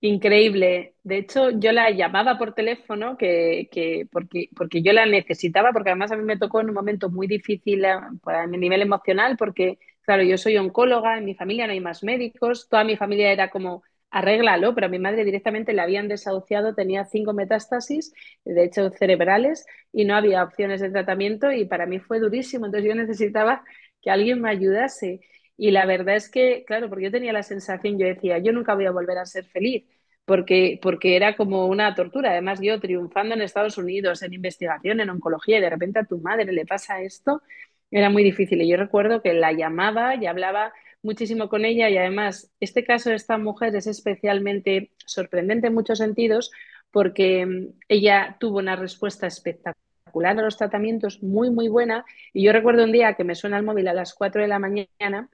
Increíble. 0.00 0.96
De 1.04 1.18
hecho, 1.18 1.50
yo 1.50 1.70
la 1.70 1.90
llamaba 1.90 2.38
por 2.38 2.54
teléfono 2.54 3.16
que, 3.16 3.68
que, 3.70 4.08
porque, 4.10 4.48
porque 4.56 4.82
yo 4.82 4.92
la 4.92 5.06
necesitaba, 5.06 5.70
porque 5.72 5.90
además 5.90 6.10
a 6.10 6.16
mí 6.16 6.24
me 6.24 6.38
tocó 6.38 6.60
en 6.60 6.70
un 6.70 6.74
momento 6.74 7.08
muy 7.08 7.28
difícil 7.28 7.84
a, 7.84 8.10
pues, 8.20 8.36
a 8.36 8.46
mi 8.48 8.58
nivel 8.58 8.82
emocional, 8.82 9.36
porque, 9.36 9.78
claro, 10.00 10.24
yo 10.24 10.36
soy 10.38 10.56
oncóloga, 10.56 11.18
en 11.18 11.24
mi 11.24 11.36
familia 11.36 11.66
no 11.68 11.72
hay 11.72 11.80
más 11.80 12.02
médicos, 12.02 12.68
toda 12.68 12.82
mi 12.82 12.96
familia 12.96 13.30
era 13.30 13.48
como 13.48 13.84
arréglalo, 14.10 14.74
pero 14.74 14.86
a 14.86 14.90
mi 14.90 14.98
madre 14.98 15.24
directamente 15.24 15.72
le 15.72 15.82
habían 15.82 16.08
desahuciado, 16.08 16.74
tenía 16.74 17.04
cinco 17.04 17.32
metástasis, 17.32 18.12
de 18.44 18.64
hecho 18.64 18.90
cerebrales, 18.90 19.66
y 19.92 20.04
no 20.04 20.16
había 20.16 20.42
opciones 20.42 20.80
de 20.80 20.90
tratamiento 20.90 21.52
y 21.52 21.64
para 21.64 21.86
mí 21.86 21.98
fue 22.00 22.18
durísimo, 22.20 22.66
entonces 22.66 22.88
yo 22.88 22.94
necesitaba 22.94 23.64
que 24.02 24.10
alguien 24.10 24.40
me 24.40 24.50
ayudase. 24.50 25.20
Y 25.56 25.70
la 25.72 25.84
verdad 25.86 26.16
es 26.16 26.30
que, 26.30 26.64
claro, 26.66 26.88
porque 26.88 27.04
yo 27.04 27.10
tenía 27.10 27.32
la 27.32 27.42
sensación, 27.42 27.98
yo 27.98 28.06
decía, 28.06 28.38
yo 28.38 28.52
nunca 28.52 28.74
voy 28.74 28.86
a 28.86 28.90
volver 28.92 29.18
a 29.18 29.26
ser 29.26 29.44
feliz, 29.44 29.84
porque, 30.24 30.78
porque 30.82 31.16
era 31.16 31.36
como 31.36 31.66
una 31.66 31.94
tortura. 31.94 32.30
Además, 32.30 32.60
yo 32.62 32.80
triunfando 32.80 33.34
en 33.34 33.42
Estados 33.42 33.76
Unidos, 33.78 34.22
en 34.22 34.32
investigación, 34.32 35.00
en 35.00 35.10
oncología, 35.10 35.58
y 35.58 35.60
de 35.60 35.70
repente 35.70 35.98
a 35.98 36.04
tu 36.04 36.18
madre 36.18 36.52
le 36.52 36.64
pasa 36.66 37.00
esto, 37.02 37.42
era 37.90 38.08
muy 38.10 38.22
difícil. 38.24 38.60
Y 38.62 38.68
yo 38.68 38.76
recuerdo 38.76 39.22
que 39.22 39.32
la 39.34 39.52
llamaba 39.52 40.14
y 40.16 40.26
hablaba 40.26 40.72
muchísimo 41.02 41.48
con 41.48 41.64
ella 41.64 41.88
y 41.88 41.96
además 41.96 42.52
este 42.60 42.84
caso 42.84 43.10
de 43.10 43.16
esta 43.16 43.38
mujer 43.38 43.74
es 43.74 43.86
especialmente 43.86 44.92
sorprendente 45.06 45.68
en 45.68 45.74
muchos 45.74 45.98
sentidos 45.98 46.50
porque 46.90 47.46
mm, 47.46 47.66
ella 47.88 48.36
tuvo 48.38 48.58
una 48.58 48.76
respuesta 48.76 49.26
espectacular 49.26 50.38
a 50.38 50.42
los 50.42 50.56
tratamientos, 50.56 51.22
muy, 51.22 51.50
muy 51.50 51.68
buena. 51.68 52.04
Y 52.32 52.42
yo 52.44 52.52
recuerdo 52.52 52.84
un 52.84 52.92
día 52.92 53.14
que 53.14 53.24
me 53.24 53.34
suena 53.34 53.58
el 53.58 53.64
móvil 53.64 53.88
a 53.88 53.94
las 53.94 54.14
4 54.14 54.42
de 54.42 54.48
la 54.48 54.58
mañana, 54.58 55.30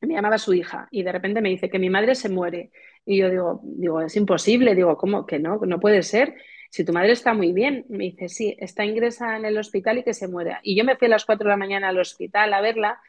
me 0.00 0.14
llamaba 0.14 0.38
su 0.38 0.54
hija 0.54 0.88
y 0.90 1.02
de 1.02 1.12
repente 1.12 1.40
me 1.40 1.48
dice 1.48 1.68
que 1.68 1.78
mi 1.78 1.90
madre 1.90 2.14
se 2.14 2.28
muere. 2.28 2.70
Y 3.04 3.18
yo 3.18 3.30
digo, 3.30 3.60
digo, 3.62 4.00
es 4.00 4.16
imposible, 4.16 4.74
digo, 4.74 4.96
¿cómo 4.96 5.26
que 5.26 5.38
no? 5.38 5.58
No 5.66 5.80
puede 5.80 6.02
ser. 6.02 6.34
Si 6.70 6.84
tu 6.84 6.92
madre 6.92 7.12
está 7.12 7.32
muy 7.32 7.52
bien, 7.52 7.86
me 7.88 8.04
dice, 8.04 8.28
sí, 8.28 8.56
está 8.58 8.84
ingresada 8.84 9.36
en 9.38 9.44
el 9.46 9.58
hospital 9.58 9.98
y 9.98 10.04
que 10.04 10.14
se 10.14 10.28
muera. 10.28 10.60
Y 10.62 10.76
yo 10.76 10.84
me 10.84 10.96
fui 10.96 11.06
a 11.06 11.10
las 11.10 11.24
4 11.24 11.44
de 11.44 11.50
la 11.50 11.56
mañana 11.56 11.88
al 11.88 11.98
hospital 11.98 12.52
a 12.52 12.60
verla 12.60 13.00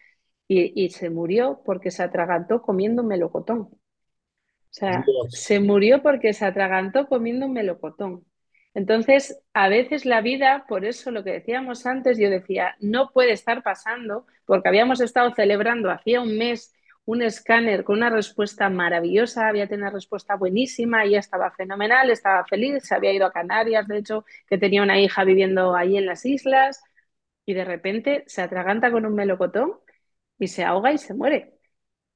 y, 0.51 0.89
se 0.89 1.11
murió 1.11 1.61
porque 1.63 1.91
se 1.91 2.01
atragantó 2.01 2.61
comiendo 2.63 3.03
un 3.03 3.07
melocotón. 3.07 3.59
O 3.59 4.71
sea, 4.71 5.05
se 5.29 5.59
murió 5.59 6.01
porque 6.01 6.33
se 6.33 6.45
atragantó 6.45 7.07
comiendo 7.07 7.45
un 7.45 7.53
melocotón. 7.53 8.25
Entonces, 8.73 9.39
a 9.53 9.69
veces 9.69 10.05
la 10.05 10.21
vida, 10.21 10.65
por 10.67 10.85
eso 10.85 11.11
lo 11.11 11.23
que 11.23 11.33
decíamos 11.33 11.85
antes, 11.85 12.17
yo 12.17 12.29
decía, 12.29 12.75
no 12.79 13.11
puede 13.11 13.31
estar 13.31 13.61
pasando, 13.63 14.25
porque 14.45 14.69
habíamos 14.69 15.01
estado 15.01 15.33
celebrando 15.35 15.91
hacía 15.91 16.21
un 16.21 16.37
mes 16.37 16.73
un 17.05 17.23
escáner 17.23 17.83
con 17.83 17.97
una 17.97 18.11
respuesta 18.11 18.69
maravillosa, 18.69 19.47
había 19.47 19.67
tenido 19.67 19.87
una 19.87 19.95
respuesta 19.95 20.35
buenísima, 20.35 21.03
ella 21.05 21.17
estaba 21.17 21.49
fenomenal, 21.49 22.11
estaba 22.11 22.45
feliz, 22.45 22.83
se 22.83 22.93
había 22.93 23.11
ido 23.11 23.25
a 23.25 23.31
Canarias, 23.31 23.87
de 23.87 23.97
hecho, 23.97 24.25
que 24.47 24.59
tenía 24.59 24.83
una 24.83 24.99
hija 24.99 25.23
viviendo 25.23 25.75
ahí 25.75 25.97
en 25.97 26.05
las 26.05 26.23
islas, 26.25 26.83
y 27.47 27.55
de 27.55 27.65
repente 27.65 28.23
se 28.27 28.43
atraganta 28.43 28.91
con 28.91 29.07
un 29.07 29.15
melocotón 29.15 29.79
y 30.39 30.47
se 30.47 30.63
ahoga 30.63 30.93
y 30.93 30.97
se 30.97 31.13
muere. 31.13 31.59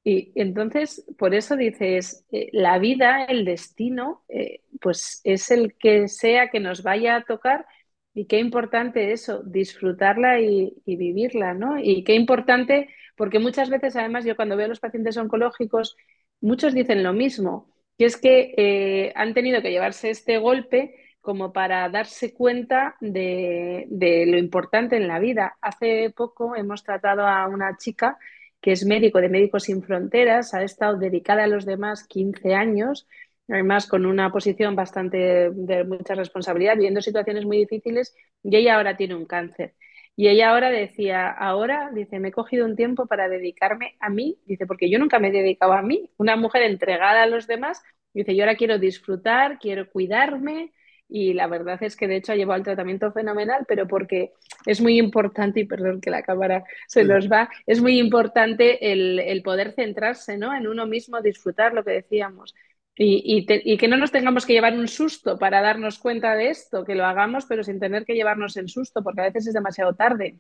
Y 0.04 0.34
entonces, 0.36 1.06
por 1.18 1.34
eso 1.34 1.56
dices, 1.56 2.26
eh, 2.32 2.50
la 2.52 2.78
vida, 2.80 3.26
el 3.26 3.46
destino, 3.46 4.24
eh, 4.30 4.62
pues 4.82 5.22
es 5.24 5.50
el 5.52 5.76
que 5.78 6.08
sea 6.10 6.50
que 6.50 6.60
nos 6.60 6.84
vaya 6.84 7.16
a 7.18 7.24
tocar 7.24 7.66
y 8.14 8.26
qué 8.28 8.40
importante 8.40 9.12
eso, 9.14 9.42
disfrutarla 9.44 10.40
y, 10.42 10.74
vivirla, 10.86 11.54
¿no? 11.54 11.80
Y 11.80 12.04
qué 12.04 12.16
importante, 12.16 12.90
porque 13.16 13.40
muchas 13.40 13.70
veces, 13.70 13.96
además, 13.96 14.26
yo 14.26 14.36
cuando 14.36 14.58
veo 14.58 14.66
a 14.66 14.70
los 14.70 14.80
pacientes 14.80 15.18
oncológicos, 15.18 15.96
muchos 16.42 16.74
dicen 16.74 17.04
lo 17.04 17.14
mismo, 17.14 17.74
que 17.98 18.06
es 18.06 18.18
que 18.18 18.54
eh, 18.58 19.14
han 19.16 19.34
tenido 19.34 19.62
que 19.62 19.72
llevarse 19.72 20.10
este 20.10 20.38
golpe 20.38 20.96
como 21.24 21.54
para 21.54 21.88
darse 21.88 22.34
cuenta 22.34 22.98
de, 23.00 23.88
lo 24.28 24.38
importante 24.38 24.98
en 24.98 25.08
la 25.08 25.20
vida. 25.20 25.58
Hace 25.62 26.14
poco 26.14 26.54
hemos 26.58 26.84
tratado 26.84 27.26
a 27.26 27.48
una 27.48 27.78
chica 27.78 28.20
que 28.60 28.74
es 28.74 28.86
médico 28.86 29.22
de 29.22 29.30
Médicos 29.30 29.64
Sin 29.64 29.84
Fronteras, 29.84 30.54
ha 30.54 30.64
estado 30.64 30.98
dedicada 30.98 31.46
a 31.46 31.48
los 31.48 31.66
demás 31.66 32.06
15 32.08 32.56
años, 32.56 33.08
además 33.48 33.88
con 33.88 34.06
una 34.06 34.34
posición 34.34 34.76
bastante 34.76 35.50
de 35.52 35.86
mucha 35.86 36.14
responsabilidad, 36.14 36.76
viviendo 36.76 37.02
situaciones 37.02 37.46
muy 37.46 37.58
difíciles, 37.58 38.14
y 38.44 38.58
ella 38.58 38.76
ahora 38.76 38.98
tiene 38.98 39.16
un 39.16 39.26
cáncer. 39.26 39.76
Y 40.18 40.28
ella 40.28 40.50
ahora 40.50 40.72
decía, 40.72 41.30
ahora, 41.30 41.90
dice, 41.94 42.20
me 42.20 42.30
he 42.30 42.32
cogido 42.34 42.66
un 42.66 42.76
tiempo 42.76 43.08
para 43.08 43.30
dedicarme 43.30 43.96
a 44.02 44.10
mí, 44.10 44.40
dice, 44.46 44.66
porque 44.66 44.90
yo 44.90 45.00
nunca 45.00 45.20
me 45.20 45.30
he 45.30 45.32
dedicado 45.32 45.72
a 45.72 45.82
mí, 45.82 46.10
una 46.18 46.36
mujer 46.36 46.64
entregada 46.64 47.24
a 47.24 47.28
los 47.28 47.48
demás, 47.48 47.82
dice, 48.14 48.36
yo 48.36 48.44
ahora 48.44 48.56
quiero 48.56 48.78
disfrutar, 48.78 49.58
quiero 49.60 49.90
cuidarme, 49.90 50.74
y 51.16 51.34
la 51.34 51.46
verdad 51.46 51.78
es 51.84 51.96
que 51.96 52.08
de 52.08 52.16
hecho 52.16 52.32
ha 52.32 52.36
llevado 52.36 52.58
el 52.58 52.64
tratamiento 52.64 53.12
fenomenal, 53.12 53.66
pero 53.68 53.88
porque 53.88 54.34
es 54.66 54.82
muy 54.82 54.98
importante, 54.98 55.60
y 55.60 55.66
perdón 55.66 56.02
que 56.02 56.10
la 56.10 56.24
cámara 56.24 56.64
se 56.88 57.04
nos 57.04 57.32
va, 57.32 57.52
es 57.68 57.80
muy 57.82 58.00
importante 58.00 58.92
el, 58.92 59.44
poder 59.44 59.74
centrarse 59.74 60.40
¿no? 60.40 60.56
en 60.56 60.66
uno 60.66 60.88
mismo, 60.88 61.22
disfrutar 61.22 61.76
lo 61.76 61.84
que 61.84 61.92
decíamos. 61.92 62.56
Y, 62.96 63.46
y, 63.46 63.78
que 63.78 63.88
no 63.88 63.96
nos 63.96 64.12
tengamos 64.12 64.44
que 64.48 64.54
llevar 64.54 64.74
un 64.74 64.88
susto 64.88 65.38
para 65.38 65.62
darnos 65.62 66.00
cuenta 66.00 66.34
de 66.34 66.50
esto, 66.50 66.84
que 66.84 66.96
lo 66.96 67.06
hagamos, 67.06 67.46
pero 67.46 67.64
sin 67.64 67.80
tener 67.80 68.06
que 68.06 68.16
llevarnos 68.16 68.58
el 68.58 68.68
susto, 68.68 69.04
porque 69.04 69.22
a 69.22 69.26
veces 69.26 69.46
es 69.46 69.54
demasiado 69.54 69.94
tarde. 69.94 70.40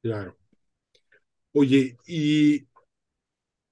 Claro. 0.00 0.36
Oye, 1.54 1.96
y 2.06 2.68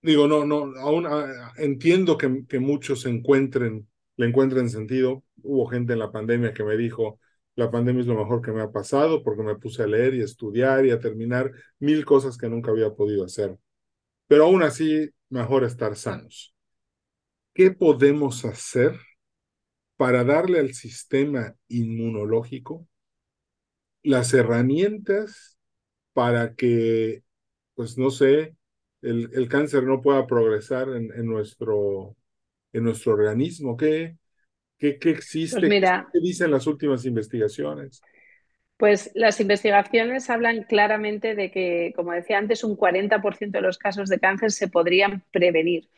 digo, 0.01 0.27
no, 0.27 0.45
no, 0.45 0.73
aún 0.81 1.07
ah, 1.07 1.53
entiendo 1.57 2.19
que, 2.19 2.45
que 2.49 2.59
muchos 2.59 3.03
se 3.03 3.11
encuentren, 3.11 3.87
le 4.17 4.27
encuentren 4.27 4.71
sentido, 4.71 5.25
hubo 5.43 5.67
gente 5.67 5.93
en 5.95 5.99
la 5.99 6.13
pandemia 6.13 6.53
que 6.53 6.65
me 6.65 6.77
dijo, 6.77 7.19
la 7.55 7.71
pandemia 7.71 8.01
es 8.03 8.07
lo 8.07 8.17
mejor 8.17 8.43
que 8.43 8.53
me 8.53 8.63
ha 8.63 8.71
pasado 8.71 9.23
porque 9.23 9.43
me 9.43 9.57
puse 9.57 9.83
a 9.83 9.87
leer 9.87 10.15
y 10.15 10.23
a 10.23 10.25
estudiar 10.25 10.87
y 10.87 10.91
a 10.91 11.01
terminar 11.01 11.53
mil 11.79 12.05
cosas 12.05 12.39
que 12.39 12.49
nunca 12.49 12.71
había 12.71 12.95
podido 12.95 13.25
hacer. 13.25 13.57
Pero 14.27 14.45
aún 14.45 14.63
así, 14.63 15.11
mejor 15.29 15.65
estar 15.65 15.97
sanos. 15.97 16.55
¿Qué 17.55 17.71
podemos 17.71 18.45
hacer 18.45 18.99
para 19.97 20.25
darle 20.25 20.59
al 20.59 20.75
sistema 20.75 21.55
inmunológico 21.69 22.89
las 24.03 24.35
herramientas 24.35 25.59
para 26.13 26.55
que, 26.55 27.23
pues 27.75 27.99
no 27.99 28.11
sé, 28.11 28.57
el, 29.03 29.31
el 29.33 29.49
cáncer 29.49 29.85
no 29.85 30.01
pueda 30.01 30.27
progresar 30.27 30.89
en, 30.91 31.13
en, 31.13 31.27
nuestro, 31.27 32.17
en 32.73 32.85
nuestro 32.85 33.13
organismo? 33.13 33.77
¿Qué, 33.77 34.17
¿Qué, 34.79 34.99
existe? 35.11 35.61
Pues 35.61 35.91
¿Qué 36.13 36.21
dicen 36.21 36.51
las 36.51 36.67
últimas 36.67 37.05
investigaciones? 37.05 38.03
Pues 38.77 39.13
las 39.15 39.41
investigaciones 39.41 40.29
hablan 40.29 40.65
claramente 40.65 41.37
de 41.37 41.53
que, 41.53 41.93
como 41.95 42.13
decía 42.13 42.39
antes, 42.39 42.65
un 42.65 42.77
40% 42.77 43.59
de 43.59 43.61
los 43.61 43.79
casos 43.79 44.09
de 44.09 44.19
cáncer 44.19 44.51
se 44.51 44.69
podrían 44.69 45.25
prevenir. 45.31 45.89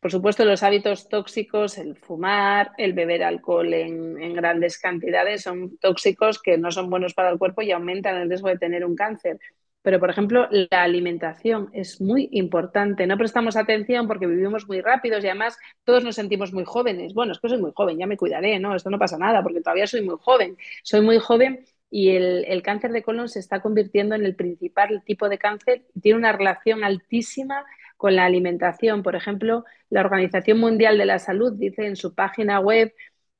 Por 0.00 0.12
supuesto, 0.12 0.44
los 0.44 0.62
hábitos 0.62 1.08
tóxicos, 1.08 1.76
el 1.78 1.96
fumar, 1.96 2.70
el 2.78 2.92
beber 2.92 3.24
alcohol 3.24 3.74
en, 3.74 4.22
en, 4.22 4.34
grandes 4.34 4.78
cantidades, 4.78 5.42
son 5.42 5.76
tóxicos 5.78 6.40
que 6.40 6.56
no 6.56 6.70
son 6.70 6.88
buenos 6.88 7.14
para 7.14 7.30
el 7.30 7.38
cuerpo 7.38 7.62
y 7.62 7.72
aumentan 7.72 8.16
el 8.16 8.28
riesgo 8.28 8.48
de 8.48 8.58
tener 8.58 8.84
un 8.84 8.94
cáncer. 8.94 9.40
Pero, 9.82 10.00
por 10.00 10.10
ejemplo, 10.10 10.48
la 10.50 10.82
alimentación 10.82 11.70
es 11.72 12.00
muy 12.00 12.28
importante. 12.32 13.06
No 13.06 13.16
prestamos 13.16 13.56
atención 13.56 14.06
porque 14.06 14.26
vivimos 14.26 14.66
muy 14.66 14.80
rápidos 14.80 15.24
y 15.24 15.28
además 15.28 15.56
todos 15.84 16.04
nos 16.04 16.16
sentimos 16.16 16.52
muy 16.52 16.64
jóvenes. 16.64 17.14
Bueno, 17.14 17.32
es 17.32 17.38
que 17.38 17.48
soy 17.48 17.60
muy 17.60 17.72
joven, 17.74 17.98
ya 17.98 18.06
me 18.06 18.16
cuidaré, 18.16 18.58
¿no? 18.58 18.74
Esto 18.74 18.90
no 18.90 18.98
pasa 18.98 19.18
nada 19.18 19.42
porque 19.42 19.60
todavía 19.60 19.86
soy 19.86 20.02
muy 20.02 20.16
joven. 20.20 20.56
Soy 20.82 21.00
muy 21.00 21.18
joven 21.18 21.64
y 21.90 22.10
el, 22.10 22.62
cáncer 22.62 22.92
de 22.92 23.02
colon 23.02 23.28
se 23.28 23.38
está 23.38 23.60
convirtiendo 23.60 24.14
en 24.14 24.24
el 24.24 24.36
principal 24.36 25.02
tipo 25.04 25.28
de 25.28 25.38
cáncer 25.38 25.84
tiene 26.00 26.18
una 26.18 26.32
relación 26.32 26.84
altísima 26.84 27.64
con 27.96 28.14
la 28.16 28.26
alimentación. 28.26 29.02
Por 29.02 29.16
ejemplo, 29.16 29.64
la 29.88 30.00
Organización 30.00 30.58
Mundial 30.58 30.98
de 30.98 31.06
la 31.06 31.18
Salud 31.18 31.54
dice 31.54 31.86
en 31.86 31.96
su 31.96 32.14
página 32.14 32.60
web 32.60 32.94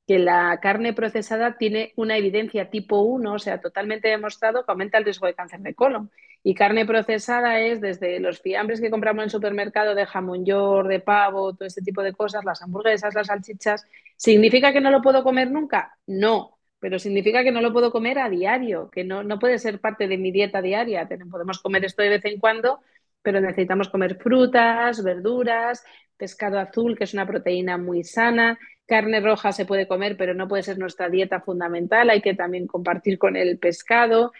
que 0.06 0.18
la 0.18 0.58
carne 0.62 0.94
procesada 0.94 1.58
tiene 1.58 1.92
una 1.96 2.16
evidencia 2.16 2.70
tipo 2.70 3.02
1, 3.02 3.34
o 3.34 3.38
sea, 3.38 3.60
totalmente 3.60 4.08
demostrado 4.08 4.64
que 4.64 4.72
aumenta 4.72 4.96
el 4.96 5.04
riesgo 5.04 5.26
de 5.26 5.34
cáncer 5.34 5.60
de 5.60 5.74
colon. 5.74 6.10
Y 6.42 6.54
carne 6.54 6.86
procesada 6.86 7.60
es 7.60 7.80
desde 7.80 8.20
los 8.20 8.40
fiambres 8.40 8.80
que 8.80 8.90
compramos 8.90 9.24
en 9.24 9.30
supermercado 9.30 9.94
de 9.94 10.06
jamón 10.06 10.44
york, 10.44 10.88
de 10.88 11.00
pavo, 11.00 11.54
todo 11.54 11.66
ese 11.66 11.82
tipo 11.82 12.02
de 12.02 12.12
cosas, 12.12 12.44
las 12.44 12.62
hamburguesas, 12.62 13.14
las 13.14 13.26
salchichas. 13.26 13.86
¿Significa 14.16 14.72
que 14.72 14.80
no 14.80 14.90
lo 14.90 15.02
puedo 15.02 15.22
comer 15.24 15.50
nunca? 15.50 15.96
No, 16.06 16.58
pero 16.80 16.98
significa 16.98 17.42
que 17.42 17.50
no 17.50 17.60
lo 17.60 17.72
puedo 17.72 17.90
comer 17.90 18.18
a 18.18 18.28
diario, 18.28 18.88
que 18.90 19.04
no, 19.04 19.22
no 19.22 19.38
puede 19.38 19.58
ser 19.58 19.80
parte 19.80 20.06
de 20.06 20.16
mi 20.16 20.30
dieta 20.30 20.62
diaria. 20.62 21.08
Podemos 21.30 21.58
comer 21.60 21.84
esto 21.84 22.02
de 22.02 22.10
vez 22.10 22.24
en 22.24 22.38
cuando, 22.38 22.80
pero 23.22 23.40
necesitamos 23.40 23.88
comer 23.88 24.16
frutas, 24.16 25.02
verduras, 25.02 25.84
pescado 26.16 26.58
azul, 26.58 26.96
que 26.96 27.04
es 27.04 27.14
una 27.14 27.26
proteína 27.26 27.78
muy 27.78 28.04
sana. 28.04 28.58
Carne 28.86 29.20
roja 29.20 29.52
se 29.52 29.66
puede 29.66 29.86
comer, 29.88 30.16
pero 30.16 30.34
no 30.34 30.48
puede 30.48 30.62
ser 30.62 30.78
nuestra 30.78 31.08
dieta 31.08 31.40
fundamental. 31.40 32.10
Hay 32.10 32.22
que 32.22 32.34
también 32.34 32.66
compartir 32.66 33.18
con 33.18 33.36
el 33.36 33.58
pescado 33.58 34.32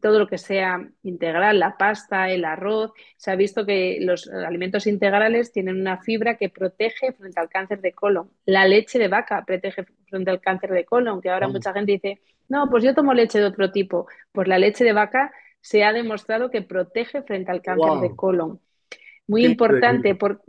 todo 0.00 0.18
lo 0.18 0.26
que 0.26 0.38
sea 0.38 0.88
integral, 1.02 1.58
la 1.58 1.76
pasta, 1.76 2.30
el 2.30 2.44
arroz. 2.44 2.92
Se 3.16 3.30
ha 3.30 3.36
visto 3.36 3.64
que 3.66 3.98
los 4.00 4.28
alimentos 4.28 4.86
integrales 4.86 5.52
tienen 5.52 5.80
una 5.80 5.98
fibra 5.98 6.36
que 6.36 6.48
protege 6.48 7.12
frente 7.12 7.40
al 7.40 7.48
cáncer 7.48 7.80
de 7.80 7.92
colon. 7.92 8.30
La 8.46 8.66
leche 8.66 8.98
de 8.98 9.08
vaca 9.08 9.44
protege 9.46 9.84
frente 10.08 10.30
al 10.30 10.40
cáncer 10.40 10.70
de 10.70 10.84
colon, 10.84 11.20
que 11.20 11.30
ahora 11.30 11.48
mucha 11.48 11.72
gente 11.72 11.92
dice, 11.92 12.20
no, 12.48 12.68
pues 12.68 12.84
yo 12.84 12.94
tomo 12.94 13.14
leche 13.14 13.38
de 13.38 13.46
otro 13.46 13.70
tipo. 13.70 14.06
Pues 14.32 14.48
la 14.48 14.58
leche 14.58 14.84
de 14.84 14.92
vaca 14.92 15.32
se 15.60 15.84
ha 15.84 15.92
demostrado 15.92 16.50
que 16.50 16.62
protege 16.62 17.22
frente 17.22 17.50
al 17.50 17.62
cáncer 17.62 17.88
wow. 17.88 18.00
de 18.00 18.14
colon. 18.14 18.60
Muy 19.26 19.42
Qué 19.42 19.48
importante, 19.48 20.14
por, 20.14 20.42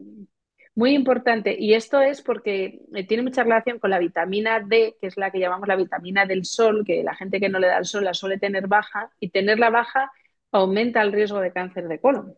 muy 0.76 0.94
importante. 0.94 1.56
Y 1.58 1.74
esto 1.74 2.02
es 2.02 2.22
porque 2.22 2.82
eh, 2.94 3.08
tiene 3.08 3.24
mucha 3.24 3.44
relación 3.44 3.80
con 3.80 3.90
la 3.90 4.00
vitamina 4.00 4.60
D, 4.60 4.96
que 5.00 5.08
es 5.08 5.18
la 5.18 5.32
que 5.32 5.40
llamamos 5.40 5.68
la 5.68 5.78
vitamina 5.78 6.26
del 6.26 6.46
sol, 6.46 6.84
que 6.86 7.04
la 7.04 7.16
gente 7.16 7.40
que 7.40 7.50
no 7.50 7.60
le 7.60 7.68
da 7.68 7.78
el 7.78 7.86
sol 7.86 8.04
la 8.04 8.14
suele 8.14 8.38
tener 8.38 8.68
baja, 8.68 9.10
y 9.20 9.30
tenerla 9.30 9.70
baja 9.70 10.12
aumenta 10.52 11.02
el 11.02 11.14
riesgo 11.14 11.40
de 11.40 11.52
cáncer 11.54 11.88
de 11.88 12.00
colon. 12.00 12.36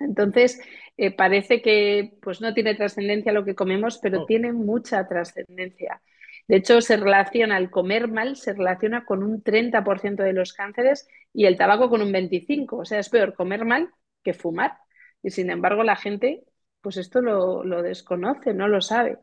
Entonces, 0.00 0.60
eh, 0.96 1.12
parece 1.12 1.62
que 1.62 2.14
pues, 2.22 2.40
no 2.40 2.54
tiene 2.54 2.74
trascendencia 2.74 3.32
lo 3.32 3.44
que 3.44 3.54
comemos, 3.54 3.98
pero 3.98 4.22
oh. 4.22 4.26
tiene 4.26 4.52
mucha 4.52 5.06
trascendencia. 5.08 6.02
De 6.48 6.56
hecho, 6.56 6.80
se 6.80 6.96
relaciona 6.96 7.56
el 7.58 7.70
comer 7.70 8.08
mal, 8.08 8.36
se 8.36 8.52
relaciona 8.52 9.04
con 9.04 9.22
un 9.22 9.42
30% 9.42 10.24
de 10.24 10.32
los 10.32 10.52
cánceres 10.52 11.08
y 11.32 11.46
el 11.46 11.56
tabaco 11.56 11.88
con 11.88 12.02
un 12.02 12.12
25%. 12.12 12.80
O 12.80 12.84
sea, 12.84 12.98
es 12.98 13.08
peor 13.08 13.34
comer 13.34 13.64
mal 13.64 13.90
que 14.24 14.34
fumar. 14.34 14.78
Y 15.22 15.30
sin 15.30 15.50
embargo, 15.50 15.84
la 15.84 15.96
gente 15.96 16.42
pues 16.82 16.96
esto 16.96 17.20
lo, 17.20 17.82
desconoce, 17.82 18.52
no 18.52 18.68
lo 18.68 18.80
sabe. 18.80 19.18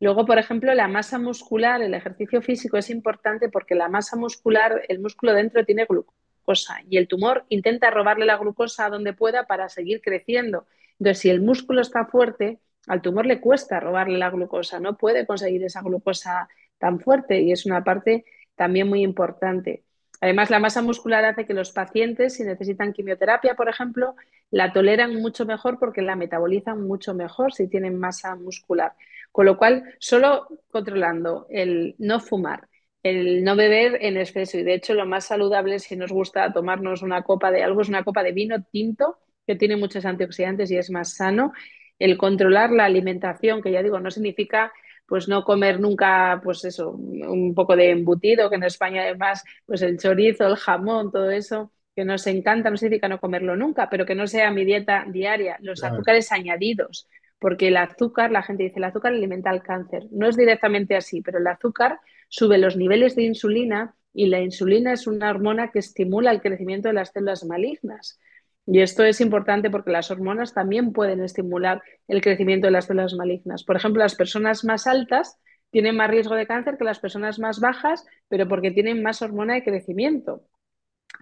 Luego, 0.00 0.24
por 0.26 0.38
ejemplo, 0.38 0.74
la 0.74 0.88
masa 0.88 1.18
muscular, 1.18 1.82
el 1.82 1.94
ejercicio 1.94 2.40
físico 2.42 2.76
es 2.78 2.90
importante 2.90 3.48
porque 3.48 3.74
la 3.74 3.88
masa 3.88 4.16
muscular, 4.16 4.82
el 4.88 5.00
músculo 5.00 5.34
dentro 5.34 5.64
tiene 5.64 5.86
glucosa 5.86 6.80
y 6.88 6.96
el 6.96 7.08
tumor 7.08 7.44
intenta 7.48 7.90
robarle 7.90 8.26
la 8.26 8.38
glucosa 8.38 8.88
donde 8.88 9.12
pueda 9.12 9.46
para 9.46 9.68
seguir 9.68 10.00
creciendo. 10.00 10.66
Entonces, 10.98 11.18
si 11.18 11.30
el 11.30 11.40
músculo 11.40 11.80
está 11.80 12.06
fuerte, 12.06 12.60
al 12.86 13.02
tumor 13.02 13.26
le 13.26 13.40
cuesta 13.40 13.80
robarle 13.80 14.18
la 14.18 14.30
glucosa, 14.30 14.80
no 14.80 14.96
puede 14.96 15.26
conseguir 15.26 15.62
esa 15.64 15.82
glucosa 15.82 16.48
tan 16.78 17.00
fuerte 17.00 17.40
y 17.40 17.52
es 17.52 17.66
una 17.66 17.84
parte 17.84 18.24
también 18.54 18.88
muy 18.88 19.02
importante. 19.02 19.84
Además, 20.20 20.50
la 20.50 20.58
masa 20.58 20.82
muscular 20.82 21.24
hace 21.24 21.46
que 21.46 21.54
los 21.54 21.70
pacientes, 21.70 22.34
si 22.34 22.44
necesitan 22.44 22.92
quimioterapia, 22.92 23.54
por 23.54 23.68
ejemplo, 23.68 24.16
la 24.50 24.72
toleran 24.72 25.14
mucho 25.14 25.46
mejor 25.46 25.78
porque 25.78 26.02
la 26.02 26.16
metabolizan 26.16 26.82
mucho 26.82 27.14
mejor 27.14 27.52
si 27.52 27.68
tienen 27.68 27.98
masa 27.98 28.34
muscular. 28.34 28.94
Con 29.30 29.46
lo 29.46 29.56
cual, 29.56 29.94
solo 29.98 30.48
controlando 30.70 31.46
el 31.50 31.94
no 31.98 32.18
fumar, 32.18 32.68
el 33.02 33.44
no 33.44 33.54
beber 33.54 33.98
en 34.00 34.16
exceso, 34.16 34.58
y 34.58 34.64
de 34.64 34.74
hecho 34.74 34.94
lo 34.94 35.06
más 35.06 35.26
saludable 35.26 35.78
si 35.78 35.96
nos 35.96 36.10
gusta 36.10 36.52
tomarnos 36.52 37.02
una 37.02 37.22
copa 37.22 37.50
de 37.50 37.62
algo 37.62 37.82
es 37.82 37.88
una 37.88 38.02
copa 38.04 38.22
de 38.22 38.32
vino 38.32 38.62
tinto 38.64 39.18
que 39.46 39.54
tiene 39.54 39.76
muchos 39.76 40.04
antioxidantes 40.04 40.70
y 40.70 40.76
es 40.76 40.90
más 40.90 41.14
sano. 41.14 41.52
El 41.98 42.18
controlar 42.18 42.70
la 42.70 42.84
alimentación, 42.84 43.62
que 43.62 43.72
ya 43.72 43.82
digo, 43.82 43.98
no 44.00 44.10
significa 44.10 44.72
pues 45.08 45.26
no 45.26 45.42
comer 45.42 45.80
nunca, 45.80 46.38
pues 46.44 46.64
eso, 46.66 46.90
un 46.90 47.54
poco 47.54 47.74
de 47.74 47.90
embutido, 47.90 48.50
que 48.50 48.56
en 48.56 48.64
España 48.64 49.02
además, 49.02 49.42
pues 49.64 49.80
el 49.80 49.98
chorizo, 49.98 50.46
el 50.46 50.56
jamón, 50.56 51.10
todo 51.10 51.30
eso, 51.30 51.72
que 51.96 52.04
nos 52.04 52.26
encanta, 52.26 52.68
no 52.68 52.76
significa 52.76 53.08
no 53.08 53.18
comerlo 53.18 53.56
nunca, 53.56 53.88
pero 53.88 54.04
que 54.04 54.14
no 54.14 54.26
sea 54.26 54.50
mi 54.50 54.66
dieta 54.66 55.06
diaria, 55.08 55.56
los 55.62 55.80
claro. 55.80 55.94
azúcares 55.94 56.30
añadidos, 56.30 57.08
porque 57.38 57.68
el 57.68 57.78
azúcar, 57.78 58.30
la 58.30 58.42
gente 58.42 58.64
dice, 58.64 58.80
el 58.80 58.84
azúcar 58.84 59.14
alimenta 59.14 59.50
el 59.50 59.62
cáncer. 59.62 60.04
No 60.10 60.28
es 60.28 60.36
directamente 60.36 60.94
así, 60.94 61.22
pero 61.22 61.38
el 61.38 61.46
azúcar 61.46 62.00
sube 62.28 62.58
los 62.58 62.76
niveles 62.76 63.16
de 63.16 63.22
insulina 63.22 63.94
y 64.12 64.26
la 64.26 64.40
insulina 64.40 64.92
es 64.92 65.06
una 65.06 65.30
hormona 65.30 65.70
que 65.70 65.78
estimula 65.78 66.32
el 66.32 66.42
crecimiento 66.42 66.88
de 66.88 66.94
las 66.94 67.12
células 67.12 67.44
malignas. 67.46 68.20
Y 68.70 68.82
esto 68.82 69.02
es 69.02 69.22
importante 69.22 69.70
porque 69.70 69.90
las 69.90 70.10
hormonas 70.10 70.52
también 70.52 70.92
pueden 70.92 71.24
estimular 71.24 71.82
el 72.06 72.20
crecimiento 72.20 72.66
de 72.66 72.72
las 72.72 72.84
células 72.84 73.14
malignas. 73.14 73.64
Por 73.64 73.76
ejemplo, 73.76 74.02
las 74.02 74.14
personas 74.14 74.62
más 74.62 74.86
altas 74.86 75.38
tienen 75.70 75.96
más 75.96 76.10
riesgo 76.10 76.34
de 76.34 76.46
cáncer 76.46 76.76
que 76.76 76.84
las 76.84 76.98
personas 76.98 77.38
más 77.38 77.60
bajas, 77.60 78.04
pero 78.28 78.46
porque 78.46 78.70
tienen 78.70 79.02
más 79.02 79.22
hormona 79.22 79.54
de 79.54 79.64
crecimiento. 79.64 80.42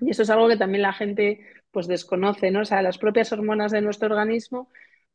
Y 0.00 0.11
eso 0.11 0.22
es 0.22 0.30
algo 0.30 0.48
que 0.48 0.56
también 0.56 0.82
la 0.82 0.92
gente 0.92 1.38
pues 1.70 1.87
desconoce, 1.87 2.50
¿no? 2.50 2.62
O 2.62 2.64
sea, 2.64 2.82
las 2.82 2.98
propias 2.98 3.32
hormonas 3.32 3.70
de 3.70 3.80
nuestro 3.80 4.09
organismo 4.09 4.68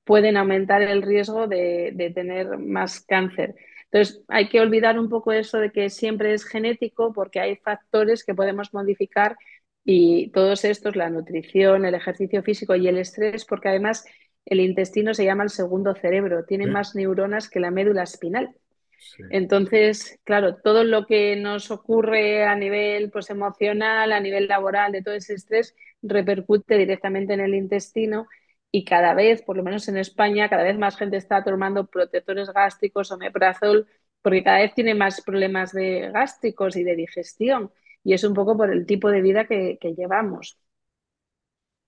pueden 0.05 0.37
aumentar 0.37 0.81
el 0.81 1.01
riesgo 1.01 1.47
de, 1.47 1.91
de 1.93 2.11
tener 2.11 2.57
más 2.57 3.01
cáncer. 3.01 3.55
Entonces, 3.91 4.23
hay 4.29 4.47
que 4.47 4.61
olvidar 4.61 4.97
un 4.97 5.09
poco 5.09 5.33
eso 5.33 5.57
de 5.57 5.73
que 5.73 5.89
siempre 5.89 6.33
es 6.33 6.45
genético 6.45 7.11
porque 7.11 7.41
hay 7.41 7.57
factores 7.57 8.23
que 8.23 8.33
podemos 8.33 8.73
modificar 8.73 9.35
y 9.83 10.29
todos 10.31 10.63
estos, 10.65 10.95
la 10.95 11.09
nutrición, 11.09 11.85
el 11.85 11.95
ejercicio 11.95 12.43
físico 12.43 12.75
y 12.75 12.87
el 12.87 12.97
estrés, 12.97 13.45
porque 13.45 13.69
además 13.69 14.05
el 14.45 14.59
intestino 14.59 15.13
se 15.13 15.25
llama 15.25 15.43
el 15.43 15.49
segundo 15.49 15.95
cerebro, 15.95 16.45
tiene 16.45 16.65
sí. 16.65 16.71
más 16.71 16.95
neuronas 16.95 17.49
que 17.49 17.59
la 17.59 17.71
médula 17.71 18.03
espinal. 18.03 18.55
Sí. 18.99 19.23
Entonces, 19.31 20.19
claro, 20.23 20.57
todo 20.57 20.83
lo 20.83 21.07
que 21.07 21.35
nos 21.35 21.71
ocurre 21.71 22.43
a 22.43 22.55
nivel 22.55 23.09
pues, 23.09 23.29
emocional, 23.31 24.11
a 24.11 24.19
nivel 24.19 24.47
laboral, 24.47 24.91
de 24.91 25.01
todo 25.01 25.15
ese 25.15 25.33
estrés, 25.33 25.75
repercute 26.03 26.77
directamente 26.77 27.33
en 27.33 27.39
el 27.39 27.55
intestino 27.55 28.27
y 28.71 28.85
cada 28.85 29.13
vez, 29.13 29.41
por 29.41 29.57
lo 29.57 29.63
menos 29.63 29.87
en 29.89 29.97
España, 29.97 30.49
cada 30.49 30.63
vez 30.63 30.77
más 30.77 30.95
gente 30.95 31.17
está 31.17 31.43
tomando 31.43 31.87
protectores 31.87 32.49
gástricos, 32.51 33.11
omeprazol, 33.11 33.87
porque 34.21 34.43
cada 34.43 34.59
vez 34.59 34.73
tiene 34.73 34.93
más 34.93 35.21
problemas 35.21 35.73
de 35.73 36.09
gástricos 36.13 36.75
y 36.77 36.83
de 36.83 36.95
digestión 36.95 37.71
y 38.03 38.13
es 38.13 38.23
un 38.23 38.33
poco 38.33 38.57
por 38.57 38.71
el 38.71 38.85
tipo 38.85 39.09
de 39.09 39.21
vida 39.21 39.47
que, 39.47 39.77
que 39.79 39.93
llevamos. 39.93 40.57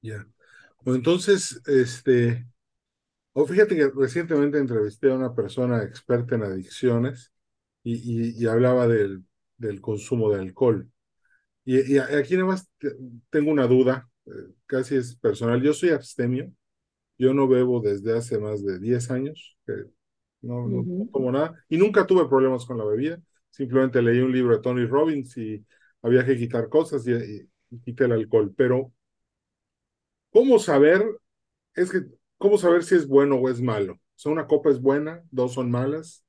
Ya. 0.02 0.14
Yeah. 0.14 0.28
Bueno, 0.84 0.98
entonces, 0.98 1.62
este, 1.66 2.46
oh, 3.34 3.46
fíjate 3.46 3.76
que 3.76 3.90
recientemente 3.96 4.58
entrevisté 4.58 5.12
a 5.12 5.16
una 5.16 5.34
persona 5.34 5.82
experta 5.84 6.36
en 6.36 6.44
adicciones 6.44 7.32
y, 7.84 7.96
y, 7.96 8.44
y 8.44 8.48
hablaba 8.48 8.88
del, 8.88 9.24
del, 9.58 9.80
consumo 9.80 10.30
de 10.32 10.42
alcohol. 10.42 10.90
Y, 11.66 11.96
y, 11.96 11.98
aquí 12.00 12.36
nada 12.36 12.48
más 12.48 12.70
tengo 13.30 13.52
una 13.52 13.68
duda, 13.68 14.10
eh, 14.26 14.32
casi 14.66 14.96
es 14.96 15.16
personal. 15.16 15.62
Yo 15.62 15.74
soy 15.74 15.90
abstemio, 15.92 16.52
yo 17.18 17.34
no 17.34 17.48
bebo 17.48 17.80
desde 17.82 18.18
hace 18.18 18.38
más 18.38 18.64
de 18.66 18.80
10 18.80 19.10
años, 19.12 19.58
que 19.66 19.74
no, 20.42 20.66
uh 20.66 20.70
-huh. 20.70 21.00
no 21.06 21.10
tomo 21.12 21.32
nada, 21.32 21.56
y 21.70 21.78
nunca 21.78 22.06
tuve 22.06 22.28
problemas 22.28 22.66
con 22.66 22.78
la 22.78 22.86
bebida. 22.86 23.22
Simplemente 23.50 24.02
leí 24.02 24.20
un 24.20 24.34
libro 24.34 24.56
de 24.56 24.62
Tony 24.62 24.86
Robbins 24.86 25.38
y 25.38 25.66
había 26.04 26.26
que 26.26 26.38
quitar 26.38 26.70
cosas 26.70 27.08
y, 27.08 27.14
y, 27.14 27.50
y, 27.72 27.80
quité 27.80 28.06
el 28.06 28.12
alcohol. 28.12 28.54
Pero, 28.56 28.92
¿cómo 30.30 30.60
saber? 30.60 31.04
Es 31.74 31.92
que, 31.92 32.02
¿cómo 32.38 32.58
saber 32.58 32.84
si 32.84 32.96
es 32.96 33.08
bueno 33.08 33.38
o 33.38 33.50
es 33.50 33.62
malo? 33.62 33.94
O 33.94 34.20
sea, 34.20 34.32
una 34.32 34.46
copa 34.46 34.70
es 34.70 34.80
buena, 34.80 35.24
dos 35.32 35.54
son 35.54 35.72
malas. 35.72 36.24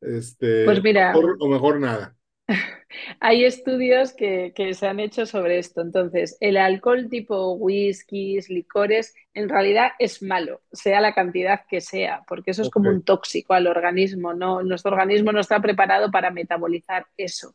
Este, 0.00 0.64
pues 0.64 0.82
mira, 0.82 1.12
mejor, 1.14 1.36
o 1.38 1.48
mejor 1.48 1.80
nada. 1.80 2.16
Hay 3.20 3.44
estudios 3.44 4.12
que, 4.12 4.52
se 4.74 4.86
han 4.86 5.00
hecho 5.00 5.26
sobre 5.26 5.58
esto. 5.58 5.80
Entonces, 5.80 6.36
el 6.40 6.56
alcohol 6.56 7.08
tipo 7.08 7.52
whiskies, 7.52 8.50
licores, 8.50 9.14
en 9.32 9.48
realidad 9.48 9.92
es 9.98 10.22
malo, 10.22 10.60
sea 10.72 11.00
la 11.00 11.14
cantidad 11.14 11.60
que 11.68 11.80
sea, 11.80 12.22
porque 12.26 12.50
eso 12.50 12.62
es 12.62 12.70
como 12.70 12.90
un 12.90 13.02
tóxico 13.02 13.54
al 13.54 13.66
organismo. 13.66 14.34
¿no? 14.34 14.62
Nuestro 14.62 14.92
organismo 14.92 15.32
no 15.32 15.40
está 15.40 15.60
preparado 15.60 16.10
para 16.10 16.30
metabolizar 16.30 17.06
eso. 17.16 17.54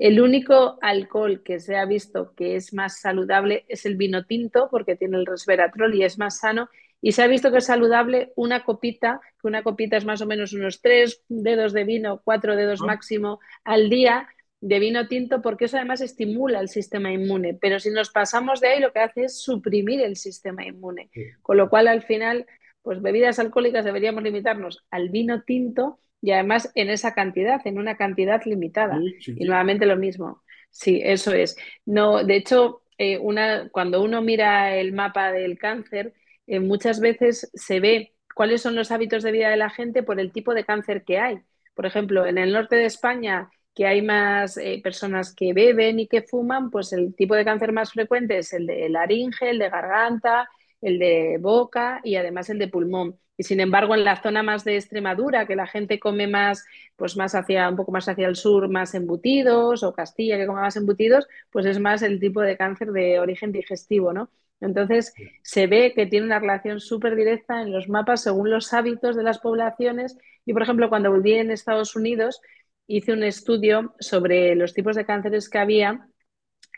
El 0.00 0.18
único 0.22 0.78
alcohol 0.80 1.42
que 1.42 1.60
se 1.60 1.76
ha 1.76 1.84
visto 1.84 2.32
que 2.34 2.56
es 2.56 2.72
más 2.72 3.00
saludable 3.00 3.66
es 3.68 3.84
el 3.84 3.96
vino 3.96 4.24
tinto, 4.24 4.68
porque 4.70 4.96
tiene 4.96 5.18
el 5.18 5.26
resveratrol 5.26 5.94
y 5.94 6.04
es 6.04 6.18
más 6.18 6.38
sano. 6.38 6.70
Y 7.02 7.12
se 7.12 7.22
ha 7.22 7.26
visto 7.26 7.52
que 7.52 7.58
es 7.58 7.66
saludable 7.66 8.32
una 8.34 8.64
copita, 8.64 9.20
que 9.38 9.46
una 9.46 9.62
copita 9.62 9.98
es 9.98 10.06
más 10.06 10.22
o 10.22 10.26
menos 10.26 10.54
unos 10.54 10.80
tres 10.80 11.22
dedos 11.28 11.74
de 11.74 11.84
vino, 11.84 12.22
cuatro 12.24 12.56
dedos 12.56 12.80
máximo 12.80 13.40
al 13.62 13.90
día 13.90 14.26
de 14.62 14.78
vino 14.78 15.06
tinto, 15.06 15.42
porque 15.42 15.66
eso 15.66 15.76
además 15.76 16.00
estimula 16.00 16.60
el 16.60 16.70
sistema 16.70 17.12
inmune. 17.12 17.58
Pero 17.60 17.78
si 17.78 17.90
nos 17.90 18.08
pasamos 18.08 18.60
de 18.60 18.68
ahí, 18.68 18.80
lo 18.80 18.94
que 18.94 19.00
hace 19.00 19.24
es 19.24 19.42
suprimir 19.42 20.00
el 20.00 20.16
sistema 20.16 20.64
inmune. 20.64 21.10
Con 21.42 21.58
lo 21.58 21.68
cual, 21.68 21.88
al 21.88 22.04
final, 22.04 22.46
pues 22.80 23.02
bebidas 23.02 23.38
alcohólicas 23.38 23.84
deberíamos 23.84 24.22
limitarnos 24.22 24.82
al 24.90 25.10
vino 25.10 25.42
tinto 25.42 26.00
y 26.22 26.32
además 26.32 26.70
en 26.74 26.90
esa 26.90 27.14
cantidad, 27.14 27.60
en 27.66 27.78
una 27.78 27.96
cantidad 27.96 28.42
limitada. 28.44 28.98
y 29.26 29.44
nuevamente 29.44 29.86
lo 29.86 29.96
mismo. 29.96 30.42
Sí, 30.70 31.00
eso 31.02 31.32
es. 31.32 31.56
No, 31.84 32.22
de 32.24 32.36
hecho, 32.36 32.82
eh, 32.98 33.18
una, 33.18 33.68
cuando 33.70 34.02
uno 34.02 34.22
mira 34.22 34.76
el 34.76 34.92
mapa 34.92 35.32
del 35.32 35.58
cáncer, 35.58 36.14
eh, 36.46 36.60
muchas 36.60 37.00
veces 37.00 37.50
se 37.54 37.80
ve 37.80 38.14
cuáles 38.34 38.62
son 38.62 38.74
los 38.76 38.90
hábitos 38.90 39.22
de 39.22 39.32
vida 39.32 39.50
de 39.50 39.56
la 39.56 39.70
gente 39.70 40.02
por 40.02 40.20
el 40.20 40.32
tipo 40.32 40.54
de 40.54 40.64
cáncer 40.64 41.04
que 41.04 41.18
hay. 41.18 41.40
Por 41.74 41.86
ejemplo, 41.86 42.26
en 42.26 42.38
el 42.38 42.52
norte 42.52 42.76
de 42.76 42.84
España, 42.84 43.50
que 43.74 43.86
hay 43.86 44.02
más 44.02 44.56
eh, 44.56 44.80
personas 44.82 45.34
que 45.34 45.52
beben 45.52 46.00
y 46.00 46.08
que 46.08 46.22
fuman, 46.22 46.70
pues 46.70 46.92
el 46.92 47.14
tipo 47.14 47.34
de 47.34 47.44
cáncer 47.44 47.72
más 47.72 47.92
frecuente 47.92 48.38
es 48.38 48.52
el 48.52 48.66
de 48.66 48.88
laringe, 48.88 49.50
el 49.50 49.58
de 49.58 49.70
garganta, 49.70 50.48
el 50.80 50.98
de 50.98 51.38
boca 51.40 52.00
y 52.04 52.16
además 52.16 52.50
el 52.50 52.58
de 52.58 52.68
pulmón. 52.68 53.18
Y 53.36 53.42
sin 53.44 53.60
embargo, 53.60 53.94
en 53.94 54.04
la 54.04 54.20
zona 54.20 54.42
más 54.42 54.64
de 54.64 54.76
Extremadura, 54.76 55.46
que 55.46 55.56
la 55.56 55.66
gente 55.66 55.98
come 55.98 56.26
más, 56.26 56.66
pues 56.96 57.16
más 57.16 57.34
hacia, 57.34 57.68
un 57.70 57.76
poco 57.76 57.90
más 57.90 58.06
hacia 58.06 58.28
el 58.28 58.36
sur, 58.36 58.68
más 58.68 58.94
embutidos, 58.94 59.82
o 59.82 59.94
Castilla, 59.94 60.36
que 60.36 60.46
come 60.46 60.60
más 60.60 60.76
embutidos, 60.76 61.26
pues 61.50 61.64
es 61.64 61.80
más 61.80 62.02
el 62.02 62.20
tipo 62.20 62.42
de 62.42 62.56
cáncer 62.58 62.92
de 62.92 63.18
origen 63.18 63.50
digestivo, 63.50 64.12
¿no? 64.12 64.30
Entonces, 64.60 65.14
se 65.42 65.66
ve 65.66 65.94
que 65.94 66.04
tiene 66.06 66.26
una 66.26 66.38
relación 66.38 66.80
súper 66.80 67.16
directa 67.16 67.62
en 67.62 67.72
los 67.72 67.88
mapas 67.88 68.22
según 68.22 68.50
los 68.50 68.74
hábitos 68.74 69.16
de 69.16 69.22
las 69.22 69.38
poblaciones. 69.38 70.18
Y, 70.44 70.52
por 70.52 70.62
ejemplo, 70.62 70.90
cuando 70.90 71.10
volví 71.10 71.32
en 71.32 71.50
Estados 71.50 71.96
Unidos, 71.96 72.42
hice 72.86 73.12
un 73.12 73.22
estudio 73.22 73.94
sobre 74.00 74.54
los 74.54 74.74
tipos 74.74 74.96
de 74.96 75.06
cánceres 75.06 75.48
que 75.48 75.58
había 75.58 76.09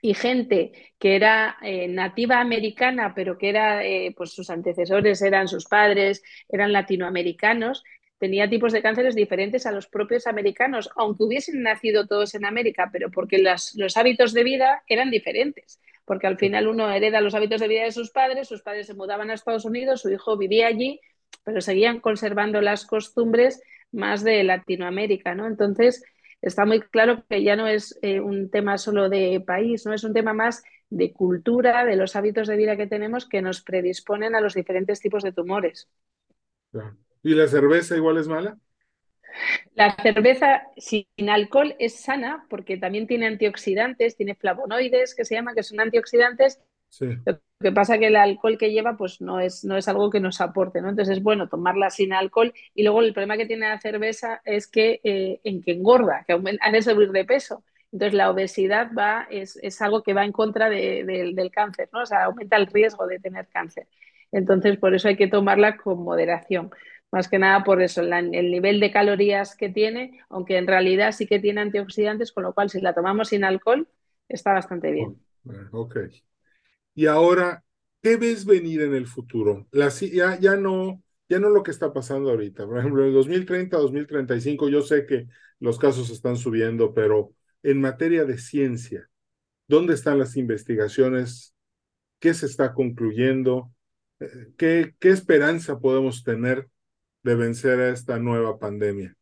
y 0.03 0.13
gente 0.13 0.73
que 0.99 1.17
era 1.17 1.57
eh, 1.63 1.89
nativa 1.89 2.41
americana, 2.41 3.15
pero 3.15 3.39
que 3.39 3.49
era, 3.49 3.83
eh, 3.85 4.13
pues 4.15 4.33
sus 4.33 4.51
antecesores 4.51 5.23
eran 5.23 5.49
sus 5.49 5.65
padres, 5.65 6.23
eran 6.51 6.73
latinoamericanos, 6.73 7.85
tenía 8.19 8.51
tipos 8.51 8.73
de 8.73 8.83
cánceres 8.83 9.15
diferentes 9.15 9.65
a 9.65 9.73
los 9.73 9.87
propios 9.87 10.27
americanos, 10.27 10.91
aunque 10.97 11.25
hubiesen 11.25 11.63
nacido 11.63 12.07
todos 12.07 12.35
en 12.35 12.45
América, 12.45 12.91
pero 12.93 13.11
porque 13.11 13.39
los 13.39 13.97
hábitos 13.97 14.35
de 14.35 14.45
vida 14.45 14.83
eran 14.87 15.11
diferentes 15.11 15.81
porque 16.05 16.27
al 16.27 16.39
final 16.39 16.69
uno 16.69 16.91
hereda 16.91 17.21
los 17.21 17.35
hábitos 17.35 17.61
de 17.61 17.69
vida 17.69 17.85
de 17.85 17.93
sus 17.93 18.11
padres, 18.11 18.49
sus 18.49 18.63
padres 18.63 18.87
se 18.87 18.95
mudaban 18.95 19.31
a 19.31 19.35
Estados 19.35 19.65
Unidos, 19.65 20.03
su 20.03 20.11
hijo 20.11 20.37
vivía 20.37 20.67
allí, 20.67 21.01
pero 21.45 21.61
seguían 21.61 22.01
conservando 22.01 22.61
las 22.61 22.87
costumbres 22.87 23.63
más 23.93 24.25
de 24.25 24.43
Latinoamérica, 24.43 25.35
¿no? 25.35 25.47
Entonces, 25.47 26.05
está 26.43 26.67
muy 26.67 26.81
claro 26.81 27.25
que 27.29 27.43
ya 27.43 27.57
no 27.57 27.67
es 27.67 27.99
eh, 28.03 28.21
un 28.21 28.51
tema 28.51 28.77
solo 28.77 29.09
de 29.09 29.43
país, 29.47 29.87
¿no? 29.87 29.95
Es 29.95 30.05
un 30.05 30.13
tema 30.13 30.35
más 30.35 30.63
de 30.91 31.13
cultura, 31.13 31.85
de 31.85 31.97
los 31.97 32.17
hábitos 32.17 32.49
de 32.49 32.57
vida 32.57 32.77
que 32.77 32.87
tenemos 32.87 33.27
que 33.27 33.41
nos 33.41 33.63
predisponen 33.63 34.35
a 34.35 34.41
los 34.41 34.55
diferentes 34.55 35.01
tipos 35.01 35.23
de 35.23 35.33
tumores. 35.33 35.89
¿Y 37.23 37.35
la 37.35 37.47
cerveza 37.47 37.97
igual 37.97 38.19
es 38.19 38.29
mala? 38.29 38.59
La 39.75 39.97
cerveza 40.03 40.65
sin 40.77 41.07
alcohol 41.31 41.75
es 41.79 42.01
sana 42.01 42.45
porque 42.51 42.77
también 42.77 43.07
tiene 43.07 43.27
antioxidantes, 43.27 44.17
tiene 44.17 44.35
flavonoides 44.35 45.15
que 45.15 45.25
se 45.25 45.35
llama, 45.35 45.55
que 45.55 45.63
son 45.63 45.81
antioxidantes. 45.81 46.61
Lo 47.25 47.41
que 47.61 47.73
pasa 47.73 47.95
es 47.95 48.01
que 48.01 48.07
el 48.09 48.17
alcohol 48.17 48.59
que 48.59 48.73
lleva 48.73 48.97
pues 48.97 49.21
no 49.21 49.41
es, 49.41 49.65
no 49.65 49.77
es 49.77 49.89
algo 49.89 50.11
que 50.11 50.21
nos 50.21 50.41
aporte, 50.41 50.81
¿no? 50.81 50.89
Entonces 50.89 51.19
es 51.19 51.23
bueno 51.23 51.49
tomarla 51.49 51.91
sin 51.91 52.13
alcohol 52.13 52.53
y 52.75 52.83
luego 52.83 53.01
el 53.03 53.13
problema 53.13 53.37
que 53.37 53.47
tiene 53.47 53.69
la 53.69 53.81
cerveza 53.81 54.43
es 54.45 54.67
que, 54.67 55.01
eh, 55.05 55.41
en 55.45 55.63
que 55.63 55.73
engorda, 55.73 56.25
que 56.27 56.39
hace 56.61 56.83
subir 56.83 57.13
de 57.13 57.25
peso. 57.25 57.65
Entonces 57.93 58.15
la 58.15 58.31
obesidad 58.31 58.91
va, 58.99 59.27
es, 59.31 59.59
algo 59.81 60.03
que 60.03 60.15
va 60.15 60.25
en 60.25 60.33
contra 60.33 60.71
del 60.71 61.51
cáncer, 61.53 61.89
¿no? 61.93 62.03
O 62.03 62.07
sea, 62.07 62.25
aumenta 62.25 62.57
el 62.57 62.67
riesgo 62.67 63.07
de 63.07 63.21
tener 63.21 63.47
cáncer. 63.49 63.87
Entonces 64.33 64.79
por 64.79 64.95
eso 64.95 65.09
hay 65.09 65.17
que 65.17 65.29
tomarla 65.29 65.77
con 65.77 66.03
moderación 66.03 66.71
más 67.13 67.29
que 67.29 67.39
nada 67.39 67.63
por 67.63 67.83
eso, 67.83 68.01
el 68.01 68.51
nivel 68.51 68.81
de 68.81 68.91
calorías 68.91 69.55
que 69.55 69.69
tiene, 69.69 70.19
aunque 70.31 70.57
en 70.57 70.67
realidad 70.67 71.13
sí 71.13 71.27
que 71.27 71.39
tiene 71.39 71.61
antioxidantes, 71.61 72.33
con 72.33 72.43
lo 72.43 72.55
cual 72.55 72.71
si 72.71 72.81
la 72.81 72.95
tomamos 72.95 73.29
sin 73.29 73.45
alcohol 73.45 73.87
está 74.29 74.55
bastante 74.55 74.91
bien. 74.91 75.19
Ok. 75.73 75.97
Y 76.95 77.07
ahora, 77.07 77.65
¿qué 78.03 78.17
ves 78.17 78.45
venir 78.45 78.83
en 78.83 78.95
el 78.95 79.07
futuro? 79.07 79.67
Ya, 79.73 80.57
no, 80.57 81.03
ya 81.29 81.39
no 81.39 81.49
lo 81.51 81.63
que 81.63 81.71
está 81.71 81.93
pasando 81.93 82.31
ahorita. 82.31 82.67
Por 82.67 82.79
ejemplo, 82.79 83.03
en 83.03 83.09
el 83.09 83.15
2030, 83.15 83.77
2035, 83.79 84.69
yo 84.69 84.83
sé 84.83 85.07
que 85.07 85.29
los 85.61 85.79
casos 85.79 86.11
están 86.11 86.37
subiendo, 86.37 86.93
pero 86.95 87.33
en 87.63 87.81
materia 87.81 88.25
de 88.25 88.39
ciencia, 88.39 89.09
¿dónde 89.69 89.95
están 89.95 90.19
las 90.19 90.37
investigaciones? 90.37 91.55
¿Qué 92.21 92.35
se 92.35 92.47
está 92.47 92.75
concluyendo? 92.75 93.73
Eh, 94.21 94.53
¿Qué, 94.59 94.95
qué 95.01 95.11
esperanza 95.11 95.81
podemos 95.81 96.25
tener 96.25 96.69
de 97.25 97.35
vencer 97.37 97.81
a 97.81 97.91
esta 97.91 98.19
nueva 98.19 98.59
pandemia? 98.59 99.17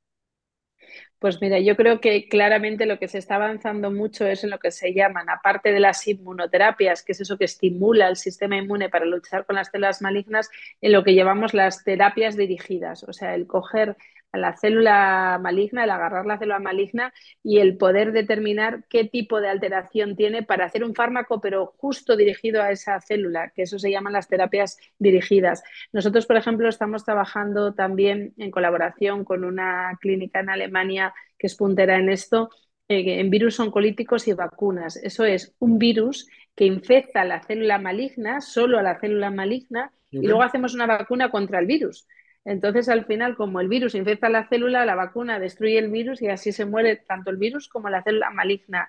Pues 1.20 1.38
mira, 1.42 1.58
yo 1.60 1.76
creo 1.76 2.00
que 2.00 2.28
claramente 2.30 2.86
lo 2.86 2.98
que 2.98 3.06
se 3.06 3.18
está 3.18 3.34
avanzando 3.36 3.90
mucho 3.90 4.26
es 4.26 4.42
en 4.42 4.48
lo 4.50 4.58
que 4.58 4.70
se 4.70 4.94
llaman, 4.94 5.28
aparte 5.28 5.70
de 5.70 5.78
las 5.78 6.08
inmunoterapias, 6.08 7.02
que 7.02 7.12
es 7.12 7.20
eso 7.20 7.36
que 7.36 7.44
estimula 7.44 8.08
el 8.08 8.16
sistema 8.16 8.56
inmune 8.56 8.88
para 8.88 9.04
luchar 9.04 9.44
con 9.44 9.56
las 9.56 9.68
células 9.68 10.00
malignas, 10.00 10.48
en 10.80 10.92
lo 10.92 11.04
que 11.04 11.14
llamamos 11.14 11.52
las 11.52 11.84
terapias 11.84 12.36
dirigidas, 12.38 13.04
o 13.04 13.12
sea, 13.12 13.34
el 13.34 13.46
coger 13.46 13.98
a 14.32 14.38
la 14.38 14.56
célula 14.56 15.38
maligna, 15.42 15.84
el 15.84 15.90
agarrar 15.90 16.26
la 16.26 16.38
célula 16.38 16.58
maligna 16.58 17.12
y 17.42 17.58
el 17.58 17.76
poder 17.76 18.12
determinar 18.12 18.84
qué 18.88 19.04
tipo 19.04 19.40
de 19.40 19.48
alteración 19.48 20.16
tiene 20.16 20.42
para 20.42 20.66
hacer 20.66 20.84
un 20.84 20.94
fármaco, 20.94 21.40
pero 21.40 21.74
justo 21.76 22.16
dirigido 22.16 22.62
a 22.62 22.70
esa 22.70 23.00
célula, 23.00 23.50
que 23.50 23.62
eso 23.62 23.78
se 23.78 23.90
llaman 23.90 24.12
las 24.12 24.28
terapias 24.28 24.78
dirigidas. 24.98 25.62
Nosotros, 25.92 26.26
por 26.26 26.36
ejemplo, 26.36 26.68
estamos 26.68 27.04
trabajando 27.04 27.74
también 27.74 28.34
en 28.38 28.50
colaboración 28.50 29.24
con 29.24 29.44
una 29.44 29.98
clínica 30.00 30.40
en 30.40 30.50
Alemania 30.50 31.12
que 31.38 31.46
es 31.46 31.56
puntera 31.56 31.98
en 31.98 32.10
esto, 32.10 32.50
eh, 32.88 33.20
en 33.20 33.30
virus 33.30 33.58
oncolíticos 33.58 34.28
y 34.28 34.34
vacunas. 34.34 34.96
Eso 34.96 35.24
es 35.24 35.54
un 35.58 35.78
virus 35.78 36.28
que 36.54 36.66
infecta 36.66 37.24
la 37.24 37.40
célula 37.42 37.78
maligna, 37.78 38.40
solo 38.40 38.78
a 38.78 38.82
la 38.82 39.00
célula 39.00 39.30
maligna, 39.30 39.92
y 40.10 40.26
luego 40.26 40.42
hacemos 40.42 40.74
una 40.74 40.86
vacuna 40.86 41.30
contra 41.30 41.60
el 41.60 41.66
virus. 41.66 42.06
Entonces, 42.44 42.88
al 42.88 43.04
final, 43.04 43.36
como 43.36 43.60
el 43.60 43.68
virus 43.68 43.94
infecta 43.94 44.28
la 44.28 44.48
célula, 44.48 44.86
la 44.86 44.94
vacuna 44.94 45.38
destruye 45.38 45.78
el 45.78 45.90
virus 45.90 46.22
y 46.22 46.28
así 46.28 46.52
se 46.52 46.64
muere 46.64 46.96
tanto 46.96 47.30
el 47.30 47.36
virus 47.36 47.68
como 47.68 47.90
la 47.90 48.02
célula 48.02 48.30
maligna. 48.30 48.88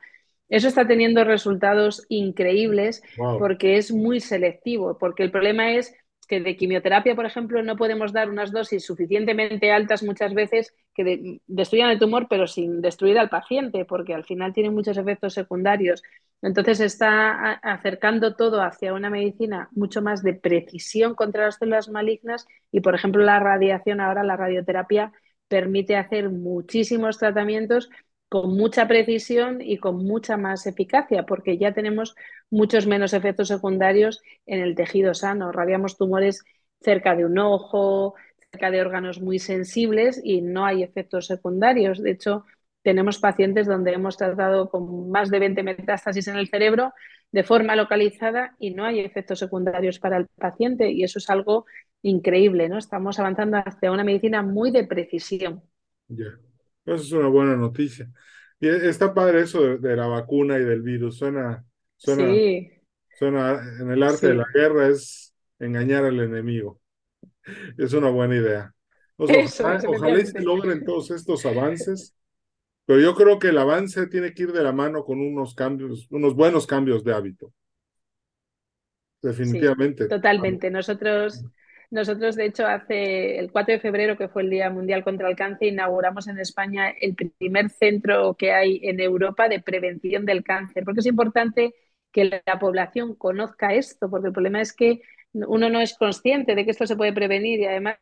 Eso 0.50 0.68
está 0.68 0.88
teniendo 0.88 1.24
resultados 1.24 2.06
increíbles 2.10 3.02
porque 3.40 3.78
es 3.78 3.92
muy 3.92 4.20
selectivo, 4.20 4.98
porque 4.98 5.24
el 5.24 5.32
problema 5.32 5.72
es 5.72 5.96
que 6.32 6.40
de 6.40 6.56
quimioterapia, 6.56 7.14
por 7.14 7.26
ejemplo, 7.26 7.62
no 7.62 7.76
podemos 7.76 8.14
dar 8.14 8.30
unas 8.30 8.54
dosis 8.54 8.86
suficientemente 8.86 9.70
altas 9.70 10.02
muchas 10.02 10.34
veces 10.34 10.74
que 10.94 11.42
destruyan 11.46 11.90
el 11.90 12.00
tumor, 12.00 12.28
pero 12.30 12.48
sin 12.48 12.80
destruir 12.82 13.20
al 13.20 13.28
paciente, 13.28 13.84
porque 13.84 14.14
al 14.14 14.24
final 14.24 14.54
tiene 14.54 14.70
muchos 14.70 14.96
efectos 14.98 15.34
secundarios. 15.34 16.02
Entonces 16.42 16.80
está 16.80 17.56
acercando 17.56 18.38
todo 18.38 18.62
hacia 18.62 18.94
una 18.94 19.10
medicina 19.10 19.68
mucho 19.74 20.02
más 20.02 20.24
de 20.24 20.34
precisión 20.34 21.16
contra 21.16 21.44
las 21.44 21.58
células 21.58 21.90
malignas 21.90 22.48
y, 22.72 22.80
por 22.80 22.96
ejemplo, 22.96 23.26
la 23.26 23.42
radiación, 23.42 24.00
ahora 24.00 24.24
la 24.24 24.38
radioterapia, 24.38 25.12
permite 25.50 25.98
hacer 25.98 26.30
muchísimos 26.30 27.18
tratamientos 27.18 27.90
con 28.32 28.56
mucha 28.56 28.88
precisión 28.88 29.60
y 29.60 29.78
con 29.78 30.06
mucha 30.06 30.38
más 30.38 30.66
eficacia, 30.66 31.24
porque 31.26 31.58
ya 31.58 31.74
tenemos 31.74 32.16
muchos 32.50 32.88
menos 32.88 33.12
efectos 33.14 33.50
secundarios 33.50 34.22
en 34.46 34.62
el 34.62 34.74
tejido 34.74 35.14
sano. 35.14 35.52
Radiamos 35.52 35.98
tumores 35.98 36.46
cerca 36.80 37.14
de 37.14 37.26
un 37.26 37.38
ojo, 37.40 38.16
cerca 38.50 38.72
de 38.72 38.80
órganos 38.80 39.20
muy 39.20 39.38
sensibles 39.38 40.22
y 40.24 40.40
no 40.40 40.66
hay 40.66 40.82
efectos 40.82 41.28
secundarios. 41.28 42.02
De 42.02 42.12
hecho, 42.12 42.46
tenemos 42.84 43.20
pacientes 43.20 43.68
donde 43.68 43.92
hemos 43.92 44.16
tratado 44.16 44.70
con 44.70 45.10
más 45.12 45.30
de 45.30 45.40
20 45.40 45.62
metástasis 45.64 46.30
en 46.30 46.38
el 46.38 46.48
cerebro 46.48 46.94
de 47.34 47.44
forma 47.44 47.76
localizada 47.76 48.56
y 48.60 48.72
no 48.72 48.86
hay 48.86 49.02
efectos 49.02 49.40
secundarios 49.40 50.00
para 50.00 50.16
el 50.16 50.28
paciente 50.28 50.90
y 50.90 51.04
eso 51.04 51.20
es 51.20 51.30
algo 51.30 51.66
increíble, 52.02 52.70
¿no? 52.70 52.78
Estamos 52.78 53.20
avanzando 53.20 53.58
hacia 53.58 53.92
una 53.92 54.06
medicina 54.06 54.42
muy 54.42 54.72
de 54.72 54.86
precisión. 54.86 55.64
Eso 56.86 57.04
es 57.04 57.12
una 57.12 57.28
buena 57.28 57.56
noticia. 57.56 58.10
Y 58.60 58.68
e, 58.68 58.90
está 58.90 59.14
padre 59.14 59.42
eso 59.42 59.78
de, 59.78 59.96
la 59.96 60.08
vacuna 60.08 60.58
y 60.58 60.64
del 60.64 60.82
virus. 60.82 61.18
Suena, 61.18 61.66
suena, 61.98 62.32
suena 63.18 63.62
en 63.80 63.92
el 63.92 64.04
arte 64.04 64.28
de 64.28 64.36
la 64.36 64.48
guerra 64.54 64.88
es 64.88 65.34
engañar 65.60 66.06
al 66.06 66.20
enemigo. 66.20 66.80
Es 67.78 67.94
una 67.94 68.10
buena 68.10 68.36
idea. 68.36 68.74
ojalá, 69.18 69.82
ojalá 69.88 70.26
se 70.26 70.42
logren 70.42 70.84
todos 70.84 71.12
estos 71.12 71.46
avances, 71.46 72.16
pero 72.86 73.00
yo 73.00 73.16
creo 73.16 73.40
que 73.40 73.50
el 73.50 73.58
avance 73.58 74.08
tiene 74.08 74.34
que 74.34 74.44
ir 74.44 74.52
de 74.52 74.64
la 74.64 74.72
mano 74.72 75.04
con 75.04 75.20
unos 75.20 75.56
cambios, 75.56 76.08
unos 76.12 76.36
buenos 76.36 76.68
cambios 76.68 77.04
de 77.04 77.14
hábito. 77.14 77.54
Definitivamente. 79.22 80.08
totalmente. 80.08 80.72
Nosotros 80.72 81.46
nosotros, 81.92 82.36
de 82.36 82.46
hecho, 82.46 82.66
hace 82.66 83.38
el 83.38 83.52
4 83.52 83.74
de 83.74 83.80
febrero, 83.82 84.18
que 84.18 84.30
fue 84.30 84.44
el 84.44 84.50
Día 84.50 84.70
Mundial 84.70 85.04
contra 85.04 85.30
el 85.30 85.36
Cáncer, 85.36 85.68
inauguramos 85.68 86.28
en 86.28 86.40
España 86.40 86.90
el 86.90 87.16
primer 87.16 87.70
centro 87.70 88.36
que 88.36 88.54
hay 88.54 88.80
en 88.84 89.00
Europa 89.02 89.50
de 89.50 89.60
prevención 89.62 90.26
del 90.26 90.44
cáncer, 90.44 90.86
porque 90.86 91.02
es 91.02 91.06
importante 91.06 91.74
que 92.12 92.42
la 92.46 92.60
población 92.60 93.16
conozca 93.16 93.74
esto, 93.74 94.10
porque 94.10 94.28
el 94.28 94.34
problema 94.34 94.62
es 94.62 94.74
que 94.74 95.02
uno 95.34 95.70
no 95.70 95.80
es 95.82 95.96
consciente 95.98 96.56
de 96.56 96.66
que 96.66 96.72
esto 96.72 96.88
se 96.88 96.96
puede 96.96 97.14
prevenir 97.14 97.60
y 97.60 97.66
además, 97.66 97.98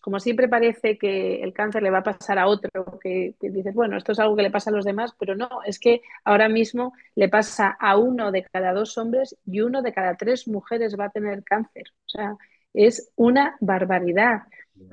como 0.00 0.18
siempre 0.20 0.48
parece 0.48 0.98
que 0.98 1.42
el 1.42 1.52
cáncer 1.52 1.82
le 1.82 1.90
va 1.90 1.98
a 1.98 2.02
pasar 2.02 2.38
a 2.38 2.46
otro, 2.48 2.70
que, 3.00 3.34
que 3.40 3.50
dices, 3.50 3.74
bueno, 3.74 3.96
esto 3.96 4.12
es 4.12 4.18
algo 4.18 4.36
que 4.36 4.42
le 4.42 4.50
pasa 4.50 4.70
a 4.70 4.72
los 4.72 4.84
demás, 4.84 5.14
pero 5.18 5.36
no, 5.36 5.48
es 5.64 5.78
que 5.78 6.02
ahora 6.24 6.48
mismo 6.48 6.92
le 7.14 7.28
pasa 7.28 7.76
a 7.78 7.96
uno 7.96 8.32
de 8.32 8.44
cada 8.44 8.72
dos 8.72 8.98
hombres 8.98 9.36
y 9.46 9.60
uno 9.60 9.82
de 9.82 9.92
cada 9.92 10.16
tres 10.16 10.48
mujeres 10.48 10.96
va 10.98 11.06
a 11.06 11.10
tener 11.10 11.44
cáncer. 11.44 11.84
O 12.06 12.08
sea, 12.08 12.36
es 12.74 13.10
una 13.16 13.56
barbaridad. 13.60 14.42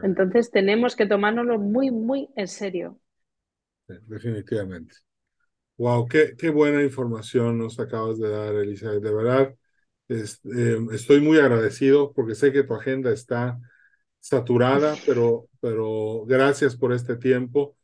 Entonces 0.02 0.52
tenemos 0.52 0.96
que 0.96 1.06
tomárnoslo 1.08 1.60
muy, 1.60 1.92
muy 1.92 2.30
en 2.36 2.48
serio. 2.48 3.00
definitivamente. 4.08 4.96
Wow, 5.78 6.08
qué, 6.08 6.36
qué 6.38 6.50
buena 6.50 6.84
información 6.84 7.58
nos 7.60 7.80
acabas 7.80 8.20
de 8.20 8.30
dar, 8.30 8.56
Elizabeth. 8.56 9.04
De 9.04 9.14
verdad, 9.14 9.56
eh, 10.10 10.26
estoy 10.94 11.22
muy 11.22 11.40
agradecido 11.40 12.14
porque 12.14 12.36
sé 12.36 12.52
que 12.54 12.64
tu 12.64 12.76
agenda 12.76 13.12
está 13.14 13.60
saturada, 14.20 14.96
pero, 15.06 15.50
pero 15.62 16.26
gracias 16.28 16.76
por 16.78 16.94
este 16.94 17.18
tiempo. 17.18 17.78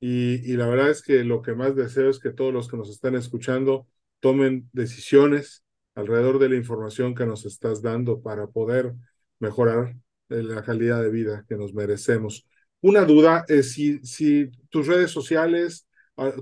Y, 0.00 0.52
y 0.52 0.56
la 0.56 0.68
verdad 0.68 0.90
es 0.90 1.02
que 1.02 1.24
lo 1.24 1.42
que 1.42 1.54
más 1.54 1.76
deseo 1.76 2.10
es 2.10 2.20
que 2.20 2.32
todos 2.32 2.52
los 2.54 2.68
que 2.68 2.76
nos 2.78 2.90
están 2.90 3.16
escuchando 3.16 3.88
tomen 4.20 4.68
decisiones 4.72 5.64
alrededor 5.94 6.38
de 6.38 6.50
la 6.50 6.56
información 6.56 7.14
que 7.14 7.26
nos 7.26 7.46
estás 7.46 7.82
dando 7.82 8.22
para 8.22 8.48
poder 8.48 8.94
mejorar 9.38 9.94
eh, 10.28 10.42
la 10.42 10.62
calidad 10.62 11.02
de 11.02 11.10
vida 11.10 11.44
que 11.48 11.56
nos 11.56 11.74
merecemos. 11.74 12.46
Una 12.80 13.04
duda 13.04 13.44
es 13.48 13.72
si, 13.72 13.98
si 14.00 14.50
tus 14.70 14.86
redes 14.86 15.10
sociales, 15.10 15.86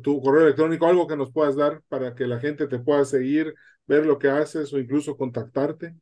tu 0.02 0.20
correo 0.22 0.42
electrónico, 0.42 0.86
algo 0.86 1.06
que 1.06 1.16
nos 1.16 1.32
puedas 1.32 1.56
dar 1.56 1.82
para 1.88 2.14
que 2.14 2.26
la 2.26 2.38
gente 2.40 2.66
te 2.68 2.78
pueda 2.78 3.04
seguir, 3.04 3.54
ver 3.86 4.06
lo 4.06 4.18
que 4.18 4.28
haces 4.28 4.72
o 4.72 4.78
incluso 4.78 5.16
contactarte. 5.16 5.94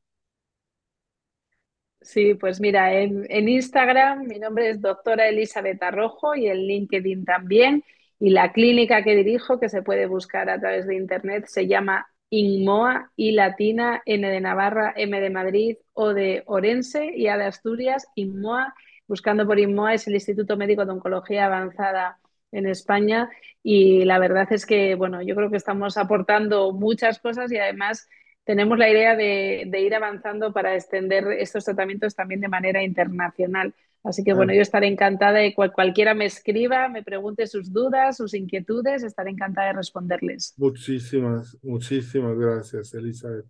Sí, 2.01 2.35
pues 2.35 2.61
mira, 2.61 3.01
en, 3.01 3.27
en 3.31 3.49
Instagram 3.49 4.27
mi 4.27 4.39
nombre 4.39 4.71
es 4.71 4.81
doctora 4.81 5.29
Elizabeth 5.29 5.81
Arrojo 5.83 6.35
y 6.35 6.49
en 6.49 6.59
LinkedIn 6.59 7.25
también. 7.25 7.85
Y 8.19 8.31
la 8.31 8.53
clínica 8.53 9.03
que 9.05 9.15
dirijo, 9.17 9.61
que 9.61 9.69
se 9.69 9.83
puede 9.83 10.07
buscar 10.07 10.51
a 10.51 10.59
través 10.61 10.87
de 10.87 10.97
internet, 10.97 11.47
se 11.47 11.67
llama 11.69 12.07
INMOA, 12.33 13.13
I 13.17 13.33
latina, 13.33 14.01
N 14.07 14.27
de 14.27 14.41
Navarra, 14.41 14.95
M 14.97 15.21
de 15.21 15.29
Madrid, 15.29 15.77
O 15.93 16.15
de 16.15 16.43
Orense 16.47 17.13
y 17.15 17.27
A 17.29 17.37
de 17.37 17.45
Asturias, 17.45 18.07
INMOA. 18.15 18.75
Buscando 19.07 19.47
por 19.47 19.59
INMOA 19.59 19.93
es 19.95 20.07
el 20.07 20.15
Instituto 20.15 20.57
Médico 20.57 20.87
de 20.87 20.93
Oncología 20.93 21.45
Avanzada 21.45 22.19
en 22.51 22.67
España 22.67 23.29
y 23.63 24.07
la 24.07 24.19
verdad 24.19 24.51
es 24.51 24.65
que, 24.65 24.95
bueno, 24.95 25.21
yo 25.21 25.35
creo 25.37 25.51
que 25.51 25.59
estamos 25.59 25.99
aportando 25.99 26.73
muchas 26.73 27.19
cosas 27.19 27.53
y 27.53 27.59
además 27.59 28.09
tenemos 28.45 28.79
la 28.79 28.89
idea 28.89 29.15
de, 29.15 29.65
de 29.67 29.81
ir 29.83 29.95
avanzando 29.95 30.55
para 30.55 30.75
extender 30.75 31.27
estos 31.33 31.67
tratamientos 31.67 32.15
también 32.15 32.41
de 32.41 32.49
manera 32.49 32.83
internacional. 32.83 33.75
Así 34.05 34.25
que 34.25 34.33
bueno, 34.33 34.53
yo 34.53 34.63
estaré 34.63 34.89
encantada 34.89 35.39
de 35.39 35.55
que 35.55 35.71
cualquiera 35.71 36.13
me 36.13 36.25
escriba, 36.25 36.89
me 36.89 37.05
pregunte 37.05 37.47
sus 37.47 37.73
dudas, 37.73 38.17
sus 38.17 38.35
inquietudes, 38.35 39.05
estaré 39.05 39.31
encantada 39.31 39.69
de 39.69 39.75
responderles. 39.75 40.55
Muchísimas, 40.57 41.57
muchísimas 41.63 42.37
gracias, 42.37 42.93
Elizabeth. 42.95 43.47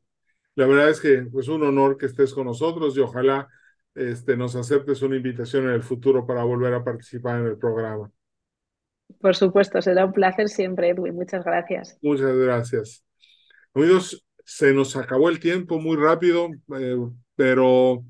La 0.55 0.66
verdad 0.66 0.90
es 0.90 1.00
que 1.00 1.14
es 1.14 1.28
pues, 1.32 1.48
un 1.48 1.62
honor 1.62 1.96
que 1.96 2.07
estés 2.07 2.34
con 2.34 2.44
nosotros 2.44 2.94
y 2.96 3.00
ojalá 3.00 3.48
este, 3.94 4.36
nos 4.36 4.55
aceptes 4.55 5.00
una 5.00 5.16
invitación 5.16 5.64
en 5.64 5.70
el 5.70 5.82
futuro 5.82 6.26
para 6.26 6.44
volver 6.44 6.74
a 6.74 6.84
participar 6.84 7.40
en 7.40 7.46
el 7.46 7.57
programa. 7.57 8.11
Por 9.20 9.34
supuesto, 9.34 9.80
será 9.80 10.05
un 10.05 10.12
placer 10.12 10.48
siempre, 10.48 10.90
Edwin. 10.90 11.14
Muchas 11.14 11.44
gracias. 11.44 11.98
Muchas 12.03 12.36
gracias. 12.36 13.05
Amigos, 13.74 14.22
se 14.44 14.74
nos 14.74 14.96
acabó 14.96 15.30
el 15.30 15.40
tiempo 15.40 15.78
muy 15.78 15.96
rápido, 15.96 16.48
eh, 16.76 16.96
pero 17.36 18.05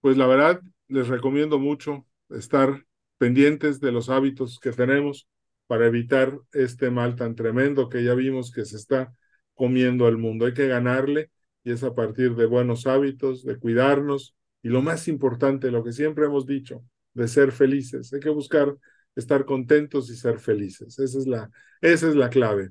pues 0.00 0.16
la 0.16 0.26
verdad 0.26 0.60
les 0.94 1.08
recomiendo 1.08 1.58
mucho 1.58 2.06
estar 2.30 2.84
pendientes 3.18 3.80
de 3.80 3.90
los 3.90 4.08
hábitos 4.08 4.60
que 4.60 4.70
tenemos 4.70 5.28
para 5.66 5.86
evitar 5.86 6.38
este 6.52 6.90
mal 6.90 7.16
tan 7.16 7.34
tremendo 7.34 7.88
que 7.88 8.04
ya 8.04 8.14
vimos 8.14 8.52
que 8.52 8.64
se 8.64 8.76
está 8.76 9.12
comiendo 9.54 10.06
al 10.06 10.18
mundo. 10.18 10.46
Hay 10.46 10.54
que 10.54 10.68
ganarle 10.68 11.30
y 11.64 11.72
es 11.72 11.82
a 11.82 11.94
partir 11.94 12.36
de 12.36 12.46
buenos 12.46 12.86
hábitos, 12.86 13.44
de 13.44 13.58
cuidarnos 13.58 14.36
y 14.62 14.68
lo 14.68 14.82
más 14.82 15.08
importante, 15.08 15.72
lo 15.72 15.82
que 15.82 15.92
siempre 15.92 16.26
hemos 16.26 16.46
dicho, 16.46 16.84
de 17.12 17.26
ser 17.26 17.50
felices. 17.50 18.12
Hay 18.12 18.20
que 18.20 18.30
buscar 18.30 18.76
estar 19.16 19.44
contentos 19.44 20.10
y 20.10 20.16
ser 20.16 20.38
felices. 20.38 20.98
Esa 21.00 21.18
es 21.18 21.26
la, 21.26 21.50
esa 21.80 22.08
es 22.08 22.14
la 22.14 22.30
clave. 22.30 22.70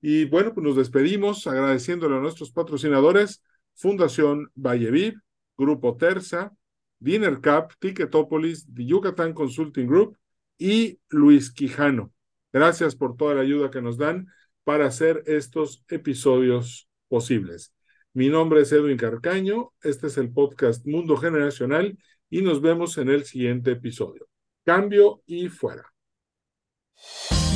Y 0.00 0.24
bueno, 0.24 0.52
pues 0.54 0.64
nos 0.64 0.76
despedimos 0.76 1.46
agradeciéndole 1.46 2.16
a 2.16 2.20
nuestros 2.20 2.50
patrocinadores, 2.50 3.44
Fundación 3.76 4.50
Valleviv, 4.56 5.20
Grupo 5.56 5.96
Terza, 5.96 6.52
Dinner 7.00 7.40
Cup, 7.40 7.74
Ticketopolis, 7.80 8.66
The 8.72 8.84
Yucatán 8.84 9.32
Consulting 9.32 9.86
Group 9.86 10.16
y 10.58 11.00
Luis 11.08 11.50
Quijano. 11.50 12.12
Gracias 12.52 12.94
por 12.94 13.16
toda 13.16 13.34
la 13.34 13.40
ayuda 13.40 13.70
que 13.70 13.82
nos 13.82 13.96
dan 13.96 14.28
para 14.64 14.86
hacer 14.86 15.22
estos 15.26 15.84
episodios 15.88 16.88
posibles. 17.08 17.74
Mi 18.12 18.28
nombre 18.28 18.60
es 18.60 18.72
Edwin 18.72 18.96
Carcaño, 18.96 19.72
este 19.82 20.08
es 20.08 20.18
el 20.18 20.32
podcast 20.32 20.86
Mundo 20.86 21.16
Generacional 21.16 21.98
y 22.28 22.42
nos 22.42 22.60
vemos 22.60 22.98
en 22.98 23.08
el 23.08 23.24
siguiente 23.24 23.72
episodio. 23.72 24.28
Cambio 24.64 25.22
y 25.26 25.48
fuera. 25.48 25.92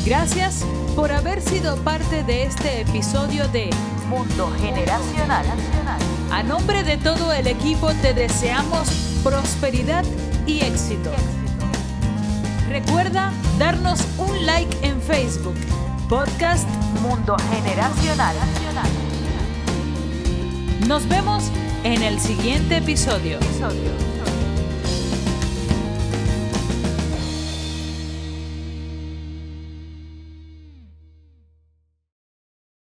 Gracias 0.06 0.64
por 0.94 1.10
haber 1.10 1.40
sido 1.40 1.76
parte 1.82 2.22
de 2.24 2.44
este 2.44 2.82
episodio 2.82 3.48
de 3.48 3.70
Mundo 4.08 4.48
Generacional. 4.58 5.46
A 6.34 6.42
nombre 6.42 6.82
de 6.82 6.96
todo 6.96 7.32
el 7.32 7.46
equipo 7.46 7.92
te 8.02 8.12
deseamos 8.12 8.88
prosperidad 9.22 10.04
y 10.48 10.62
éxito. 10.62 11.12
Recuerda 12.68 13.32
darnos 13.56 14.00
un 14.18 14.44
like 14.44 14.76
en 14.84 15.00
Facebook, 15.00 15.54
Podcast 16.08 16.68
Mundo 17.02 17.36
Generacional. 17.52 18.34
Nos 20.88 21.06
vemos 21.08 21.44
en 21.84 22.02
el 22.02 22.18
siguiente 22.18 22.78
episodio. 22.78 23.38